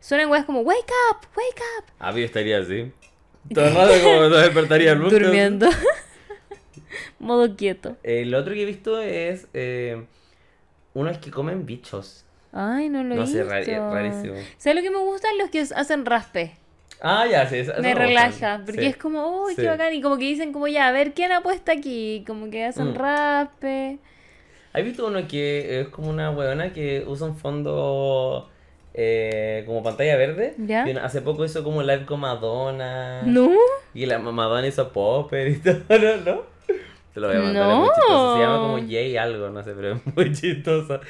[0.00, 1.84] suenan weas como wake up, wake up.
[1.98, 2.92] Ah, yo estaría así.
[3.54, 5.18] Todo el rato como no despertaría nunca.
[5.18, 5.68] Durmiendo.
[7.18, 7.96] Modo quieto.
[8.02, 10.04] El otro que he visto es eh,
[10.94, 12.24] unos que comen bichos.
[12.52, 13.50] Ay, no lo he No sé, visto.
[13.54, 14.34] rari- rarísimo.
[14.58, 15.38] ¿Sabes lo que me gustan?
[15.38, 16.56] Los que hacen raspe.
[17.02, 17.62] Ah, ya, sí.
[17.80, 18.86] me relaja, porque Sí.
[18.88, 19.62] es como, uy, Sí.
[19.62, 19.92] qué bacán.
[19.94, 22.24] Y como que dicen como, ya, a ver, ¿quién apuesta aquí?
[22.26, 22.94] Como que hacen Mm.
[22.94, 23.98] raspe.
[24.72, 28.48] ¿Has visto uno que es como una huevona que usa un fondo
[28.94, 30.54] eh, como pantalla verde?
[30.58, 30.86] ¿Ya?
[30.88, 33.22] Y hace poco hizo como live con Madonna.
[33.22, 33.50] ¿No?
[33.94, 36.16] Y la Madonna hizo popper y todo, ¿no?
[36.24, 36.42] ¿no?
[37.14, 37.94] Te lo voy a mandar, es muy No.
[37.94, 38.34] chistoso.
[38.34, 41.00] Se llama como Jay algo, no sé, pero es muy chistoso.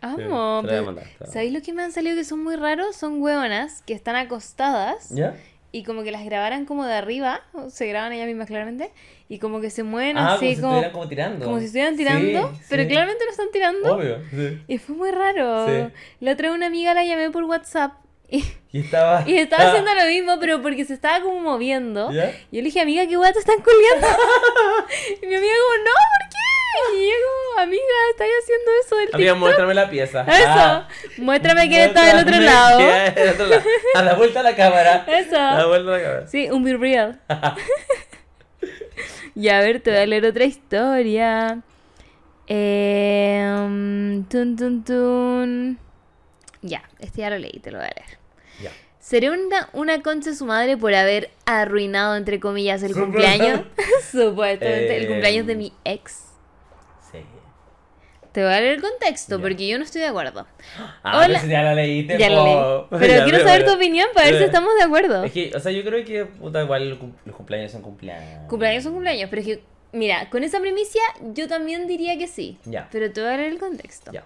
[0.00, 0.16] Amo.
[0.16, 2.56] te lo voy a pero- mandar, ¿Sabéis lo que me han salido que son muy
[2.56, 2.96] raros?
[2.96, 5.34] Son hueonas que están acostadas ¿Ya?
[5.72, 8.90] y como que las grabaran como de arriba, se graban ellas mismas claramente,
[9.28, 11.44] y como que se mueven Ah, así como si estuvieran como tirando.
[11.44, 12.88] como si estuvieran tirando, Sí, pero sí.
[12.88, 13.94] claramente no están tirando.
[13.96, 14.62] Obvio, sí.
[14.66, 15.66] Y fue muy raro.
[15.66, 15.92] Sí.
[16.20, 17.92] La otra vez una amiga la llamé por WhatsApp
[18.30, 18.42] y,
[18.72, 19.24] Y estaba...
[19.28, 22.10] y estaba haciendo lo mismo, pero porque se estaba como moviendo.
[22.12, 22.30] ¿Ya?
[22.30, 24.06] Yo le dije, amiga, ¿qué guay te están culiando?
[25.22, 26.36] y mi amiga como, no, ¿por qué?
[26.94, 29.38] Y yo como, amiga, estás haciendo eso del Amiga, TikTok.
[29.38, 30.22] muéstrame la pieza.
[30.22, 30.44] Eso.
[30.48, 30.88] Ah,
[31.18, 32.78] Muéstrame que está del otro lado.
[32.78, 33.62] que del otro lado.
[33.94, 35.04] A la vuelta a la cámara.
[35.08, 35.36] Eso.
[35.36, 36.26] A la vuelta a la cámara.
[36.28, 37.20] Sí, un be real.
[39.34, 41.60] y a ver, te voy a leer otra historia.
[42.46, 45.78] Eh, um, tun, tun, tun.
[46.62, 48.18] Ya, este ya lo leí, te lo voy a leer.
[48.62, 48.70] Ya.
[48.98, 53.60] ¿Seré una, una concha de su madre por haber arruinado, entre comillas, el cumpleaños?
[54.10, 56.24] Supuestamente, el cumpleaños de mi ex.
[58.38, 60.46] Te voy a leer el contexto, porque yo no estoy de acuerdo.
[61.02, 61.44] Ah, Hola.
[61.44, 62.16] ya la leíste.
[62.18, 62.54] Ya leí.
[62.90, 65.24] Pero Ya, quiero pero- saber tu opinión para ver si estamos de acuerdo.
[65.24, 68.46] Es que, o sea, yo creo que, puta, igual los cum- los cumpleaños son cumpleaños.
[68.48, 71.02] Cumpleaños son cumpleaños, pero es que, mira, con esa primicia
[71.34, 72.58] yo también diría que sí.
[72.64, 72.88] Ya.
[72.92, 74.12] Pero te voy a leer el contexto.
[74.12, 74.24] Ya.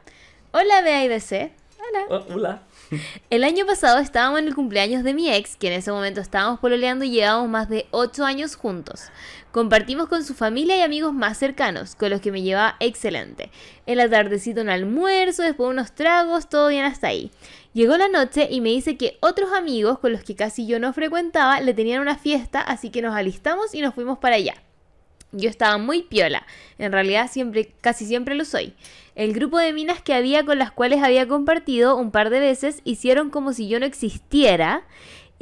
[0.50, 1.52] Hola, BA y BC.
[1.78, 2.04] Hola.
[2.10, 2.62] Oh, hola.
[3.30, 6.60] El año pasado estábamos en el cumpleaños de mi ex, que en ese momento estábamos
[6.60, 9.04] pololeando y llevábamos más de 8 años juntos.
[9.52, 13.50] Compartimos con su familia y amigos más cercanos, con los que me llevaba excelente.
[13.84, 17.30] El atardecito un almuerzo, después unos tragos, todo bien hasta ahí.
[17.74, 20.94] Llegó la noche y me dice que otros amigos con los que casi yo no
[20.94, 24.54] frecuentaba le tenían una fiesta, así que nos alistamos y nos fuimos para allá.
[25.32, 26.46] Yo estaba muy piola,
[26.78, 28.74] en realidad siempre, casi siempre lo soy.
[29.14, 32.80] El grupo de minas que había con las cuales había compartido un par de veces
[32.84, 34.84] hicieron como si yo no existiera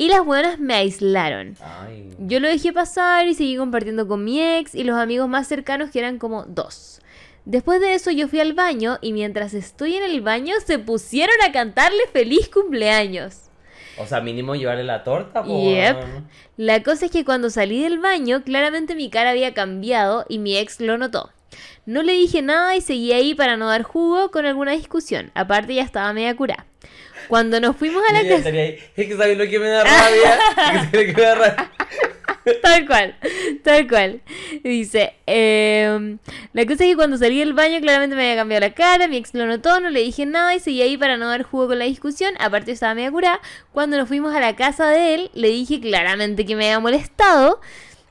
[0.01, 1.59] y las buenas me aislaron.
[1.61, 2.09] Ay.
[2.18, 5.90] Yo lo dejé pasar y seguí compartiendo con mi ex y los amigos más cercanos
[5.90, 7.03] que eran como dos.
[7.44, 11.36] Después de eso yo fui al baño y mientras estoy en el baño se pusieron
[11.46, 13.51] a cantarle feliz cumpleaños.
[13.98, 15.70] O sea, mínimo llevarle la torta, po.
[15.70, 15.96] Yep.
[16.57, 20.57] La cosa es que cuando salí del baño, claramente mi cara había cambiado y mi
[20.57, 21.28] ex lo notó.
[21.84, 25.30] No le dije nada y seguí ahí para no dar jugo con alguna discusión.
[25.34, 26.64] Aparte ya estaba media curada.
[27.30, 28.50] Cuando nos fuimos a la casa...
[28.50, 30.38] Es que sabes lo que me da rabia.
[30.74, 31.70] Es que sabes lo que me da rabia.
[32.62, 33.14] Tal cual,
[33.62, 34.22] tal cual.
[34.64, 36.18] Dice, em,
[36.52, 39.18] la cosa es que cuando salí del baño claramente me había cambiado la cara, mi
[39.18, 41.78] ex lo notó, no le dije nada y seguí ahí para no dar jugo con
[41.78, 43.40] la discusión, aparte estaba media curada.
[43.72, 47.60] Cuando nos fuimos a la casa de él, le dije claramente que me había molestado,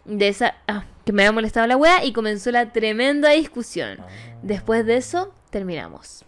[0.06, 3.98] de esa, ah, que me había molestado la wea y comenzó la tremenda discusión.
[4.44, 6.24] Después de eso, terminamos.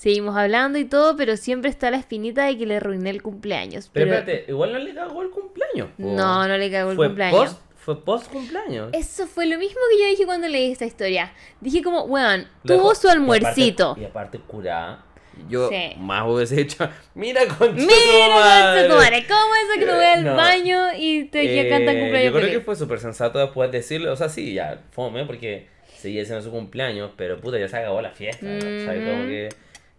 [0.00, 3.90] Seguimos hablando y todo, pero siempre está la espinita de que le arruiné el cumpleaños.
[3.92, 5.88] Pero Pero, espérate, igual no le cagó el cumpleaños.
[5.88, 6.02] po.
[6.02, 7.38] no, no le cagó el cumpleaños.
[7.50, 8.88] post- fue post cumpleaños.
[8.94, 11.32] Eso fue lo mismo que yo dije cuando leí esta historia.
[11.60, 13.94] Dije como, weón, tuvo su almuercito.
[14.00, 15.04] Y aparte, aparte curada.
[15.50, 15.92] Yo Sí.
[15.98, 17.90] más hubiese dicho, mira con Mira,
[18.34, 20.34] madre, ¿cómo es eso que me voy al No.
[20.34, 24.16] baño y te cantan Eh, cumpleaños Yo creo que fue súper sensato después decirle, o
[24.16, 28.10] sea, sí, ya, fome, porque seguía siendo su cumpleaños, pero puta, ya se acabó la
[28.12, 29.04] fiesta, ¿cachai?
[29.04, 29.26] Como Ujú.
[29.28, 29.48] que...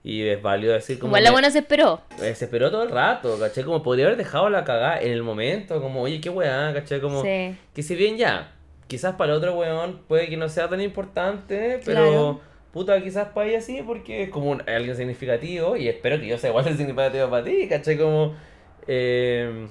[0.04, 1.12] Y es válido decir como...
[1.12, 2.02] Igual la buena se esperó.
[2.22, 3.64] eh, Se esperó todo el rato, ¿cachai?
[3.64, 7.00] Como podría haber dejado la cagada en el momento, como, oye, qué weá, ¿cachai?
[7.02, 7.22] Como...
[7.22, 7.56] Sí.
[7.76, 8.52] Que si bien ya,
[8.88, 12.42] quizás para el otro weón puede que no sea tan importante, pero Claro.
[12.74, 16.38] puta, quizás para ella sí, porque es como un- alguien significativo y espero que yo
[16.40, 17.98] sea igual de significativo para ti, ¿cachai?
[18.00, 18.34] Como,
[18.88, 19.68] eh,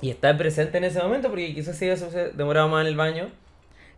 [0.00, 2.96] y estar presente en ese momento, porque quizás si ella se demoraba más en el
[2.96, 3.28] baño,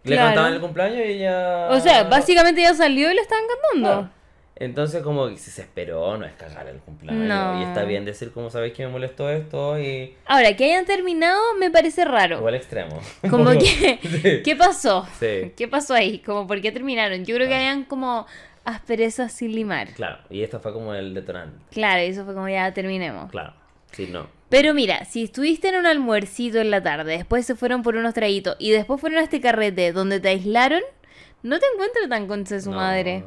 [0.03, 0.29] le Claro.
[0.31, 1.69] cantaban el cumpleaños y ella...
[1.71, 3.89] O sea, básicamente ya salió y le estaban cantando.
[4.09, 4.20] Claro.
[4.61, 7.27] Entonces como que si se esperó, no es cagar el cumpleaños.
[7.27, 7.59] No.
[7.61, 11.41] Y está bien decir como sabéis que me molestó esto y Ahora, que hayan terminado
[11.59, 12.37] me parece raro.
[12.39, 13.01] igual extremo.
[13.31, 14.43] Como que, Sí.
[14.45, 15.07] ¿qué pasó?
[15.19, 15.53] Sí.
[15.57, 16.19] ¿Qué pasó ahí?
[16.21, 17.25] Como, ¿por qué terminaron?
[17.25, 18.27] Yo creo que habían como
[18.67, 19.89] asperezas sin limar.
[19.95, 21.57] Claro, y esto fue como el detonante.
[21.73, 23.31] Claro, y eso fue como ya terminemos.
[23.31, 23.55] Claro,
[23.93, 24.27] sí, no.
[24.51, 28.13] Pero mira, si estuviste en un almuercito en la tarde, después se fueron por unos
[28.13, 30.83] traguitos y después fueron a este carrete donde te aislaron,
[31.43, 32.77] no te encuentro tan concha de su No.
[32.77, 33.25] madre.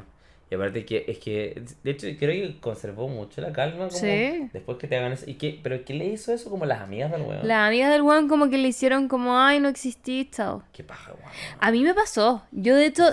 [0.53, 4.49] Y aparte que es que, de hecho, creo que conservó mucho la calma como Sí.
[4.53, 5.27] después que te hagan eso.
[5.27, 5.59] ¿Y qué?
[5.63, 7.47] ¿Pero qué le hizo eso como las amigas del weón?
[7.47, 10.61] Las amigas del weón como que le hicieron como, ay, no existís, chao.
[10.71, 11.31] Qué paja, weón.
[11.59, 12.43] A mí me pasó.
[12.51, 13.03] Yo de hecho,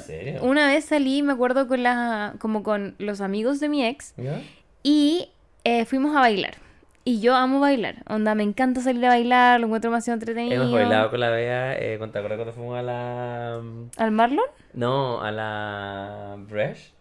[0.43, 4.43] una vez salí, me acuerdo con la, como con los amigos de mi ex ¿Ya?
[4.83, 5.31] y
[5.65, 6.57] eh, fuimos a bailar.
[7.03, 8.03] Y yo amo bailar.
[8.07, 10.57] Onda, me encanta salir a bailar, lo encuentro demasiado entretenido.
[10.63, 13.63] Hemos bailado con la Bea, eh, ¿te acuerdas cuando fuimos a la...
[13.97, 14.45] ¿Al Marlon?
[14.75, 16.93] No, a la Bresh?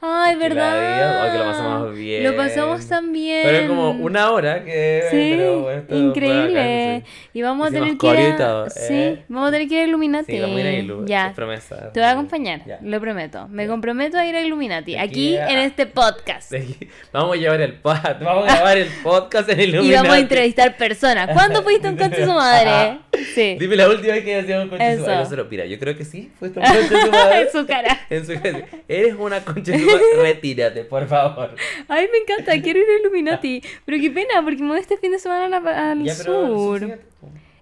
[0.00, 1.22] Ay, Que ¿verdad?
[1.22, 2.24] ay, que lo pasamos bien.
[2.24, 3.42] Lo pasamos tan bien.
[3.44, 5.02] Pero es como una hora que...
[5.10, 7.00] Sí, pero esto fue increíble.
[7.00, 7.28] bacán, sí.
[7.34, 8.70] Y vamos a tener que ir y a...
[8.70, 9.24] Sí, eh.
[9.28, 10.32] vamos a tener que ir a Illuminati.
[10.32, 11.28] Sí, vamos a ir a Ilu, Ya.
[11.28, 11.92] es promesa.
[11.92, 12.78] Te voy a acompañar, Ya.
[12.82, 13.46] lo prometo.
[13.48, 13.68] Me Ya.
[13.68, 14.96] comprometo a ir a Illuminati.
[14.96, 16.52] Aquí aquí a- en este podcast.
[16.54, 19.94] Aquí- Vamos a llevar el pod, vamos a grabar el podcast en Y Illuminati.
[19.96, 21.30] vamos a entrevistar personas.
[21.32, 22.98] ¿Cuándo fuiste un concha de su madre?
[23.34, 23.56] Sí.
[23.58, 25.12] Dime la última vez que hacíamos un concha de su madre.
[25.14, 25.22] Eso.
[25.24, 27.40] Nosotros, Mira, yo creo que sí, fuiste un concha de su madre.
[27.40, 27.98] en su cara.
[28.10, 28.66] En su cara.
[28.88, 30.02] Eres una concha de su madre.
[30.22, 31.54] Retírate, por favor.
[31.88, 33.62] Ay, me encanta, quiero ir a Illuminati.
[33.84, 35.56] Pero qué pena, porque me voy este fin de semana
[35.90, 36.98] al Ya, sur.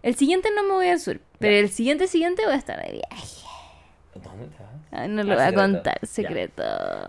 [0.02, 2.92] El siguiente no me voy al sur, pero el siguiente siguiente voy a estar de
[2.92, 3.26] viaje.
[4.14, 4.72] ¿Dónde te vas?
[4.92, 5.61] Ay, no lo Ah, voy a secreto.
[5.62, 6.07] contar, Ya.
[6.07, 6.62] secreto.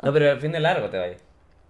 [0.03, 1.21] No, pero al fin de largo te vayas.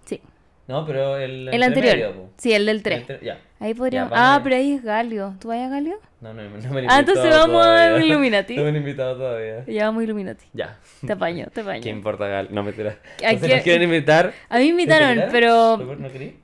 [0.06, 0.22] Sí,
[0.68, 1.50] No, pero el.
[1.50, 1.96] el anterior.
[1.96, 2.30] medio.
[2.38, 3.00] Sí, el del El 3.
[3.02, 3.40] entre- Ya.
[3.60, 4.14] Ahí podríamos.
[4.16, 5.36] ah, pero ahí es Galio.
[5.40, 6.00] ¿Tú vas a Galio?
[6.20, 7.98] No, no, no me han Ah, entonces invitado vamos a.
[8.04, 8.56] Illuminati.
[8.56, 9.64] No me han invitado todavía.
[9.68, 10.46] Ya vamos a Illuminati.
[10.54, 10.80] Ya.
[11.06, 11.82] Te apaño, te apaño.
[11.84, 12.48] ¿Qué importa, Gal?
[12.52, 12.96] No me tiras.
[12.96, 14.34] ¿A Entonces, quién- ¿nos quieren invitar?
[14.50, 16.36] A mí me invitaron, ¿Te pero ¿No querí?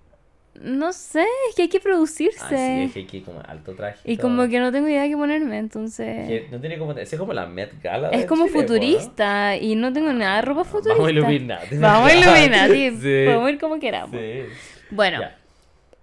[0.62, 2.40] no sé, es que hay que producirse.
[2.40, 2.56] Ah, sí,
[2.86, 4.00] es que hay que ir como alto traje.
[4.06, 4.28] Y todo.
[4.28, 6.28] como que no tengo idea de qué ponerme, entonces.
[6.28, 6.92] Que no tiene como.
[6.92, 8.10] Es como la Met Gala.
[8.10, 8.68] Es como Chile, po, ¿no?
[8.68, 10.94] futurista y no tengo nada de ropa futurista.
[10.94, 11.78] Vamos a Illuminati.
[11.78, 12.92] Vamos a Illuminati.
[12.92, 13.24] Sí.
[13.26, 14.12] Podemos ir como queramos.
[14.12, 14.44] Sí.
[14.92, 15.36] Bueno, Ya.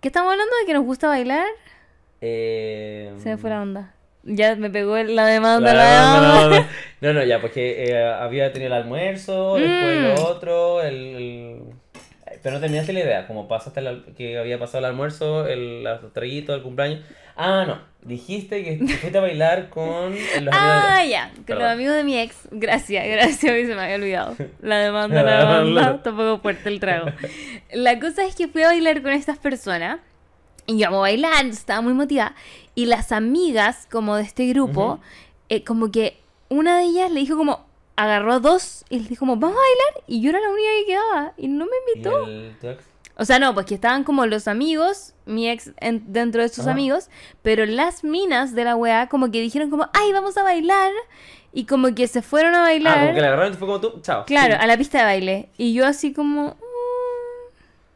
[0.01, 1.47] ¿qué estamos hablando de que nos gusta bailar?
[2.21, 3.95] Eh, Se me fue la onda.
[4.23, 6.31] Ya me pegó la demanda, La- la demanda.
[6.31, 6.67] no, no,
[7.01, 10.03] no, no, ya, porque eh, había tenido el almuerzo, después Mm.
[10.05, 11.63] lo otro, el, el-
[12.27, 15.47] eh, Pero no terminaste la idea, como pasaste el al- que había pasado el almuerzo,
[15.47, 17.01] el, los traguitos, el cumpleaños.
[17.35, 21.63] Ah, no, dijiste que fuiste a bailar con los amigos Ah, de- ya, con Perdón.
[21.63, 22.37] los amigos de mi ex.
[22.51, 24.37] Gracias, gracias, hoy se me había olvidado.
[24.61, 26.03] La demanda, La la demanda.
[26.03, 27.07] tampoco fuerte el trago.
[27.73, 30.01] La cosa es que fui a bailar con estas personas
[30.71, 32.35] y yo amo bailar, estaba muy motivada.
[32.75, 35.01] Y las amigas, como de este grupo, Ujú.
[35.49, 36.19] eh, como que
[36.49, 37.67] una de ellas le dijo como,
[37.97, 40.05] agarró a dos y les dijo como, vamos a bailar.
[40.07, 42.27] Y yo era la única que quedaba y no me ¿Y invitó.
[42.27, 42.85] el- tu ex?
[43.17, 46.61] O sea, no, pues que estaban como los amigos, mi ex en- dentro de sus
[46.61, 46.71] Ajá.
[46.71, 47.11] amigos,
[47.43, 50.91] pero las minas de la weá como que dijeron como, ay, vamos a bailar.
[51.53, 53.01] Y como que se fueron a Ah, bailar.
[53.01, 54.25] como que la agarraron y fue como tú, chao.
[54.25, 54.61] Claro, Sí.
[54.63, 55.49] a la pista de baile.
[55.59, 56.70] Y yo así como, "Mm,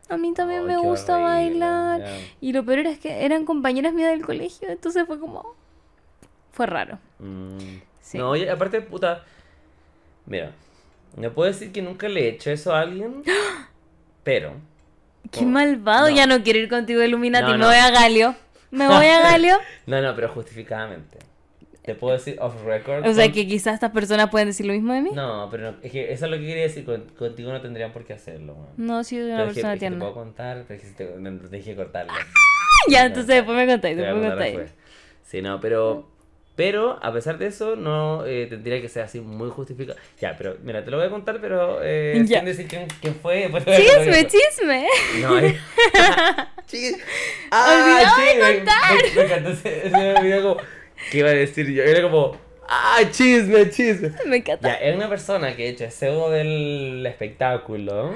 [0.09, 2.03] a mí también Ay, me gusta horrible, bailar.
[2.41, 5.55] Y lo peor es que eran compañeras mías del colegio, entonces fue como,
[6.53, 6.99] fue raro.
[7.19, 7.59] Mm.
[8.01, 8.19] Sí.
[8.19, 9.25] No, oye, aparte, puta.
[10.27, 10.53] Mira,
[11.17, 13.23] no puedo decir que nunca le he hecho eso a alguien,
[14.23, 14.53] pero.
[15.31, 16.15] Qué como- malvado, no.
[16.15, 18.35] ya no quiero ir contigo Illuminati, No, me voy a Galio.
[18.71, 19.57] Me voy a Galio.
[19.87, 21.19] No, no, pero justificadamente.
[21.85, 23.07] Te puedo decir off record.
[23.07, 25.11] O sea con- que quizás estas personas pueden decir lo mismo de mí.
[25.13, 26.85] No, pero no, es que eso es lo que quería decir.
[26.85, 28.69] con- contigo no tendrían por qué hacerlo, weón.
[28.79, 29.99] No, sí, soy Pero una es que, persona es que te tierna.
[29.99, 32.13] puedo contar, pero es que si te, me, me dejé que cortarlo.
[32.89, 34.57] Ya, No, entonces después me contáis, te después me contar contáis.
[34.59, 34.85] después.
[35.25, 36.11] Sí, no, pero.
[36.57, 39.99] Pero, a pesar de eso, no eh, tendría que ser así muy justificado.
[40.21, 42.39] Ya, pero mira, te lo voy a contar, pero eh, Ya.
[42.39, 43.43] sin decir quién, quién fue.
[43.47, 44.87] te contar Chisme, chisme.
[45.21, 45.59] No, eh.
[46.67, 46.93] Chiquis.
[47.51, 50.57] Olvidaba de sí, me- Me, me encantó ese, ese video como.
[51.11, 51.83] ¿Qué iba a decir yo?
[51.83, 52.37] Era como.
[52.69, 54.13] ¡Ah, chisme, chisme!
[54.27, 54.69] Me encanta.
[54.69, 58.15] Ya, es una persona que, de hecho, es pseudo del espectáculo.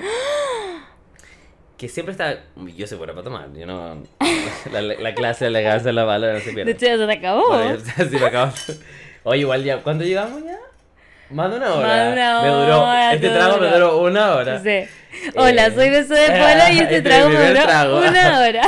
[1.77, 2.39] Que siempre está.
[2.77, 3.53] Yo soy buena para tomar.
[3.55, 4.03] Yo no.
[4.73, 6.71] La, la clase de elegancia de la bala no se De pierde.
[6.73, 7.49] hecho, ya se te acabó.
[7.49, 8.53] Bueno, ya- sí, me acabo.
[9.25, 9.79] Oye, igual ya.
[9.79, 10.57] ¿Cuándo llegamos ya?
[11.31, 11.87] Más de una hora.
[11.87, 12.83] Más de una Me duró.
[12.83, 13.79] hora, Este te trago me duró.
[13.93, 14.61] duró una hora.
[14.63, 14.81] Sí.
[15.37, 17.99] Hola, soy Beso de Polo y este Este trago me duró trago.
[17.99, 18.63] una hora.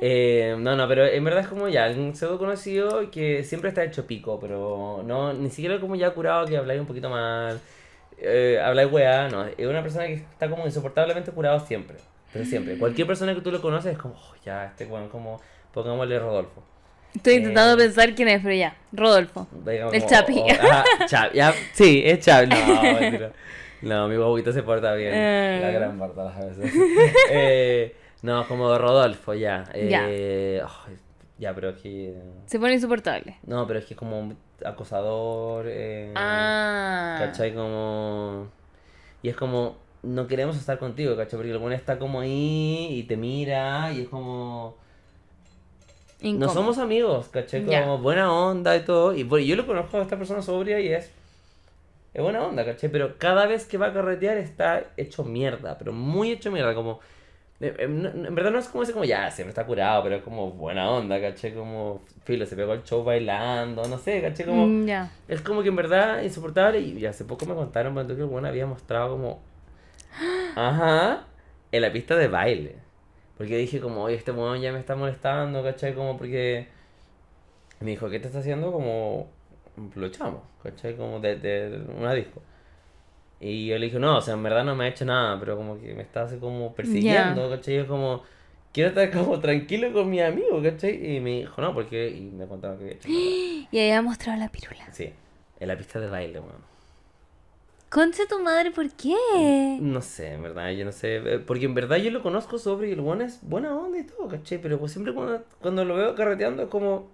[0.00, 3.82] Eh, no, no, pero en verdad es como ya, un pseudo conocido que siempre está
[3.84, 7.60] hecho pico, pero no, ni siquiera como ya curado que habláis un poquito mal,
[8.18, 11.96] eh, habláis weá, no, es una persona que está como insoportablemente curado siempre,
[12.32, 12.76] pero siempre.
[12.78, 15.40] Cualquier persona que tú lo conoces es como, "Oh, ya, este weón, como,
[15.72, 16.62] pongámosle Rodolfo.
[17.14, 17.36] Estoy Eh.
[17.36, 18.76] intentando pensar quién es, pero ya.
[18.92, 19.46] Rodolfo.
[19.64, 20.38] Digamos El como, Chapi.
[20.40, 23.32] oh, ajá, Chapi, ya, sí, es Chapi, no, mentira.
[23.82, 25.58] No, mi guaguito se porta bien, Ah.
[25.62, 26.74] la gran parte las veces.
[27.30, 27.94] Eh,
[28.26, 29.64] no, como Rodolfo, ya.
[29.74, 30.06] Ya.
[30.08, 30.62] Eh,
[31.38, 32.14] ya, pero es que...
[32.46, 33.38] Se pone insoportable.
[33.46, 34.34] No, pero es que es como
[34.64, 35.66] acosador.
[35.68, 37.16] Eh, Ah.
[37.20, 37.54] ¿Cachai?
[37.54, 38.48] Como.
[39.22, 39.76] Y es como.
[40.02, 41.36] No queremos estar contigo, ¿cachai?
[41.36, 44.76] Porque el bueno está como ahí y te mira y es como.
[46.22, 47.64] No somos amigos, ¿cachai?
[47.64, 49.14] Como buena onda y todo.
[49.14, 51.10] Y bueno, yo lo conozco a esta persona sobria y es.
[52.14, 52.90] Es buena onda, ¿cachai?
[52.90, 57.00] Pero cada vez que va a carretear está hecho mierda, pero muy hecho mierda, como.
[57.60, 60.22] Eh, eh, En verdad no es como ese como ya, siempre está curado, pero es
[60.22, 61.54] como buena onda, ¿cachai?
[61.54, 64.46] Como filo, se pegó el show bailando, no sé, ¿cachai?
[64.46, 64.66] Como.
[64.66, 64.88] Mm.
[65.28, 68.28] Es como que en verdad insoportable y, y hace poco me contaron cuando que el
[68.28, 69.40] bueno había mostrado como...
[70.56, 71.24] Ajá,
[71.72, 72.76] en la pista de baile.
[73.38, 75.94] Porque dije como, oye, este weón ya me está molestando, ¿cachai?
[75.94, 76.68] Como porque...
[77.80, 78.72] Me dijo, ¿qué te está haciendo?
[78.72, 79.28] Como...
[79.94, 80.96] Lo echamos, ¿cachai?
[80.96, 82.40] Como de, de una disco.
[83.40, 85.56] Y yo le dije, no, o sea, en verdad no me ha hecho nada, pero
[85.56, 87.74] como que me está así como persiguiendo, ¿cachai?
[87.74, 88.22] Y yo como...
[88.72, 91.16] Quiero estar como tranquilo con mi amigo, ¿cachai?
[91.16, 92.08] Y me dijo, no, porque...
[92.10, 93.20] Y me contaron que había hecho nada.
[93.70, 94.86] Y ahí ha mostrado la pirula.
[94.92, 95.12] Sí,
[95.60, 96.76] en la pista de baile, weón.
[97.88, 99.14] Concha tu madre, ¿por qué?
[99.80, 101.16] No sé, en verdad, yo no sé.
[101.16, 104.04] eh, Porque en verdad yo lo conozco sobre y el weón es buena onda y
[104.04, 104.58] todo, ¿cachai?
[104.60, 107.08] Pero pues siempre cuando, cuando lo veo carreteando es como.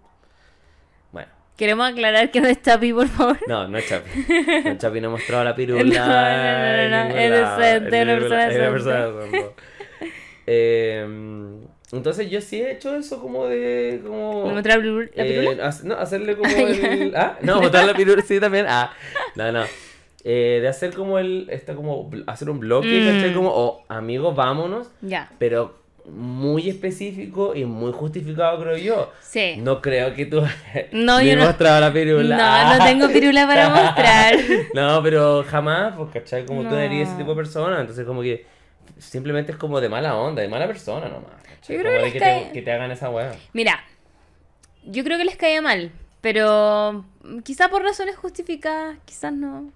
[1.12, 3.38] Bueno, Queremos aclarar que no es Chapi, por favor.
[3.46, 4.08] no, no es Chapi.
[4.64, 5.82] No, Chapi no ha mostrado la pirula.
[5.84, 8.04] No, no, no, no, es decente.
[10.46, 11.06] Eh,
[11.92, 14.00] entonces yo sí he hecho eso como de.
[14.04, 15.70] Como, ¿Le mostró la piru- la eh, pirula?
[15.84, 17.14] no, hacerle como el.
[17.16, 18.66] Ah, no, botar la pirula, sí, también.
[18.68, 18.92] Ah,
[19.36, 19.64] no, no.
[20.24, 21.48] Eh, de hacer como el.
[21.50, 22.10] Está como.
[22.26, 23.14] Hacer un bloque, Mm.
[23.14, 23.34] ¿cachai?
[23.34, 24.90] Como, o amigos, vámonos.
[25.02, 25.30] Ya.
[25.38, 29.12] Pero muy específico y muy justificado, creo yo.
[29.20, 29.54] Sí.
[29.58, 30.42] No creo que tú.
[30.92, 32.36] No, me yo no- mostrado la pirula.
[32.36, 34.34] No, no tengo pirula para mostrar.
[34.74, 36.44] No, pero jamás, pues, ¿cachai?
[36.46, 38.44] Como tú eres ese tipo de persona, entonces como que
[38.98, 41.40] simplemente es como de mala onda, de mala persona nomás.
[41.42, 41.76] ¿cachai?
[41.76, 43.32] Yo creo Como que de les que, cae- te, que te hagan esa weá.
[43.52, 43.82] Mira,
[44.84, 47.04] yo creo que les caía mal, pero
[47.44, 49.70] quizá por razones justificadas, quizás no.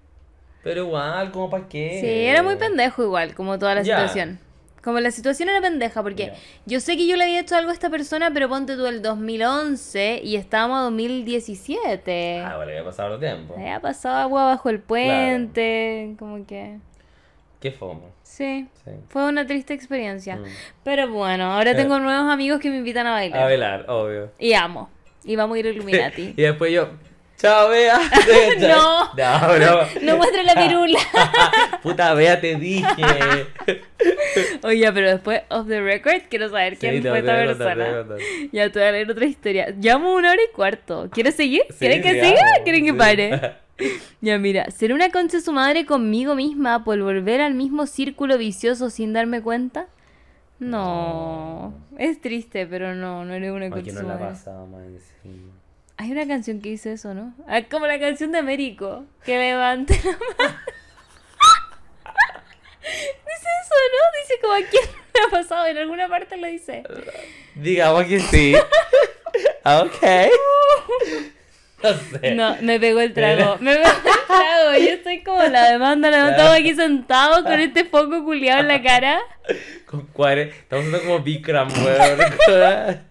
[0.63, 1.99] Pero igual, como para qué.
[2.01, 4.39] Sí, era muy pendejo igual, como toda la situación.
[4.87, 6.31] Como la situación era pendeja, porque
[6.65, 9.01] yo sé que yo le había hecho algo a esta persona, pero ponte tú el
[9.01, 12.39] 2011 y estábamos en 2017.
[12.39, 13.53] Ah, bueno, ya pasado el tiempo.
[13.57, 16.77] Había pasado agua bajo el puente, como que...
[17.59, 18.03] Qué fome.
[18.23, 18.91] Sí, Sí.
[19.09, 20.37] fue una triste experiencia.
[20.37, 20.45] Mm.
[20.85, 21.75] Pero bueno, ahora Eh.
[21.75, 23.41] tengo nuevos amigos que me invitan a bailar.
[23.41, 24.31] A velar, obvio.
[24.39, 24.89] Y amo.
[25.25, 26.33] Y vamos a ir a Illuminati.
[26.37, 26.91] y después yo.
[27.37, 27.99] Chao, Bea.
[28.59, 29.13] No.
[29.15, 30.17] No, no.
[30.17, 30.99] no la pirula.
[31.83, 33.47] Puta, Bea, te dije.
[34.63, 38.05] Oye, pero después, off the record, quiero saber quién Sí, fue esta persona.
[38.51, 39.73] Ya te voy a leer otra historia.
[39.79, 41.09] Llamo una hora y cuarto.
[41.11, 41.61] ¿Quieres seguir?
[41.69, 42.41] Sí, ¿Quieren que siga?
[42.63, 43.55] ¿Quieren que pare?
[44.21, 44.71] Ya, mira.
[44.71, 49.13] ¿Ser una concha de su madre conmigo misma por volver al mismo círculo vicioso sin
[49.13, 49.87] darme cuenta?
[50.57, 51.75] No.
[51.99, 55.53] Es triste, pero no, no eres una concha no la pasaba más encima.
[55.99, 57.33] Hay una canción que dice eso, ¿no?
[57.47, 59.05] Ah, como la canción de Américo.
[59.25, 60.59] Que levante la mano.
[62.87, 64.21] Dice eso, ¿no?
[64.21, 64.83] Dice como a quién
[65.13, 65.65] le ha pasado.
[65.65, 66.83] En alguna parte lo dice.
[67.55, 68.55] Digamos que sí.
[69.65, 70.31] ok.
[71.83, 72.35] No sé.
[72.35, 73.57] No, me pegó el trago.
[73.59, 74.73] Me pegó el trago.
[74.73, 76.11] Yo estoy como la demanda.
[76.11, 79.19] La estamos aquí sentados con este foco culiado en la cara.
[79.85, 80.43] Con cuare.
[80.43, 83.07] Estamos haciendo como Bikram, weón.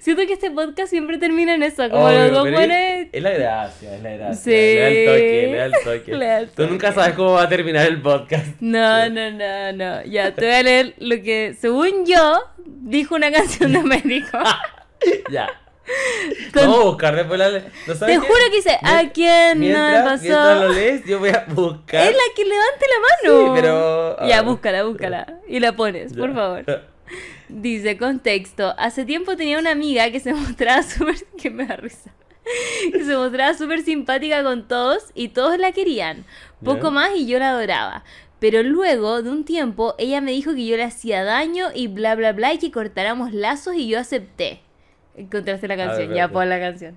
[0.00, 1.88] Siento que este podcast siempre termina en eso.
[1.90, 2.76] Como Obvio, los dos buenos.
[3.12, 4.34] es, la gracia, es la gracia.
[4.34, 4.50] Sí.
[4.50, 6.16] Le da el toque, le da el toque.
[6.16, 8.46] Le da el Tú nunca sabes cómo va a terminar el podcast.
[8.60, 10.04] No, no, no, no.
[10.04, 14.38] Ya, te voy a leer lo que, según yo, dijo una canción de Américo.
[15.30, 15.48] ya.
[16.54, 17.50] Con- Vamos a buscar después la.
[17.50, 18.18] ¿no sabes Te qué?
[18.18, 20.64] juro que dice, ¿a quién no le Mientras, mientras pasó?
[20.68, 22.06] lo lees, yo voy a buscar.
[22.06, 23.44] Es la que levante la mano.
[23.56, 25.26] Sí, pero- Ya, búscala, búscala.
[25.48, 26.64] Y la pones, por favor.
[27.52, 28.74] Dice, contexto.
[28.78, 31.16] Hace tiempo tenía una amiga que se mostraba súper...
[31.36, 32.10] que me da risa.
[32.86, 36.24] Y se mostraba súper simpática con todos y todos la querían.
[36.64, 38.04] Poco más y yo la adoraba.
[38.38, 42.14] Pero luego de un tiempo ella me dijo que yo le hacía daño y bla
[42.14, 44.62] bla bla y que cortáramos lazos y yo acepté.
[45.14, 46.96] Encontraste la canción, ya pon la canción.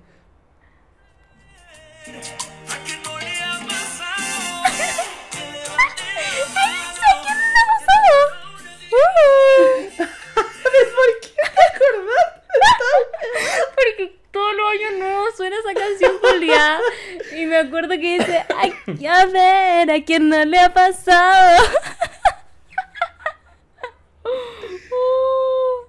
[16.54, 17.42] Julia.
[17.42, 18.72] Y me acuerdo que dice, ay,
[19.06, 21.62] a ver, a quién no le ha pasado.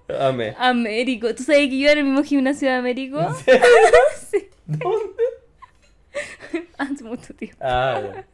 [0.20, 0.54] Amé.
[0.58, 3.20] Américo, ¿tú sabes que yo era el mismo gimnasio de Américo?
[4.32, 5.24] sí, ¿Dónde?
[6.78, 7.58] hace mucho tiempo.
[7.60, 8.26] Ah, ya.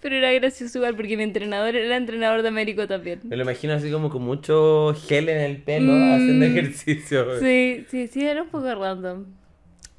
[0.00, 3.20] Pero era gracioso igual porque mi entrenador era entrenador de Américo también.
[3.24, 6.14] me lo imagino así como con mucho gel en el pelo Mm.
[6.14, 7.26] haciendo ejercicio.
[7.26, 7.40] güey.
[7.40, 9.26] Sí, sí, sí, era un poco random.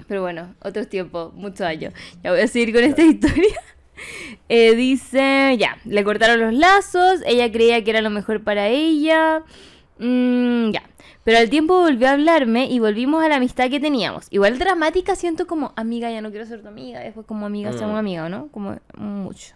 [0.08, 1.92] Pero bueno, otros tiempos, muchos años.
[2.22, 3.54] Ya voy a seguir con esta historia.
[4.48, 9.44] Eh, dice, ya, le cortaron los lazos, ella creía que era lo mejor para ella.
[9.98, 10.82] Mm, ya.
[11.22, 14.26] Pero al tiempo volvió a hablarme y volvimos a la amistad que teníamos.
[14.30, 16.98] Igual dramática siento como, amiga, ya no quiero ser tu amiga.
[17.00, 17.78] Después como amiga, Mm.
[17.78, 18.48] seamos amiga, ¿no?
[18.48, 19.54] Como mucho.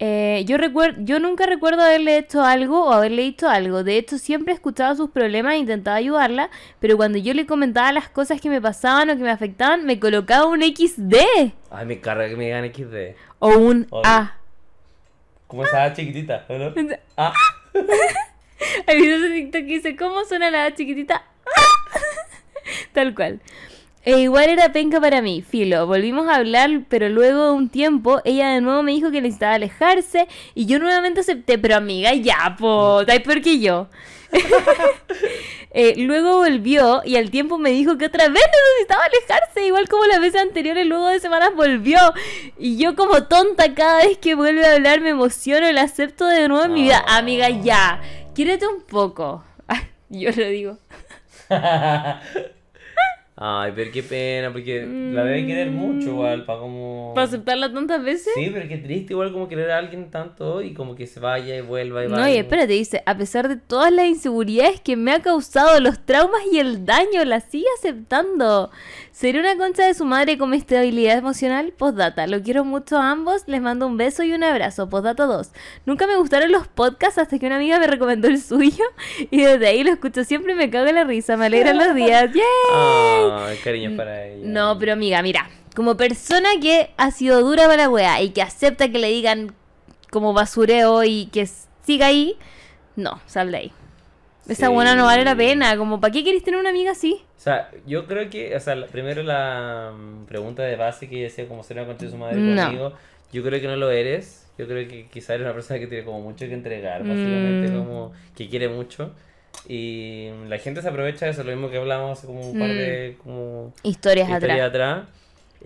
[0.00, 3.84] Eh, yo, recuer- yo nunca recuerdo haberle hecho algo o haberle dicho algo.
[3.84, 6.50] De hecho, siempre escuchaba sus problemas e intentaba ayudarla.
[6.80, 10.00] Pero cuando yo le comentaba las cosas que me pasaban o que me afectaban, me
[10.00, 11.14] colocaba un XD
[11.70, 13.14] Ay, me carga que me digan XD.
[13.38, 14.02] o un Obvio.
[14.10, 14.36] A.
[15.46, 16.74] Como esa chiquitita, ¿o ¿no?
[17.16, 17.32] Ah,
[18.86, 21.22] Hay videos de TikTok que dice, ¿cómo suena la A chiquitita?
[22.92, 23.40] Tal cual.
[24.04, 25.86] E igual era penca para mí, filo.
[25.86, 29.54] Volvimos a hablar, pero luego de un tiempo, ella de nuevo me dijo que necesitaba
[29.54, 33.88] alejarse y yo nuevamente acepté, pero amiga, ya, po, está peor que yo.
[35.76, 38.44] Eh, luego volvió y al tiempo me dijo que otra vez
[38.76, 41.98] necesitaba alejarse, igual como las veces anteriores, luego de semanas volvió.
[42.56, 46.28] Y yo como tonta cada vez que vuelve a hablar me emociono y la acepto
[46.28, 47.04] de nuevo en mi vida.
[47.08, 47.16] Ah.
[47.16, 48.00] Amiga, ya,
[48.36, 49.42] quiérete un poco.
[50.10, 50.78] Yo lo digo.
[53.36, 57.10] Ay, pero qué pena, porque la debe querer mucho igual, para como...
[57.16, 58.32] ¿Para aceptarla tantas veces?
[58.32, 61.56] Sí, pero qué triste igual como querer a alguien tanto y como que se vaya
[61.56, 62.32] y vuelva y No, vaya.
[62.32, 66.42] y espérate, dice, a pesar de todas las inseguridades que me ha causado, los traumas
[66.52, 68.70] y el daño, la sigue aceptando.
[69.14, 71.72] ¿Será una concha de su madre con mi estabilidad emocional?
[71.72, 74.88] Postdata, lo quiero mucho a ambos, les mando un beso y un abrazo.
[74.88, 75.52] Postdata 2.
[75.86, 78.82] Nunca me gustaron los podcasts hasta que una amiga me recomendó el suyo
[79.30, 81.94] y desde ahí lo escucho siempre y me cago en la risa, me alegran los
[81.94, 82.28] días.
[82.34, 83.30] ¡Yay!
[83.38, 84.42] Ay, cariños para ella.
[84.48, 88.42] No, pero amiga, mira, como persona que ha sido dura para la wea y que
[88.42, 89.54] acepta que le digan
[90.10, 91.48] como basureo y que
[91.84, 92.36] siga ahí,
[92.96, 93.72] no, sal de ahí.
[94.48, 94.72] Esa Sí.
[94.72, 97.22] buena no vale la pena, como ¿para qué querés tener una amiga así?
[97.36, 101.22] O sea, yo creo que, o sea, la- primero la mm, pregunta de base que
[101.22, 102.62] decía como ser una concha de su madre No.
[102.64, 102.92] conmigo,
[103.32, 104.42] yo creo que no lo eres.
[104.58, 107.76] Yo creo que quizá eres una persona que tiene como mucho que entregar, básicamente Mm.
[107.78, 109.12] como que quiere mucho.
[109.68, 112.68] Y la gente se aprovecha de eso, lo mismo que hablamos hace como un par
[112.68, 112.72] Mm.
[112.76, 115.00] de como Historias historias atrás.
[115.04, 115.08] atrás.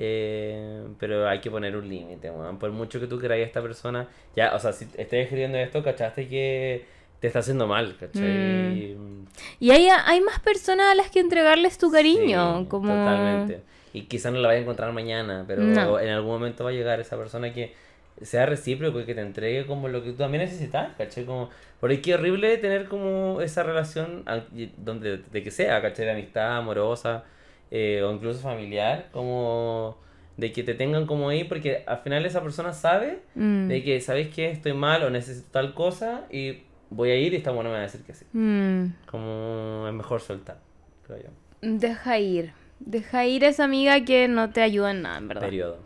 [0.00, 2.30] Eh, pero hay que poner un límite.
[2.60, 4.06] Por mucho que tú queráis a esta persona,
[4.36, 6.84] ya, o sea, si estés escribiendo esto, cachaste que
[7.20, 8.94] te está haciendo mal, ¿cachai?
[8.96, 9.26] Mm.
[9.60, 12.88] Y hay, hay más personas a las que entregarles tu cariño, Sí, como...
[12.92, 13.60] Totalmente.
[13.92, 15.98] Y quizás no la vaya a encontrar mañana, pero No.
[15.98, 17.74] en algún momento va a llegar esa persona que
[18.22, 21.24] sea recíproco y que te entregue como lo que tú también necesitas, ¿cachai?
[21.24, 21.50] Como,
[21.80, 24.24] por ahí qué horrible tener como esa relación
[24.76, 26.04] donde de que sea, ¿cachai?
[26.06, 27.24] De amistad, amorosa
[27.70, 29.96] eh, o incluso familiar, como
[30.36, 33.68] de que te tengan como ahí porque al final esa persona sabe Mm.
[33.68, 34.50] de que, ¿sabes qué?
[34.50, 37.80] Estoy mal o necesito tal cosa y voy a ir y esta buena me va
[37.80, 38.24] a decir que sí.
[38.32, 38.94] Mm.
[39.06, 40.58] Como es mejor soltar,
[41.06, 41.28] creo yo.
[41.60, 42.52] Deja ir.
[42.80, 45.42] Deja ir a esa amiga que no te ayuda en nada, en verdad.
[45.42, 45.78] Periodo.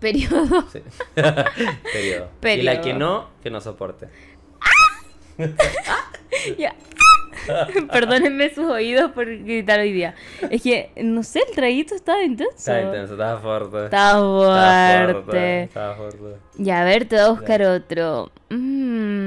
[0.00, 0.68] Periodo.
[0.70, 0.80] Sí.
[1.14, 2.28] Periodo.
[2.42, 2.82] Y la Periodo.
[2.82, 4.08] que no, que no soporte.
[6.58, 6.74] Ya.
[7.92, 10.14] Perdónenme sus oídos por gritar hoy día.
[10.50, 12.56] Es que, no sé, el traguito estaba intenso.
[12.56, 13.84] Estaba intenso, estaba fuerte.
[13.84, 15.62] Estaba fuerte.
[15.64, 16.36] Estaba fuerte.
[16.58, 18.30] Ya, a ver, te voy a buscar otro.
[18.50, 19.21] Mm.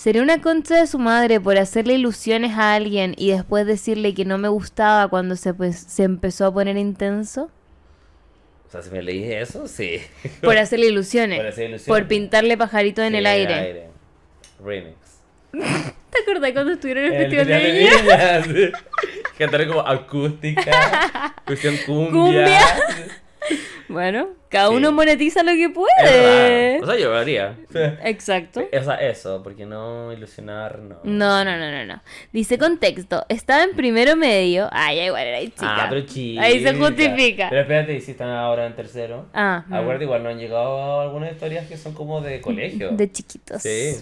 [0.00, 4.24] ¿Seré una concha de su madre por hacerle ilusiones a alguien y después decirle que
[4.24, 7.50] no me gustaba cuando se, pues, se empezó a poner intenso?
[8.66, 10.00] O sea, si me leí eso, sí.
[10.40, 11.38] Por hacerle ilusiones.
[11.40, 12.00] Por hacer ilusiones.
[12.00, 13.88] Por pintarle pajaritos en Sí, el aire.
[14.64, 14.96] Remix.
[15.52, 18.38] ¿Te acordás cuando estuvieron en el Festival de Festival Viña?
[18.38, 18.72] Viña, sí.
[19.36, 22.10] Cantar como acústica, cuestión cumbia.
[22.10, 22.60] Cumbia.
[23.88, 24.74] Bueno, cada Sí.
[24.76, 26.80] uno monetiza lo que puede.
[26.80, 27.56] O sea, yo lo haría.
[28.04, 28.60] Exacto.
[28.72, 31.00] O sea, eso, porque no ilusionar, no.
[31.02, 32.02] No, no, no, no, no.
[32.32, 34.68] Dice contexto, estaba en primero medio.
[34.70, 35.84] Ay, igual era ahí chica.
[35.84, 36.42] Ah, pero chica.
[36.42, 37.48] Ahí se justifica.
[37.50, 39.26] Pero espérate, si están ahora en tercero.
[39.34, 39.64] Ah.
[39.70, 42.90] Acuérdate, igual no han llegado algunas historias que son como de colegio.
[42.92, 43.62] de chiquitos.
[43.62, 43.96] Sí.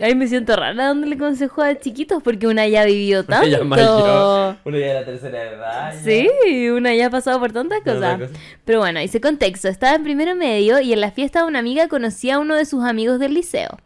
[0.00, 3.46] Ay, me siento rara dándole consejo a chiquitos porque una ya vivió tanto.
[3.46, 4.56] Ella es mayor.
[4.64, 5.92] Uno ya de la tercera edad.
[5.92, 6.00] ya.
[6.00, 8.30] Sí, una ya ha pasado por tantas cosas.
[8.64, 9.68] Pero bueno, dice contexto.
[9.68, 12.64] Estaba en primero medio y en la fiesta de una amiga conocí a uno de
[12.64, 13.76] sus amigos del liceo.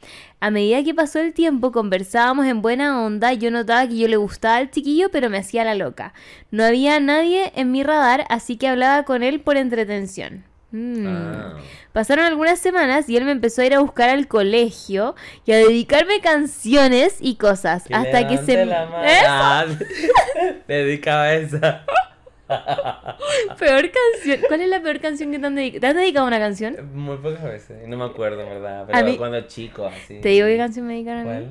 [0.40, 3.32] A medida que pasó el tiempo, conversábamos en buena onda.
[3.32, 6.12] Yo notaba que yo le gustaba al chiquillo, pero me hacía la loca.
[6.50, 10.44] No había nadie en mi radar, así que hablaba con él por entretención.
[10.76, 11.06] Mm.
[11.06, 11.54] Ah.
[11.92, 15.14] Pasaron algunas semanas y él me empezó a ir a buscar al colegio
[15.46, 17.84] y a dedicarme canciones y cosas.
[17.84, 18.66] Que hasta que se...
[18.66, 19.04] la mano.
[19.04, 19.18] ¿Eh?
[19.24, 19.64] Ah,
[20.68, 21.84] dedicaba esa.
[23.58, 24.40] Peor canción.
[24.48, 25.80] ¿Cuál es la peor canción que te han dedicado?
[25.80, 26.76] ¿Te has dedicado una canción?
[26.92, 27.86] Muy pocas veces.
[27.88, 28.82] No me acuerdo, en verdad.
[28.82, 30.18] A Pero mí- cuando chico, así.
[30.20, 31.46] Te digo qué canción me dedicaron a mí.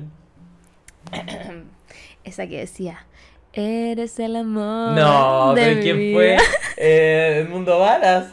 [1.10, 1.64] ¿Cuál?
[2.24, 3.06] Esa que decía,
[3.52, 4.92] eres el amor.
[4.98, 6.14] No, de pero mi ¿quién vida".
[6.14, 6.36] fue?
[6.76, 8.26] Eh, el mundo balas.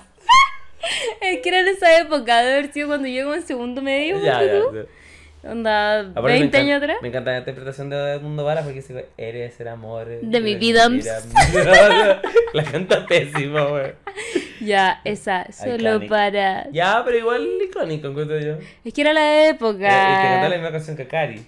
[1.22, 4.18] Es que era en esa época, de haber sido cuando yo como en segundo medio.
[4.24, 4.52] Ya, ya.
[4.62, 4.76] tú.
[4.76, 4.82] ya.
[5.44, 6.98] Onda, Aparte, me 20 años atrás.
[7.02, 10.88] Me encanta la interpretación de Mundo Balas porque dice, eres el amor De mi vida.
[12.54, 13.94] La canta pésimo, güey.
[14.60, 16.10] Ya, esa, solo Iconic.
[16.10, 16.70] para.
[16.72, 18.58] Ya, pero igual icónico, encuentro yo.
[18.84, 19.88] Es que era la Eh, Y época.
[19.90, 21.42] canta la misma canción que Cari.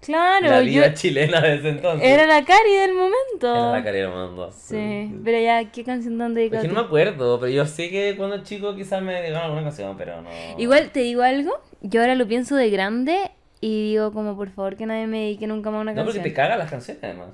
[0.00, 0.66] Claro, la yo.
[0.70, 2.08] diva chilena de ese entonces.
[2.08, 3.54] Era la Cari del momento.
[3.54, 4.52] Era la Cari del mundo.
[4.52, 7.90] Sí, pero ya, ¿qué canción te han Es que no me acuerdo, pero yo sé
[7.90, 10.30] que cuando chico quizás me dedicaron alguna canción, pero no.
[10.56, 13.30] Igual te digo algo, yo ahora lo pienso de grande
[13.60, 16.24] y digo como por favor que nadie me dedique nunca más una No, porque canción.
[16.24, 17.28] te cagan las canciones además.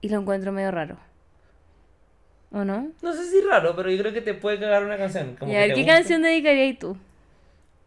[0.00, 0.96] Y lo encuentro medio raro.
[2.50, 2.88] ¿O no?
[3.00, 5.36] No sé si raro, pero yo creo que te puede cagar una canción.
[5.38, 5.94] Como y a ver, ¿qué gusta.
[5.94, 6.96] canción dedicarías tú?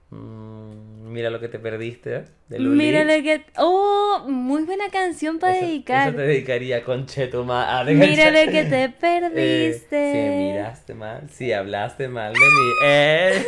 [0.09, 2.15] Mm, mira lo que te perdiste.
[2.17, 2.23] ¿eh?
[2.49, 2.77] De Luli.
[2.77, 3.41] Mira lo que...
[3.57, 4.25] ¡Oh!
[4.27, 6.09] Muy buena canción para Eso- dedicar.
[6.09, 7.83] Eso te dedicaría con Chetuma.
[7.85, 10.11] Mira lo que te perdiste.
[10.11, 12.71] si miraste mal, si hablaste mal de mí.
[12.85, 13.45] Eh,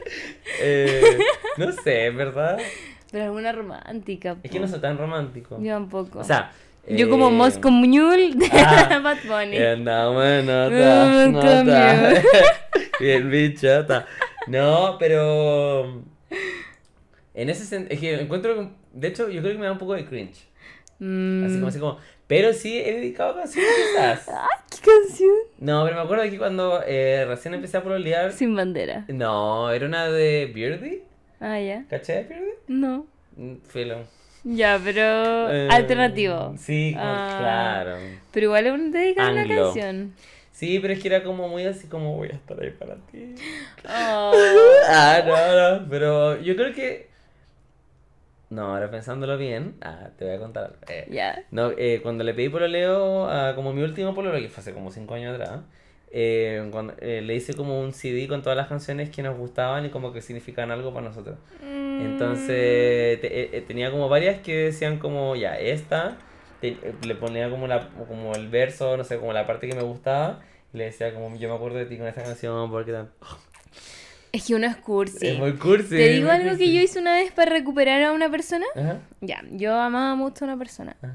[0.60, 1.18] eh,
[1.58, 2.58] no sé, ¿verdad?
[3.10, 4.36] Pero alguna romántica.
[4.42, 5.58] Es que no soy tan romántico.
[5.60, 6.20] Yo tampoco.
[6.20, 6.52] O sea,
[6.88, 9.56] Yo como eh, Moscow Mule de ah, Bad Bunny.
[9.56, 12.22] eh, no, bueno, Ah, no, cambio.
[13.00, 14.06] Bien bichota.
[14.46, 16.02] No, pero.
[17.34, 18.70] En ese sentido, es que encuentro.
[18.92, 20.46] De hecho, yo creo que me da un poco de cringe.
[20.98, 21.44] Mm.
[21.44, 21.98] Así como, así como.
[22.26, 24.26] Pero sí he dedicado canciones quizás.
[24.70, 25.34] ¿Qué canción?
[25.58, 28.32] No, pero me acuerdo que cuando eh, recién empecé a pololear.
[28.32, 29.04] Sin bandera.
[29.08, 31.02] No, era una de Beardy.
[31.40, 31.84] Ah, ya.
[31.90, 32.50] ¿Caché Beardy?
[32.68, 33.06] No.
[33.36, 33.98] Mm, Filo.
[34.44, 36.54] Ya, pero Eh, alternativo.
[36.58, 37.36] Sí, como- Ah.
[37.38, 37.96] claro.
[38.32, 39.64] Pero igual es un dedicar una Anglo.
[39.64, 40.14] canción.
[40.52, 43.34] Sí, pero es que era como muy así como voy a estar ahí para ti.
[43.88, 44.32] Oh.
[44.88, 47.11] Ah, no, no, pero yo creo que...
[48.52, 50.76] No, ahora pensándolo bien, ah, te voy a contar algo.
[50.88, 51.42] Eh, Ya.
[51.50, 54.90] No, eh, cuando le pedí pololeo a como mi último pololeo, que fue hace como
[54.90, 55.60] 5 años atrás,
[56.10, 59.86] eh, cuando, eh, le hice como un CD con todas las canciones que nos gustaban
[59.86, 61.38] y como que significaban algo para nosotros.
[61.98, 66.16] Entonces te- eh, eh, tenía como varias que decían como, ya, esta,
[66.60, 66.76] te-
[67.06, 70.40] le ponía como, la, como el verso, no sé, como la parte que me gustaba,
[70.74, 73.10] y le decía como, yo me acuerdo de ti con esta canción, porque tan...
[74.32, 75.26] Es que uno es cursi.
[75.28, 75.90] Es muy cursi.
[75.90, 78.64] Te digo algo que yo hice una vez para recuperar a una persona.
[78.74, 80.96] Ajá, Ya, yo amaba mucho a una persona.
[81.02, 81.14] ajá.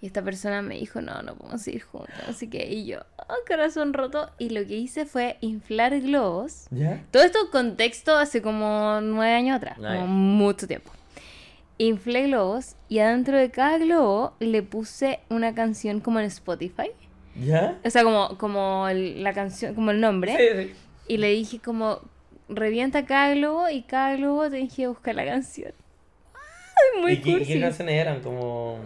[0.00, 2.14] Y esta persona me dijo, no, no podemos seguir juntos.
[2.28, 4.30] Así que, y yo, oh, corazón roto.
[4.38, 6.66] Y lo que hice fue inflar globos.
[6.70, 7.02] ¿Ya?
[7.10, 10.90] Todo esto contexto hace como nueve años atrás, como mucho tiempo.
[11.78, 16.90] Inflé globos y adentro de cada globo le puse una canción como en Spotify.
[17.34, 17.78] ¿Ya?
[17.84, 20.36] O sea, como, como la canción, como el nombre.
[20.36, 20.74] Sí, sí.
[21.08, 22.00] Y le dije como,
[22.48, 25.72] revienta cada globo y cada globo te dije buscar la canción.
[26.34, 27.52] Ay, muy ¿Y qué, cursi.
[27.54, 28.20] qué canciones eran?
[28.20, 28.78] Como...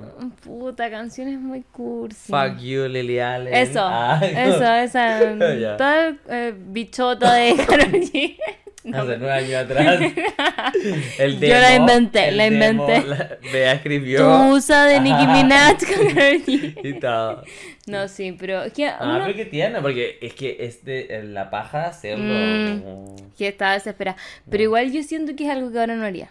[0.45, 2.31] Puta, canciones muy cursi.
[2.31, 3.53] Fuck you, Lily Allen.
[3.55, 5.35] Eso, Ah, eso, esa.
[5.59, 5.77] Ya.
[5.77, 8.37] Toda el eh, bichota de Karol G.
[8.85, 10.01] No, Hace nueve años atrás.
[11.19, 13.07] El Yo la inventé, el la demo, inventé.
[13.09, 14.19] la- Bea escribió.
[14.51, 15.27] Tusa de Nicki.
[15.27, 16.81] Minaj con G.
[16.83, 17.45] Y todo.
[17.87, 21.07] No, sí, pero es que Ah, uno pero qué tierna, porque es que es de
[21.11, 22.25] eh, la paja hacerlo.
[22.33, 23.17] Mm.
[23.37, 24.17] que estaba desesperada.
[24.49, 26.31] Pero igual yo siento que es algo que ahora no haría.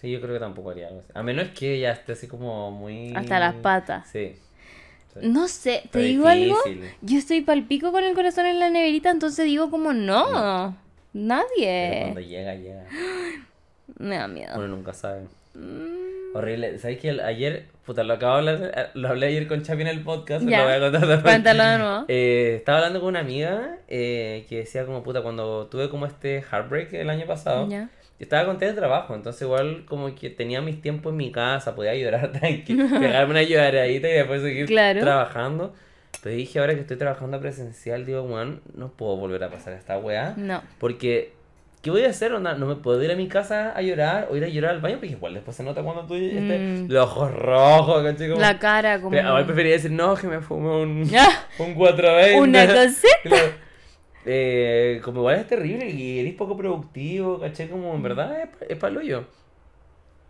[0.00, 1.10] Sí, yo creo que tampoco haría algo así.
[1.14, 3.12] A menos que ya esté así como muy.
[3.14, 4.08] Hasta las patas.
[4.10, 4.32] Sí.
[5.14, 5.20] Sí.
[5.22, 6.56] No sé, ¿te Está digo algo?
[6.64, 6.90] difícil.
[7.02, 10.24] Yo estoy palpico con el corazón en la neverita, entonces digo como no.
[10.24, 10.76] Pero
[11.12, 11.98] Nadie.
[12.02, 12.84] cuando llega, llega.
[13.98, 14.52] Me da miedo.
[14.56, 15.22] Uno nunca sabe.
[15.54, 16.78] Mm, Horrible.
[16.78, 20.02] ¿Sabes que ayer, puta, lo acabo de hablar, lo hablé ayer con Chapi en el
[20.02, 20.58] podcast, Ya.
[20.58, 21.22] lo voy a contar también.
[21.22, 22.04] Cuéntalo de nuevo.
[22.08, 26.40] Eh, estaba hablando con una amiga eh, que decía como, puta, cuando tuve como este
[26.42, 27.88] heartbreak el año pasado, Ya.
[27.88, 27.88] yo
[28.20, 31.96] estaba con de trabajo, entonces igual como que tenía mis tiempos en mi casa, podía
[31.96, 35.00] llorar tranquilo, pegarme una lloradita y después seguir Claro.
[35.00, 35.74] trabajando.
[36.22, 39.96] Pero dije, ahora que estoy trabajando presencial, digo, weón, no puedo volver a pasar esta
[39.98, 40.34] weá.
[40.36, 40.62] No.
[40.78, 41.32] Porque,
[41.82, 42.32] ¿qué voy a hacer?
[42.34, 42.54] Onda?
[42.54, 44.96] No me puedo ir a mi casa a llorar o ir a llorar al baño,
[44.96, 46.90] porque igual después se nota cuando tú estés Mm.
[46.90, 48.28] los ojos rojos, ¿cachai?
[48.28, 49.10] Como- La cara como...
[49.12, 52.38] Pero Ahora preferiría decir, no, que me fume un, Ah, un 420.
[52.40, 53.56] Una cosita.
[54.26, 57.68] Eh, como igual es terrible y eres poco productivo, ¿cachai?
[57.68, 59.24] Como en verdad es, es palo yo.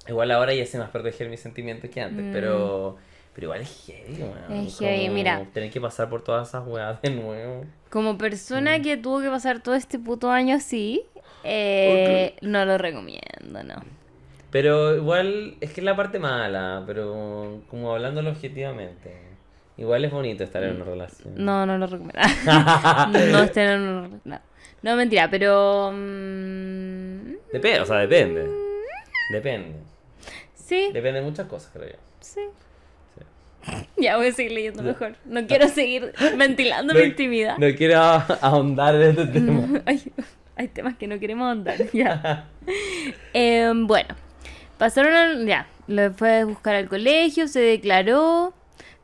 [0.07, 2.32] Igual ahora ya sé más proteger mis sentimientos que antes, Mm.
[2.32, 2.97] pero,
[3.35, 4.66] pero igual es heavy, weón.
[4.66, 5.47] Es heavy, Como mira.
[5.52, 7.65] Tener que pasar por todas esas weas de nuevo.
[7.90, 8.82] Como persona Mm.
[8.82, 11.02] que tuvo que pasar todo este puto año así,
[11.44, 13.77] eh, no lo recomiendo, no.
[14.51, 19.28] Pero igual es que es la parte mala, pero como hablándolo objetivamente.
[19.77, 21.35] Igual es bonito estar en una relación.
[21.36, 22.19] No, no lo recomiendo.
[23.32, 24.39] no estén en un- No,
[24.82, 25.90] no mentira, pero...
[25.94, 28.47] mm, Depende, o sea, depende.
[29.32, 29.77] Depende.
[30.55, 31.97] sí, Depende de muchas cosas, creo yo.
[32.20, 32.40] sí.
[33.97, 35.16] Ya voy a seguir leyendo mejor.
[35.24, 37.59] No quiero seguir ventilando No- mi intimidad.
[37.59, 37.99] No quiero
[38.41, 39.82] ahondar en este tema.
[39.87, 40.03] Ay,
[40.57, 41.77] hay temas que no queremos ahondar.
[41.93, 42.49] Ya.
[43.32, 44.15] Em, bueno,
[44.78, 48.55] pasaron ya, lo fue a buscar al colegio, se declaró,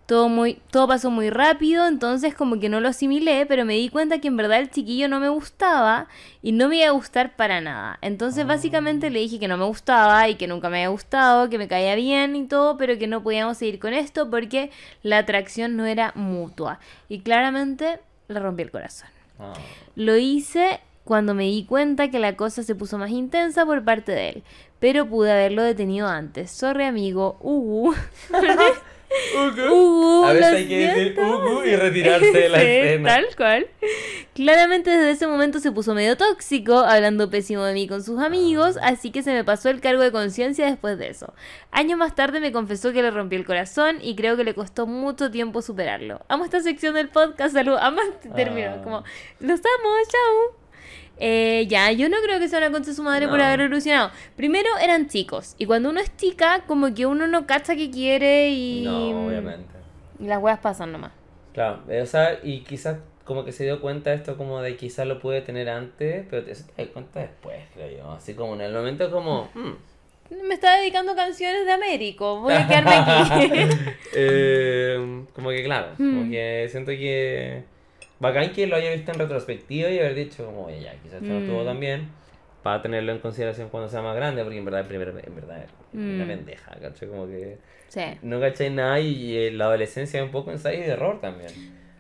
[0.06, 3.88] todo muy, todo pasó muy rápido, entonces como que no lo asimilé, pero me di
[3.88, 6.06] cuenta que en verdad el chiquillo no me gustaba
[6.42, 7.98] y no me iba a gustar para nada.
[8.02, 11.58] Entonces básicamente le dije que no me gustaba y que nunca me había gustado, que
[11.58, 14.70] me caía bien y todo, pero que no podíamos seguir con esto porque
[15.02, 16.78] la atracción no era mutua.
[17.08, 19.08] Y claramente le rompí el corazón.
[19.40, 19.54] Ah.
[19.96, 24.12] Lo hice cuando me di cuenta que la cosa se puso más intensa por parte
[24.12, 24.42] de él,
[24.78, 26.52] pero pude haberlo detenido antes.
[26.52, 27.38] Sorry, amigo.
[27.40, 27.92] Uh.
[29.34, 31.18] Uh, A veces hay que decir.
[31.18, 33.08] "Ugu" y retirarse de la Sí, escena.
[33.14, 33.66] Tal cual.
[34.34, 38.76] Claramente desde ese momento se puso medio tóxico, hablando pésimo de mí con sus amigos,
[38.82, 41.32] así que se me pasó el cargo de conciencia después de eso.
[41.70, 44.86] Años más tarde me confesó que le rompí el corazón y creo que le costó
[44.86, 46.20] mucho tiempo superarlo.
[46.28, 47.76] Amo esta sección del podcast, salud.
[47.80, 48.00] Amo
[48.36, 48.82] término, Ah.
[48.82, 49.04] como,
[49.40, 50.65] los amo, chao.
[51.18, 54.10] Eh, ya, yo no creo que sea una concha de su madre por haber evolucionado.
[54.36, 58.51] Primero eran chicos, y cuando uno es chica, como que uno no cacha que quiere
[58.51, 58.82] y...
[58.84, 59.74] No, obviamente.
[60.20, 61.12] y las weas pasan nomás.
[61.55, 65.06] Claro, eh, o sea, y quizás como que se dio cuenta esto como de quizás
[65.06, 68.10] lo pude tener antes, pero eso te das cuenta después, creo yo.
[68.12, 69.48] Así como en el momento como...
[69.55, 72.40] hmm, Me está dedicando canciones de Américo.
[72.43, 73.51] Voy a quedarme aquí.
[74.14, 76.30] eh, como que claro, como Mm.
[76.30, 77.64] que siento que...
[78.18, 81.34] Bacán que lo haya visto en retrospectiva y haber dicho como, oye, ya, quizás esto
[81.34, 81.66] no estuvo Mm.
[81.66, 82.09] tan bien,
[82.62, 85.70] para tenerlo en consideración cuando sea más grande, porque en verdad, primero, en verdad, es
[85.93, 86.28] una Mm.
[86.28, 87.09] pendeja, ¿cachai?
[87.09, 90.82] Como que sí, no cachai nada y, eh, la adolescencia es un poco ensayo y
[90.90, 91.52] error también.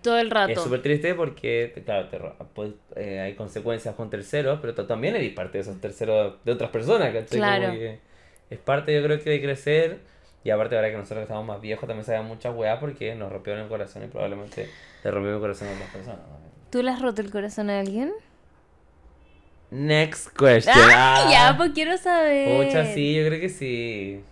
[0.02, 0.62] todo el Es rato.
[0.62, 2.18] súper triste porque, claro, te
[2.54, 6.52] pues, eh, hay consecuencias con terceros, pero tú también eres parte de esos terceros de
[6.52, 7.40] otras personas, ¿cachai?
[7.40, 7.72] Como Claro.
[7.72, 7.98] que
[8.50, 9.98] es parte, yo creo que de crecer.
[10.46, 13.62] Y aparte, ahora que nosotros estamos más viejos, también sabemos muchas weas porque nos rompieron
[13.62, 14.70] el corazón y probablemente
[15.02, 16.20] le rompieron el corazón a otras personas.
[16.70, 18.12] ¿Tú le has roto el corazón a alguien?
[19.72, 20.72] Next question.
[20.94, 21.24] ¡Ah!
[21.26, 21.28] Ah.
[21.32, 22.64] Ya, pues quiero saber.
[22.64, 24.22] Pucha, sí, yo creo que sí.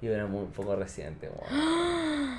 [0.00, 2.38] Y era muy poco reciente, weón.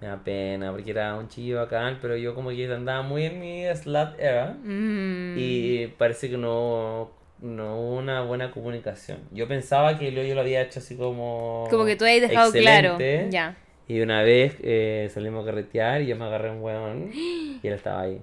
[0.00, 3.40] Me da pena porque era un chillo bacán, pero yo como que andaba muy en
[3.40, 4.56] mi slut era.
[4.62, 5.34] Mm.
[5.36, 7.10] Y parece que no,
[7.42, 9.18] no hubo una buena comunicación.
[9.32, 11.66] Yo pensaba que yo, yo lo había hecho así como.
[11.70, 12.98] Como que tú habías dejado claro.
[13.30, 13.56] Ya.
[13.88, 17.72] Y una vez eh, salimos a carretear y yo me agarré un weón y él
[17.74, 18.22] estaba ahí.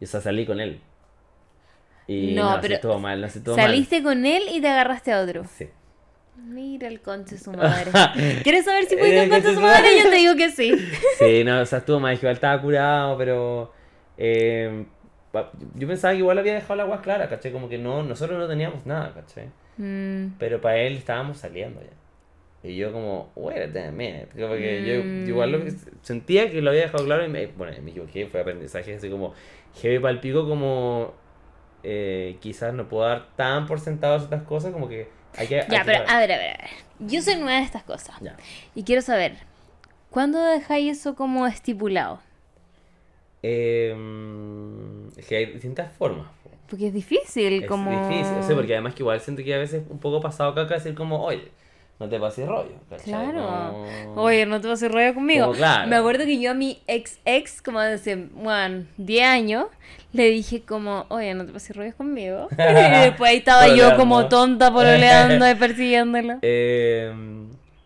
[0.00, 0.80] Y o sea, salí con él.
[2.06, 4.68] Y No, no, se pero estuvo mal, no se estuvo Saliste con él y te
[4.68, 5.44] agarraste a otro.
[5.44, 5.68] Sí.
[6.36, 7.90] Mira el conche su madre.
[8.42, 9.88] ¿Quieres saber si fuiste Eh, un conche su madre?
[10.02, 10.72] Yo te digo que sí.
[11.18, 12.14] Sí, no, o sea, estuvo mal.
[12.16, 13.72] Igual estaba curado, pero.
[14.16, 14.84] eh,
[15.74, 17.52] yo pensaba que igual había dejado la agua clara, ¿cachai?
[17.52, 19.48] Como que no, nosotros no teníamos nada, ¿cachai?
[19.76, 20.34] Mm.
[20.38, 22.68] Pero para él estábamos saliendo ya.
[22.68, 24.28] Y yo como, wait a minute.
[24.38, 25.22] Como que yo, Mm.
[25.24, 28.26] yo igual lo que sentía que lo había dejado claro y me, bueno, me equivoqué,
[28.26, 29.32] fue aprendizaje así como
[29.80, 31.14] heavy para el pico como
[31.84, 35.60] eh, quizás no puedo dar tan por sentado ciertas cosas como que hay que...
[35.60, 36.10] hay Ya, que pero saber.
[36.10, 36.70] a ver, a ver, a ver.
[36.98, 38.16] Yo soy nueva de estas cosas.
[38.20, 38.36] Ya.
[38.74, 39.36] Y quiero saber,
[40.10, 42.20] ¿cuándo dejáis eso como estipulado?
[43.42, 43.94] Eh,
[45.16, 46.26] es que hay distintas formas.
[46.42, 46.50] po.
[46.68, 47.90] Porque es difícil, Es como...
[48.08, 50.74] difícil, o sea, porque además que igual siento que a veces un poco pasado caca
[50.74, 51.48] decir como, oye,
[51.98, 53.06] no te pases rollo, ¿cachai?
[53.06, 53.72] Claro.
[54.04, 55.46] Como- Oye, no te hacer rollo conmigo.
[55.46, 55.88] Como, claro.
[55.88, 59.66] Me acuerdo que yo a mi ex ex, como hace, bueno, 10 años,
[60.12, 62.48] le dije como, oye, no te pases rollos conmigo.
[62.52, 66.38] y después ahí estaba yo como tonta pololeando y persiguiéndolo.
[66.42, 67.12] Eh,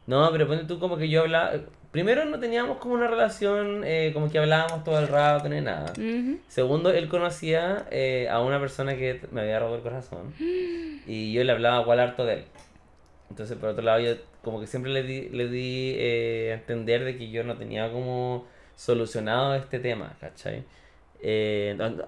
[0.06, 1.52] no, pero ponte tú como que yo hablaba...
[1.92, 5.92] Primero no teníamos como una relación eh, como que hablábamos todo el rato ni nada.
[6.48, 11.44] Segundo, él conocía eh, a una persona que me había roto el corazón y yo
[11.44, 12.44] le hablaba igual harto de él.
[13.28, 17.04] Entonces, por otro lado, yo como que siempre le di, le di eh, a entender
[17.04, 20.64] de que yo no tenía como solucionado este tema, ¿cachai?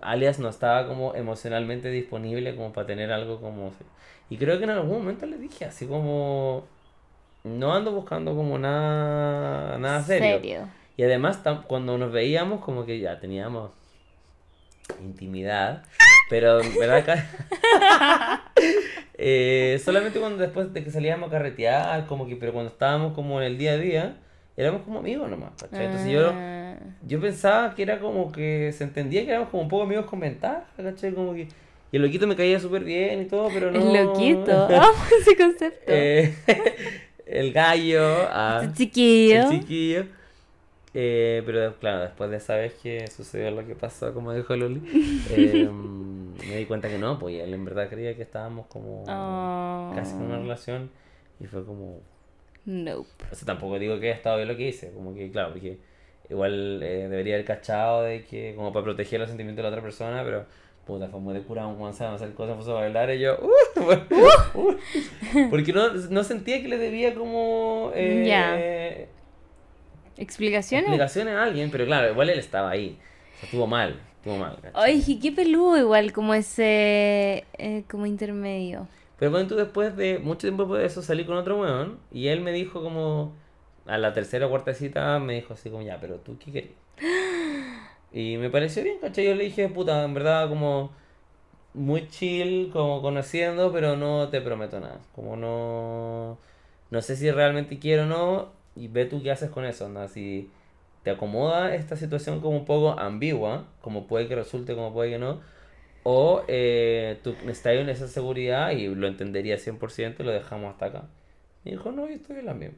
[0.00, 3.70] Alias no estaba como emocionalmente disponible como para tener algo como...
[4.30, 6.66] Y creo que en algún momento le dije así como...
[7.44, 10.66] No ando buscando como nada, nada serio.
[10.96, 13.70] Y además, cuando nos veíamos, como que ya teníamos
[15.02, 15.82] intimidad,
[16.30, 17.24] pero verdad
[19.16, 23.40] Eh, solamente cuando después de que salíamos a carretear, como que, pero cuando estábamos como
[23.40, 24.16] en el día a día,
[24.56, 25.84] éramos como amigos nomás, ¿cachai?
[25.84, 26.74] Entonces yo, Ah.
[27.06, 30.18] yo pensaba que era como que se entendía que éramos como un poco amigos con
[30.18, 31.12] ventaja, ¿cachai?
[31.14, 31.42] Como que,
[31.92, 33.78] y el loquito me caía súper bien y todo, pero no...
[33.78, 34.64] El loquito.
[34.66, 35.92] Amo ese concepto.
[35.92, 36.34] Eh,
[37.26, 39.50] el gallo, ah, Este chiquillo.
[39.50, 40.04] el chiquillo.
[40.96, 44.80] Eh, pero claro, después de esa vez que sucedió lo que pasó, como dijo Luli,
[45.30, 49.92] eh, me di cuenta que no, pues él en verdad creía que estábamos como Oh.
[49.94, 50.90] casi en una relación
[51.40, 52.00] y fue como...
[52.66, 53.08] Nope.
[53.30, 55.78] O sea, tampoco digo que haya estado bien lo que hice, como que claro, porque
[56.30, 59.82] igual eh, debería haber cachado de que como para proteger los sentimientos de la otra
[59.82, 60.46] persona, pero
[60.86, 63.36] puta, fue muy de curado cuando se a hacer cosas, puso a bailar y yo...
[63.40, 67.90] "Uh", uh, porque no, no sentía que le debía como...
[67.94, 69.08] eh.
[70.16, 70.86] ¿Explicaciones?
[70.86, 72.98] explicaciones a alguien, pero claro, igual él estaba ahí.
[73.00, 74.56] O sea, estuvo mal, estuvo mal.
[74.74, 78.86] Ay, qué peludo igual, como ese, eh, como intermedio.
[79.18, 82.28] Pero bueno, tú después de mucho tiempo después de eso salí con otro weón y
[82.28, 83.32] él me dijo como
[83.86, 86.74] a la tercera o cuarta cita me dijo así como ya, pero tú qué querías.
[88.14, 89.26] Y me pareció bien, ¿cachai?
[89.26, 90.92] Yo le dije, puta, en verdad como
[91.74, 95.00] muy chill, como conociendo, pero no te prometo nada.
[95.14, 96.38] Como no,
[96.90, 100.08] no sé si realmente quiero o no y ve tú qué haces con eso, ¿no?
[100.08, 100.50] Si
[101.02, 105.18] te acomoda esta situación como un poco ambigua, como puede que resulte, como puede que
[105.18, 105.40] no,
[106.04, 110.86] o eh, tú estás en esa seguridad y lo entendería 100% y lo dejamos hasta
[110.86, 111.08] acá.
[111.64, 112.76] Y dijo, no, yo estoy bien la misma.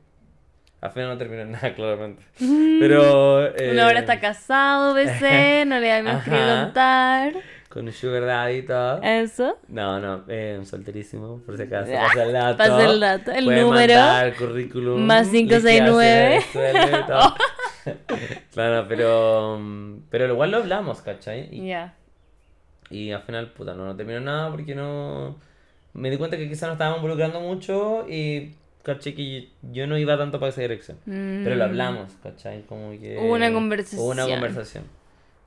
[0.81, 2.23] Al final no terminó en nada, claramente.
[2.39, 3.47] Pero...
[3.57, 6.65] eh, Uno ahora está casado, BC, no le habíamos querido Ajá.
[6.65, 7.33] contar.
[7.69, 9.03] Con un sugar daddy y todo.
[9.03, 9.59] Eso.
[9.69, 11.93] No, no, eh, solterísimo, por si acaso.
[11.95, 12.57] Ah, Pasa el dato.
[12.59, 13.95] pasa el dato, el número.
[13.95, 15.01] mandar currículum.
[15.03, 16.37] Más 569.
[16.39, 17.35] liquidación de sueldo y todo.
[18.55, 21.49] claro, pero, mm, pero igual lo hablamos, ¿cachai?
[21.55, 21.95] Y, Ya.
[22.91, 25.37] y al final, puta, no, no terminó nada porque no...
[25.93, 28.55] Me di cuenta que quizás nos estábamos involucrando mucho y
[28.87, 30.97] caché que yo no iba tanto para esa dirección.
[31.05, 32.63] Pero lo hablamos, ¿cachai?
[32.63, 33.17] Como que...
[33.17, 33.25] Mm.
[33.25, 34.29] Hubo una Hubo una conversación.
[34.31, 34.85] conversación.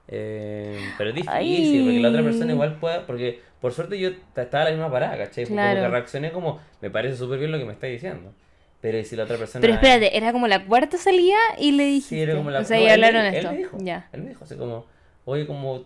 [0.10, 1.82] Eh, pero es difícil, Ay.
[1.86, 3.00] porque la otra persona igual puede...
[3.02, 5.46] Porque por suerte yo estaba en la misma parada, ¿cachai?
[5.46, 5.80] Claro.
[5.80, 8.34] Como que reaccioné como, me parece súper bien lo que me está diciendo.
[8.82, 9.62] Pero ¿y si la otra persona...
[9.62, 12.16] Pero espérate, era como la cuarta salida y le dijiste.
[12.16, 12.60] Sí, era como la...
[12.60, 13.52] O sea, no, y él hablaron él esto.
[13.52, 14.10] me dijo, Ya.
[14.12, 14.86] Él me dijo así como,
[15.24, 15.86] oye, como...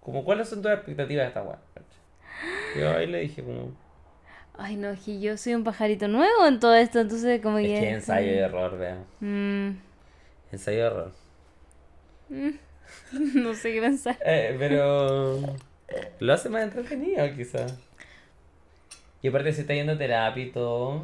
[0.00, 1.58] como ¿Cuáles son tus expectativas de esta weá?
[2.78, 3.74] Yo ahí le dije como...
[4.58, 7.80] Ay, no, que yo soy un pajarito nuevo en todo esto, entonces como Es que...
[7.80, 9.04] que ensayo y error, vea.
[9.20, 9.76] Mm,
[10.52, 11.12] Ensayo y error.
[13.12, 14.16] no sé qué pensar.
[14.24, 15.38] Eh, pero
[16.20, 17.74] lo hace más entretenido quizás.
[19.22, 21.02] Y aparte se está yendo a terapia y todo.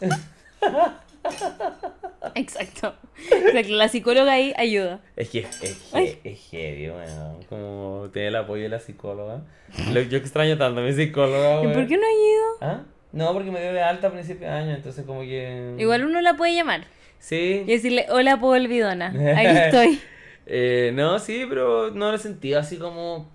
[2.34, 2.94] Exacto.
[3.30, 5.00] Exacto, La psicóloga ahí ayuda.
[5.16, 5.86] Es que es,
[6.24, 6.90] es heavy.
[7.48, 9.42] Como tener el apoyo de la psicóloga.
[9.92, 12.44] Lo, yo extraño tanto a mi psicóloga, ¿Y por qué no ha ido?
[12.60, 12.82] ¿Ah?
[13.12, 15.74] No, porque me dio de alta a principio de año, entonces como que...
[15.78, 16.82] Igual uno la puede llamar
[17.18, 17.62] Sí.
[17.66, 20.00] y decirle, hola polvidona, aquí estoy.
[20.46, 23.30] Eh, no, sí, pero no lo he sentido así como...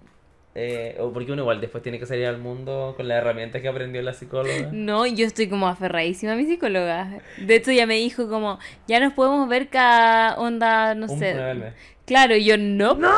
[0.55, 3.67] eh, o porque uno igual después tiene que salir al mundo con las herramientas que
[3.67, 4.69] aprendió la psicóloga.
[4.71, 7.19] No, yo estoy como aferradísima a mi psicóloga.
[7.37, 11.33] De hecho, ya me dijo como, ya nos podemos ver cada onda, no Un- sé.
[11.33, 11.73] mes.
[12.05, 12.95] Claro, yo no.
[12.95, 13.09] No,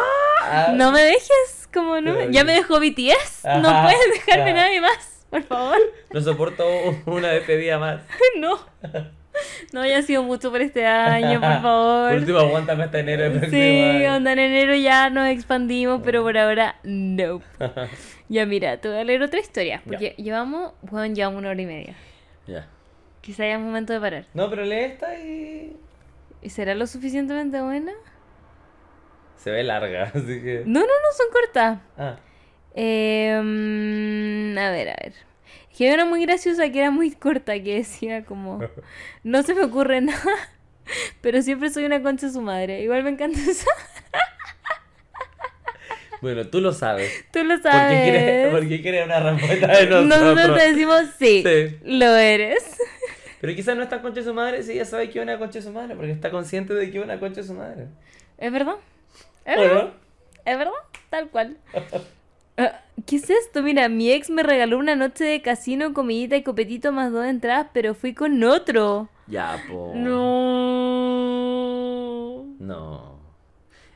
[0.44, 2.14] Ah, me dejes, como no.
[2.14, 3.44] me- Ya me dejó BTS.
[3.62, 4.62] No Ajá, puedes dejarme ajá.
[4.62, 5.78] nadie más, por favor.
[6.14, 6.64] No soporto
[7.08, 8.02] una despedida más.
[8.38, 8.60] No.
[9.74, 12.10] No haya sido mucho por este año, por favor.
[12.12, 16.38] Por último, aguántame hasta enero próximo Sí, onda en enero ya nos expandimos, pero por
[16.38, 17.42] ahora no.
[18.28, 21.66] Ya mira, te voy a leer otra historia, porque llevamos, bueno, llevamos una hora y
[21.68, 21.96] media.
[22.48, 22.68] Ya.
[23.22, 24.26] Quizá haya momento de parar.
[24.34, 25.78] No, pero lee esta y.
[26.42, 27.92] ¿Y será lo suficientemente buena?
[29.38, 30.64] Se ve larga, así que.
[30.66, 31.80] No, no, no, son cortas.
[32.00, 32.16] Ah,
[32.74, 35.14] Eh, mm, a ver, a ver.
[35.78, 38.60] Que una muy graciosa que era muy corta que decía como,
[39.24, 40.22] no se me ocurre nada,
[41.22, 42.82] pero siempre soy una concha de su madre.
[42.82, 43.68] Igual me encanta eso.
[46.22, 47.12] Bueno, tú lo sabes.
[47.32, 48.04] Tú lo ¿Por qué sabes.
[48.04, 50.06] quieres, por qué quieres una respuesta de nosotros?
[50.08, 51.78] Nosotros te decimos sí, Sí.
[51.84, 52.78] lo eres.
[53.42, 55.60] Pero quizás no está concha de su madre si ella sabe que es una concha
[55.60, 57.88] de su madre, porque está consciente de que es una concha de su madre.
[58.40, 58.76] ¿Es verdad?
[59.44, 59.94] ¿Es ¿O verdad?
[60.46, 60.74] ¿Es verdad?
[61.10, 61.58] Tal cual.
[62.58, 63.62] Ah, ¿Qué es esto?
[63.62, 67.68] Mira, mi ex me regaló una noche de casino, comidita y copetito más dos entradas,
[67.74, 69.10] pero fui con otro.
[69.28, 69.92] Ya, po.
[71.16, 72.46] No.
[72.60, 73.16] No.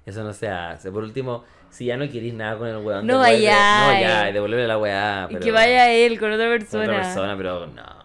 [0.06, 0.92] Eso no se hace.
[0.92, 3.94] Por último, si ya no querís nada con el weón, No vaya.
[3.94, 5.28] No, ya, devuelve la weá.
[5.30, 5.46] Y Pero...
[5.46, 6.84] que vaya él con otra con persona.
[6.84, 8.00] otra persona, pero no.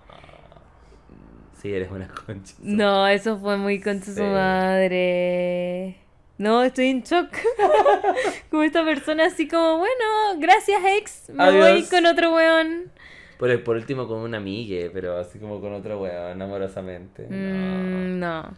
[1.60, 2.54] Sí, eres una concha.
[2.60, 4.18] No, eso fue muy contra Sí.
[4.18, 5.96] su madre.
[6.38, 7.28] No, estoy en shock.
[8.50, 10.04] como esta persona así como, bueno,
[10.38, 12.90] gracias ex, me voy con otro weón.
[13.38, 17.26] Por, por último, con una amiga, pero así como con otro weón, amorosamente.
[17.28, 17.36] No.
[17.36, 18.54] Mm, no.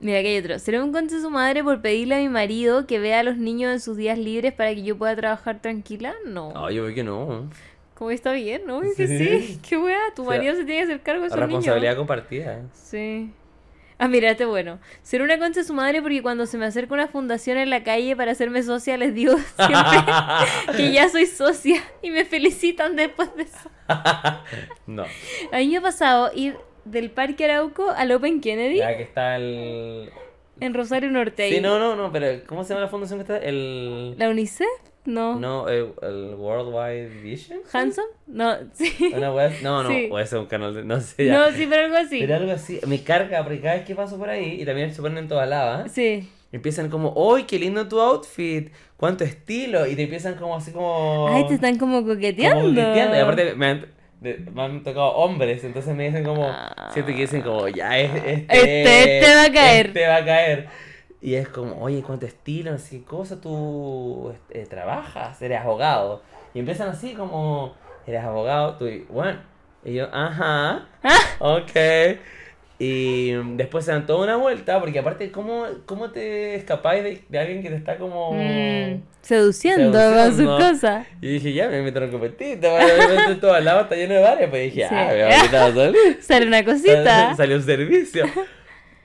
[0.00, 0.58] Mira, que hay otro.
[0.58, 3.36] ¿Será un concha de su madre por pedirle a mi marido que vea a los
[3.36, 6.14] niños en sus días libres para que yo pueda trabajar tranquila?
[6.26, 6.52] No.
[6.52, 7.48] No, yo veo que no.
[7.94, 8.82] Como está bien, ¿no?
[8.82, 9.18] Es que Sí.
[9.18, 9.60] sí.
[9.68, 11.98] Qué wea, tu O sea, marido se tiene que hacer cargo de esos Responsabilidad niños.
[11.98, 12.62] compartida.
[12.72, 13.30] Sí.
[13.98, 14.78] Ah, mira, este bueno.
[15.02, 17.84] Ser una concha de su madre porque cuando se me acerca una fundación en la
[17.84, 19.98] calle para hacerme socia les digo siempre
[20.76, 23.70] que ya soy socia y me felicitan después de eso.
[24.86, 25.04] no.
[25.52, 29.36] A mí me ha pasado ir del Parque Arauco al Open Kennedy Ya que está
[29.36, 30.10] el.
[30.60, 31.48] en Rosario Norte.
[31.48, 33.38] Sí, no, no, no, pero ¿cómo se llama la fundación que está?
[33.38, 34.16] El.
[34.18, 34.66] ¿La UNICEF?
[35.04, 35.34] No.
[35.38, 37.58] No, el, el Worldwide Vision.
[37.72, 38.04] ¿Hanson?
[38.26, 39.12] No, sí.
[39.16, 39.52] Una web.
[39.62, 40.08] No, no, Sí.
[40.10, 40.84] o ese es un canal de.
[40.84, 41.32] No sé ya.
[41.38, 42.20] No, sí, pero algo así.
[42.20, 45.02] Pero algo así, me carga porque cada vez que paso por ahí, y también se
[45.02, 46.28] ponen en toda lava, Sí.
[46.52, 48.70] empiezan como, ¡Uy, qué lindo tu outfit!
[48.96, 49.86] ¡Cuánto estilo!
[49.88, 51.26] Y te empiezan como así como...
[51.28, 52.60] Ay, te están como coqueteando.
[52.60, 53.16] como coqueteando.
[53.16, 53.86] Y aparte me han,
[54.20, 56.48] de- me han tocado hombres, entonces me dicen como,
[56.92, 59.86] siento que dicen como, ya, es- este, Este- este va a caer.
[59.88, 60.68] Este va a caer.
[61.22, 66.20] Y es como, oye, cuánto estilo, no sé qué cosa, tú eh, trabajas, eres abogado.
[66.52, 67.74] Y empiezan así como,
[68.06, 69.38] eres abogado, tú, y, bueno,
[69.84, 70.88] y yo, ajá,
[71.38, 71.70] ok.
[72.80, 77.38] Y después se dan toda una vuelta, porque aparte, ¿cómo, cómo te escapáis de, de
[77.38, 78.32] alguien que te está como...
[78.32, 80.58] Mm, seduciendo con sus Seduciendo.
[80.58, 81.06] cosas.
[81.20, 84.62] Y dije, ya, me metieron competita, obviamente todo al lado está lleno de bares, pues
[84.74, 84.94] dije, Sí.
[84.94, 86.18] ah, me voy a quitar a salir.
[86.20, 87.34] Sale una cosita.
[87.36, 88.24] Salió un servicio.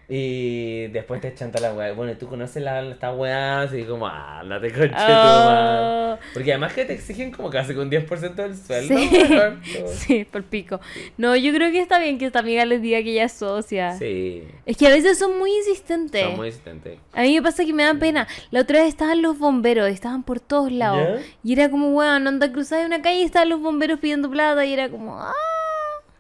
[0.10, 1.92] Y después te chanta la weá.
[1.92, 3.64] Bueno, ¿y tú conoces la, esta weá?
[3.64, 6.18] Así como, ah, andate con Oh.
[6.34, 8.98] Porque además que te exigen como casi con 10% del sueldo.
[8.98, 9.84] Sí.
[10.08, 10.80] Sí, por pico.
[11.18, 13.98] No, yo creo que está bien que esta amiga les diga que ella es socia.
[13.98, 14.44] Sí.
[14.66, 16.24] Es que a veces son muy insistentes.
[16.24, 17.00] Son muy insistentes.
[17.12, 18.28] A mí me pasa que me dan pena.
[18.52, 21.22] La otra vez estaban los bomberos, estaban por todos lados.
[21.44, 24.64] Y era como, weón, anda cruzada de una calle y estaban los bomberos pidiendo plata
[24.66, 25.34] y era como, ¡ah!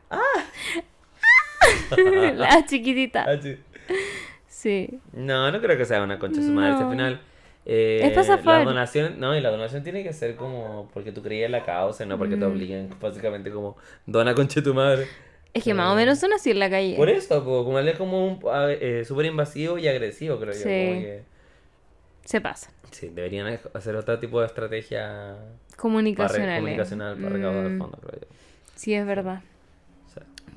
[2.35, 3.25] La chiquitita.
[3.27, 3.57] Ah, sí.
[4.47, 4.99] Sí.
[5.13, 6.71] No, no creo que sea una concha de su madre.
[6.73, 6.85] No.
[6.85, 7.21] Al final.
[7.65, 8.59] eh, Es pa' zafar.
[8.59, 12.05] la donación, no, y la donación tiene que ser como porque tú creías la causa,
[12.05, 12.49] no porque te Mm.
[12.51, 15.05] obliguen, básicamente como dona concha de tu madre.
[15.53, 16.95] Es que más o menos son así en la calle.
[16.95, 18.39] Por eso, como él es como un
[18.69, 20.59] eh, súper invasivo y agresivo, creo yo.
[20.63, 21.23] Como que,
[22.25, 22.71] Se pasa.
[22.91, 26.55] sí, deberían hacer otro tipo de estrategia para re- Comunicacional.
[26.59, 28.27] comunicacional para recaudar Mm, fondos, creo yo.
[28.75, 29.41] Sí, es verdad.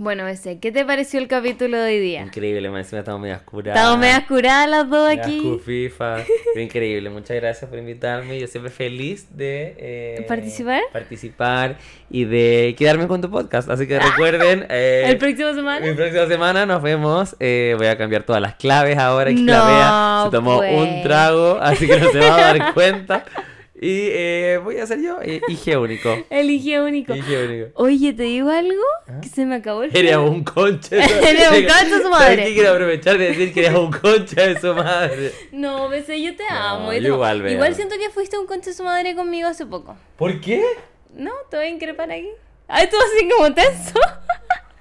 [0.02, 2.22] Bueno, ese, ¿qué te pareció el capítulo de hoy día?
[2.22, 3.78] increíble, más encima estamos medio curadas.
[3.78, 5.42] Estamos medias curadas las dos aquí.
[6.54, 8.40] Fue increíble, muchas gracias por invitarme.
[8.40, 10.80] Yo siempre feliz de eh, ¿Participar?
[10.90, 11.76] participar
[12.08, 13.68] y de quedarme con tu podcast.
[13.68, 14.64] Así que recuerden.
[14.70, 15.84] eh, ¿El próximo semana?
[15.86, 17.36] Mi próxima semana nos vemos.
[17.38, 19.28] eh, voy a cambiar todas las claves ahora.
[19.28, 20.78] Que No, la vea se tomó pues.
[20.78, 23.26] un trago, así que no se va a dar cuenta.
[23.82, 25.40] Y eh, voy a ser yo, eh,
[25.78, 26.14] único.
[26.28, 27.14] Elige único.
[27.14, 27.70] Hije único.
[27.82, 28.82] Oye, ¿te digo algo?
[29.22, 30.96] Que se me acabó el Eres un concha.
[30.96, 32.26] Eres un concha de su madre.
[32.26, 32.54] ¿Sabes qué?
[32.54, 35.32] Quiero aprovechar de decir que eres un concha de su madre.
[35.52, 36.92] No, besé, yo te No, amo.
[36.92, 37.50] yo te igual.
[37.50, 39.96] Igual siento que fuiste un concha de su madre conmigo hace poco.
[40.18, 40.62] ¿Por qué?
[41.14, 42.28] No, te voy a increpar aquí.
[42.68, 43.98] Ay, tú así como tenso.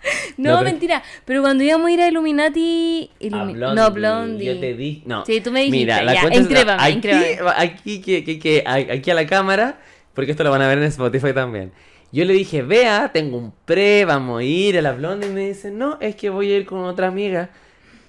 [0.37, 1.03] no, mentira.
[1.25, 3.11] Pero cuando íbamos a ir a Illuminati.
[3.19, 3.75] A Illumi- Blondie.
[3.75, 4.45] No, Blondie.
[4.45, 5.03] Yo te di.
[5.05, 5.25] No.
[5.25, 7.51] Sí, tú me dijiste, Mira, la ya, incrépame, aquí, incrépame.
[7.57, 9.79] Aquí, que, que, que- aquí a la cámara,
[10.13, 11.71] porque esto lo van a ver en Spotify también.
[12.11, 15.29] Yo le dije, vea, tengo un pre, vamos a ir a la Blondie.
[15.29, 17.49] Y me dice, no, es que voy a ir con otra amiga.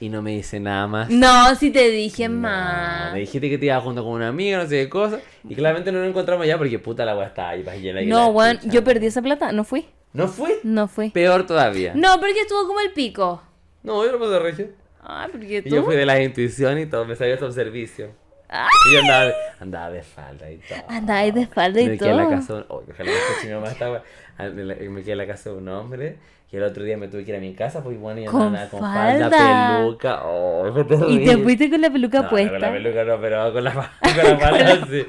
[0.03, 1.11] Y no me dice nada más.
[1.11, 3.13] No, si te dije No, más.
[3.13, 5.21] Me dijiste que te ibas junto con una amiga, no sé qué cosa.
[5.47, 7.77] Y claramente no nos encontramos ya porque puta la weá está ahí, para
[8.07, 9.53] No, weón, yo perdí esa plata.
[9.53, 9.85] No fui.
[10.13, 10.59] ¿No fue?
[10.65, 11.11] No fui.
[11.11, 11.93] Peor todavía.
[11.95, 13.43] No, porque estuvo como el pico.
[13.83, 14.69] No, yo no puedo regio.
[15.03, 18.11] Ay, porque Y yo fui de la intuición y todo, me salió todo el servicio.
[18.51, 20.79] Y yo andaba, andaba de falda y todo.
[20.89, 22.31] Andaba de espalda y me quedé en la todo.
[22.33, 22.67] casa de un...
[22.69, 24.03] oh, ojalá me mi mamá.
[24.37, 26.19] Ah, me Me quedé en la casa de un hombre.
[26.53, 28.43] Y el otro día me tuve que ir a mi casa, pues bueno, y Con
[28.43, 29.77] andaba con falda, falda.
[29.79, 30.21] peluca.
[30.25, 32.51] Oh, Y te fuiste con la peluca No, puesta.
[32.51, 35.05] Con la peluca no, pero con la, con la falda sí.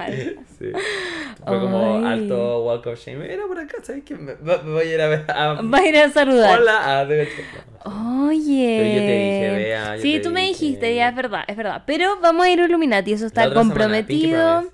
[0.59, 0.65] sí.
[1.43, 3.27] Fue como alto walk of shame.
[3.27, 4.13] Mira por acá, ¿sabes qué?
[4.13, 5.25] Me, me voy a ir a ver.
[5.31, 5.59] A...
[5.63, 6.59] Vas a ir a saludar.
[6.59, 6.99] Hola.
[6.99, 7.31] Ah, hecho,
[7.85, 8.27] no.
[8.27, 8.77] Oye.
[8.77, 10.51] Pero yo te dije, vea, yo Sí, tú me dije.
[10.53, 11.81] dijiste, ya es verdad, es verdad.
[11.87, 14.65] Pero vamos a ir a Illuminati, eso está comprometido.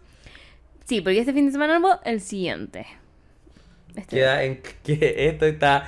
[0.84, 2.86] Sí, porque este fin de semana no, el siguiente.
[3.96, 5.88] Este- Queda en que esto está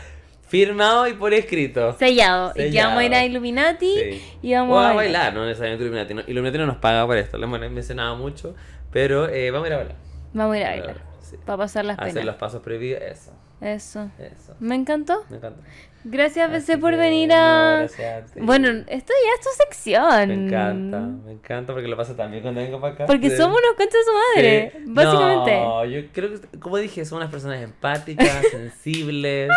[0.50, 1.94] firmado y por escrito.
[1.98, 2.52] Sellado.
[2.56, 3.26] Y que vamos a ir a Sellado.
[3.32, 4.22] Illuminati Sí.
[4.42, 5.22] y vamos o a a bailar.
[5.24, 6.14] bailar, no necesariamente Illuminati.
[6.14, 8.56] No, Illuminati no nos paga por esto, lo hemos mencionado mucho.
[8.92, 9.96] Pero eh, vamos a ir a bailar.
[10.34, 10.96] Vamos a ir a bailar.
[11.22, 11.36] sí.
[11.46, 12.26] Para pasar las Hacer penas.
[12.26, 13.32] los pasos prohibidos, eso.
[13.62, 14.10] Eso.
[14.18, 14.56] Eso.
[14.60, 15.24] Me encantó.
[15.30, 15.62] Me encanta.
[16.06, 17.78] Gracias, BC, por venir no, a.
[17.80, 18.40] gracias a ti.
[18.42, 20.28] Bueno, esto ya es tu sección.
[20.30, 23.06] Me encanta, me encanta porque lo paso también cuando vengo para acá.
[23.06, 23.36] Porque Sí.
[23.36, 24.84] somos unos conchas de su madre, Sí.
[24.88, 25.60] básicamente.
[25.60, 29.52] No, yo creo que, como dije, somos unas personas empáticas, sensibles.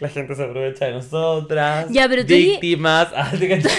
[0.00, 1.86] La gente se aprovecha de nosotras.
[1.90, 3.08] Ya, pero tú- Víctimas.
[3.16, 3.72] Ah, ¿te cachai?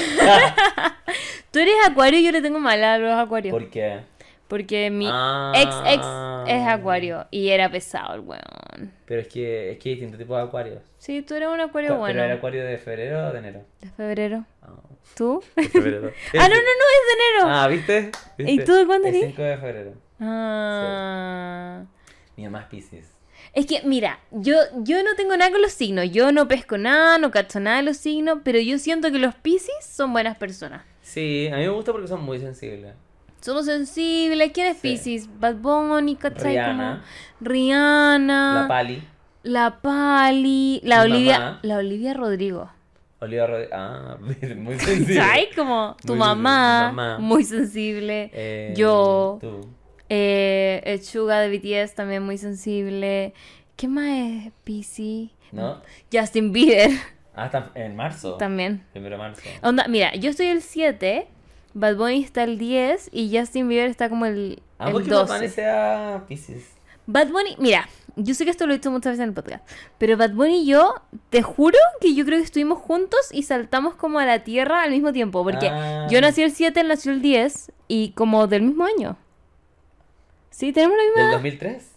[1.52, 3.52] Tú eres acuario y yo le tengo mal a los acuarios.
[3.54, 4.00] ¿Por qué?
[4.48, 5.52] Porque mi Ah.
[5.56, 6.06] ex ex
[6.52, 8.92] es acuario y era pesado el weón.
[9.06, 10.82] Pero es que, es que hay distintos tipos de acuarios.
[10.98, 12.24] Sí, tú eres un acuario ¿Pero bueno.
[12.24, 13.66] era acuario de febrero o de enero?
[13.82, 14.46] De febrero.
[14.62, 14.70] Ah,
[15.16, 15.44] ¿Tú?
[15.56, 16.12] de febrero.
[16.40, 17.56] ah, no, no, no, es de enero.
[17.56, 18.12] Ah, ¿viste?
[18.38, 19.28] ¿Y tú de cuándo El eres?
[19.30, 19.94] 5 de febrero.
[20.20, 21.84] Ah.
[22.36, 23.13] Mi mamá es Pisces.
[23.54, 26.10] Es que, mira, yo, yo no tengo nada con los signos.
[26.12, 29.36] Yo no pesco nada, no cacho nada de los signos, pero yo siento que los
[29.36, 30.82] Pisces son buenas personas.
[31.02, 32.96] Sí, a mí me gusta porque son muy sensibles.
[33.42, 34.52] Somos sensibles.
[34.54, 34.82] ¿Quién es Sí.
[34.94, 35.30] Pisces?
[35.40, 36.54] Bad Bunny, ¿cachai?
[36.54, 37.04] Rihanna.
[37.40, 38.62] Como Rihanna.
[38.64, 39.04] La Pali.
[39.44, 40.82] La Pali.
[40.84, 41.40] La Mi Olivia.
[41.40, 41.60] mamá.
[41.62, 42.72] La Olivia Rodrigo.
[43.20, 43.74] Olivia Rodríguez.
[43.74, 44.18] Ah,
[44.58, 45.50] muy sensible.
[45.56, 47.18] Como tu Muy mamá, mamá.
[47.20, 48.32] muy sensible.
[48.34, 49.38] Eh, Yo.
[49.42, 49.68] Tú.
[50.16, 53.34] Eh, el Suga de BTS también muy sensible.
[53.76, 54.06] ¿Qué más
[54.46, 55.30] es Pisces?
[55.52, 55.82] ¿No?
[56.12, 56.92] Justin Bieber
[57.36, 58.36] Ah, está en marzo.
[58.36, 58.86] también.
[58.92, 59.42] Primero de marzo.
[59.64, 61.28] Onda, mira, yo estoy el 7,
[61.74, 65.26] Bad Bunny está el 10 y Justin Bieber está como el, Ambos el que Bad
[65.28, 65.50] Bunny 12.
[65.50, 66.70] sea Pisces.
[67.08, 69.68] Bad Bunny, mira, yo sé que esto lo he dicho muchas veces en el podcast,
[69.98, 70.94] pero Bad Bunny y yo,
[71.32, 74.92] te juro que yo creo que estuvimos juntos y saltamos como a la tierra al
[74.92, 76.08] mismo tiempo, porque Ah.
[76.12, 79.18] yo nací el 7, él nació el 10 y como del mismo año.
[80.64, 81.34] Sí, tenemos la misma ¿Del edad.
[81.34, 81.92] 2003?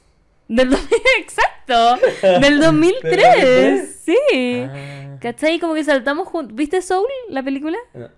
[0.48, 1.98] Del 2000, exacto.
[2.40, 3.02] Del 2003.
[3.12, 4.00] 2003?
[4.04, 4.16] Sí.
[4.68, 5.18] Ah.
[5.20, 5.60] ¿Cachai?
[5.60, 6.56] Como que saltamos juntos.
[6.56, 7.78] ¿Viste Soul, la película?
[7.94, 8.08] No.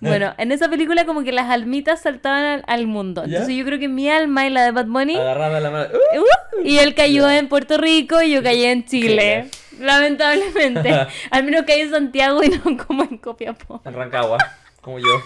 [0.00, 3.20] Bueno, en esa película como que las almitas saltaban al, al mundo.
[3.26, 3.32] ¿Ya?
[3.32, 5.14] Entonces yo creo que mi alma y la de Bad Bunny...
[5.16, 5.88] Agarrada la mano.
[5.92, 6.20] ¡Uh!
[6.20, 6.64] ¡uh!
[6.64, 9.50] y él cayó en Puerto Rico y yo caí en Chile.
[9.78, 11.06] Lamentablemente.
[11.30, 13.82] Al menos caí en Santiago y no como en Copiapó.
[13.84, 14.38] En Rancagua.
[14.80, 15.20] Como yo.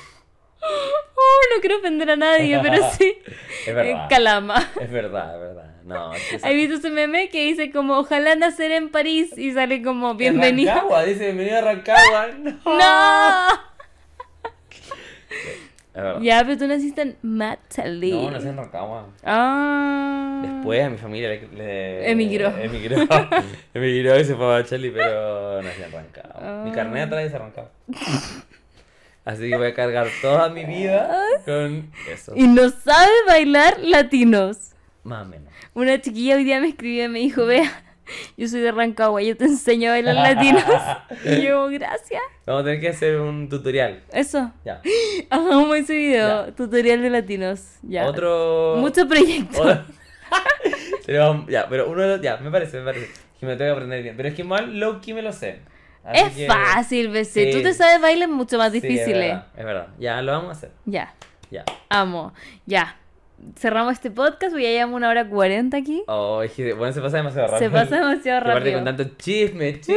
[1.24, 3.16] Oh, no quiero ofender a nadie, pero sí.
[3.66, 4.02] Es verdad.
[4.04, 4.70] En Calama.
[4.80, 5.70] Es verdad, es verdad.
[5.84, 6.10] No,
[6.42, 10.70] ¿Has visto ese meme que dice como ojalá nacer en París y sale como bienvenido?
[10.70, 12.28] En Rancagua, dice bienvenido a Rancagua.
[12.38, 12.58] No.
[15.94, 16.20] ¡No!
[16.22, 18.12] Ya, pero tú naciste en Matali.
[18.12, 19.08] No, nací en Rancagua.
[19.24, 20.40] Ah.
[20.42, 22.48] Después a mi familia le, le- Emigró.
[22.58, 22.96] Emigró.
[23.74, 26.62] Emigró y se fue a Bacheli, pero nací en Rancagua.
[26.64, 26.72] Mi Ah.
[26.74, 27.70] carnet atrás dice Rancagua.
[29.24, 32.32] Así que voy a cargar toda mi vida con eso.
[32.34, 34.72] Y no sabe bailar latinos.
[35.04, 35.52] Más o menos.
[35.74, 37.70] Una chiquilla hoy día me escribió y me dijo, vea,
[38.36, 40.64] yo soy de Rancagua, yo te enseño a bailar latinos.
[41.24, 42.20] y yo, gracias.
[42.46, 44.02] Vamos a tener que hacer un tutorial.
[44.12, 44.52] Eso.
[44.64, 44.82] Ya.
[45.30, 46.52] Hagamos ese video, Ya.
[46.54, 47.76] tutorial de latinos.
[47.82, 48.06] Ya.
[48.06, 48.76] Otro.
[48.78, 49.60] Mucho proyecto.
[49.62, 49.84] otro-
[51.06, 52.20] pero, ya, pero uno de los.
[52.20, 53.10] Ya, me parece, me parece.
[53.38, 54.16] Que me tengo que aprender bien.
[54.16, 55.60] Pero es que mal low key me lo sé.
[56.04, 57.52] Así Es que- fácil, BC.
[57.52, 57.62] Tú Sí.
[57.62, 59.28] te sabes bailes mucho más Sí, es difíciles.
[59.28, 59.86] verdad, es verdad.
[59.98, 60.70] Ya, lo vamos a hacer.
[60.84, 61.14] ya,
[61.50, 61.64] Ya.
[61.88, 62.32] amo.
[62.66, 62.96] Ya.
[63.56, 66.04] Cerramos este podcast, porque ya llevamos una hora cuarenta aquí.
[66.06, 66.42] Oh,
[66.76, 67.72] bueno, se pasa demasiado Se rápido.
[67.72, 68.74] pasa demasiado Y aparte rápido.
[68.74, 69.96] con tanto chisme, chisme.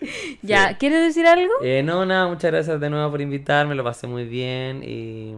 [0.42, 0.74] Ya, Sí.
[0.80, 1.52] ¿quieres decir algo?
[1.62, 5.34] Eh, no, nada, muchas gracias de nuevo por invitarme, lo pasé muy bien y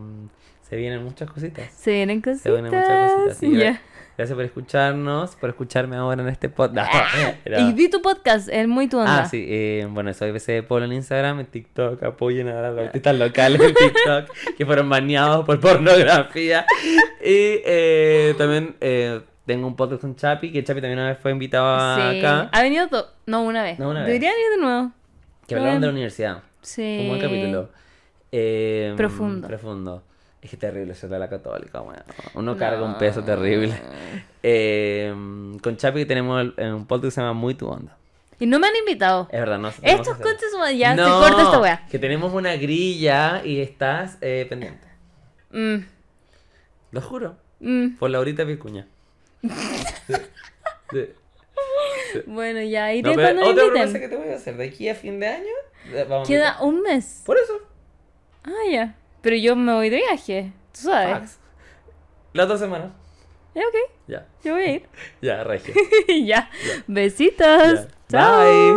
[0.63, 1.71] se vienen muchas cositas.
[1.75, 2.43] Se vienen cositas.
[2.45, 3.39] Se vienen muchas cositas.
[3.41, 3.83] que Ya.
[4.17, 6.93] Gracias por escucharnos, por escucharme ahora en este podcast.
[7.47, 9.23] Y vi tu podcast, es muy tu onda.
[9.23, 13.17] Ah, sí, eh, bueno, soy BC Polo en Instagram, en TikTok, apoyen a los artistas
[13.17, 16.67] locales en TikTok que fueron baneados por pornografía.
[17.21, 21.31] Y eh, también eh, tengo un podcast con Chapi, que Chapi también una vez fue
[21.31, 22.19] invitado Sí.
[22.19, 22.89] acá, Ha venido
[23.27, 23.79] No, una vez.
[23.79, 24.09] No, una vez.
[24.09, 24.93] Debería venir de nuevo.
[25.47, 26.43] que hablaron de la universidad.
[26.61, 26.83] Sí.
[26.83, 27.71] Fue un buen capítulo.
[28.97, 29.49] Profundo.
[29.49, 30.03] Profundo.
[30.43, 32.03] Es que terrible ser de la católica, bueno.
[32.35, 33.75] Uno carga un peso terrible.
[34.45, 35.15] Eh,
[35.63, 37.97] con Chapi tenemos el- eh, un podcast que se llama Muy Tu Onda.
[38.41, 39.29] Y no me han invitado.
[39.31, 40.77] Es verdad, no Estos son...
[40.77, 41.87] Ya, no, se corta esta weá.
[41.89, 44.85] Que tenemos una grilla y estás eh, pendiente.
[45.53, 45.85] Mm,
[46.91, 47.37] Lo juro.
[47.61, 48.89] Mm, Por Laurita Vicuña.
[50.91, 51.07] Sí.
[52.13, 52.19] Sí.
[52.27, 53.71] bueno, ya, ¿y No, cuándo me otra invitan?
[53.93, 54.57] promesa que te voy a hacer.
[54.57, 56.07] De aquí a fin de año.
[56.09, 57.23] Vamos Queda un mes.
[57.25, 57.55] Por eso.
[58.45, 58.95] Ah, ya.
[59.23, 60.53] Pero yo me voy de viaje.
[60.73, 61.11] Tú sabes.
[61.11, 61.39] Fax.
[62.35, 62.91] Las dos semanas.
[63.55, 63.93] Ya, ok.
[64.09, 64.27] Ya.
[64.45, 64.89] Yo voy a ir.
[65.23, 65.75] Ya, regio.
[66.25, 66.51] ya.
[66.87, 67.75] Besitos.
[67.75, 67.89] Ya.
[68.09, 68.41] Chao.
[68.43, 68.73] Bye.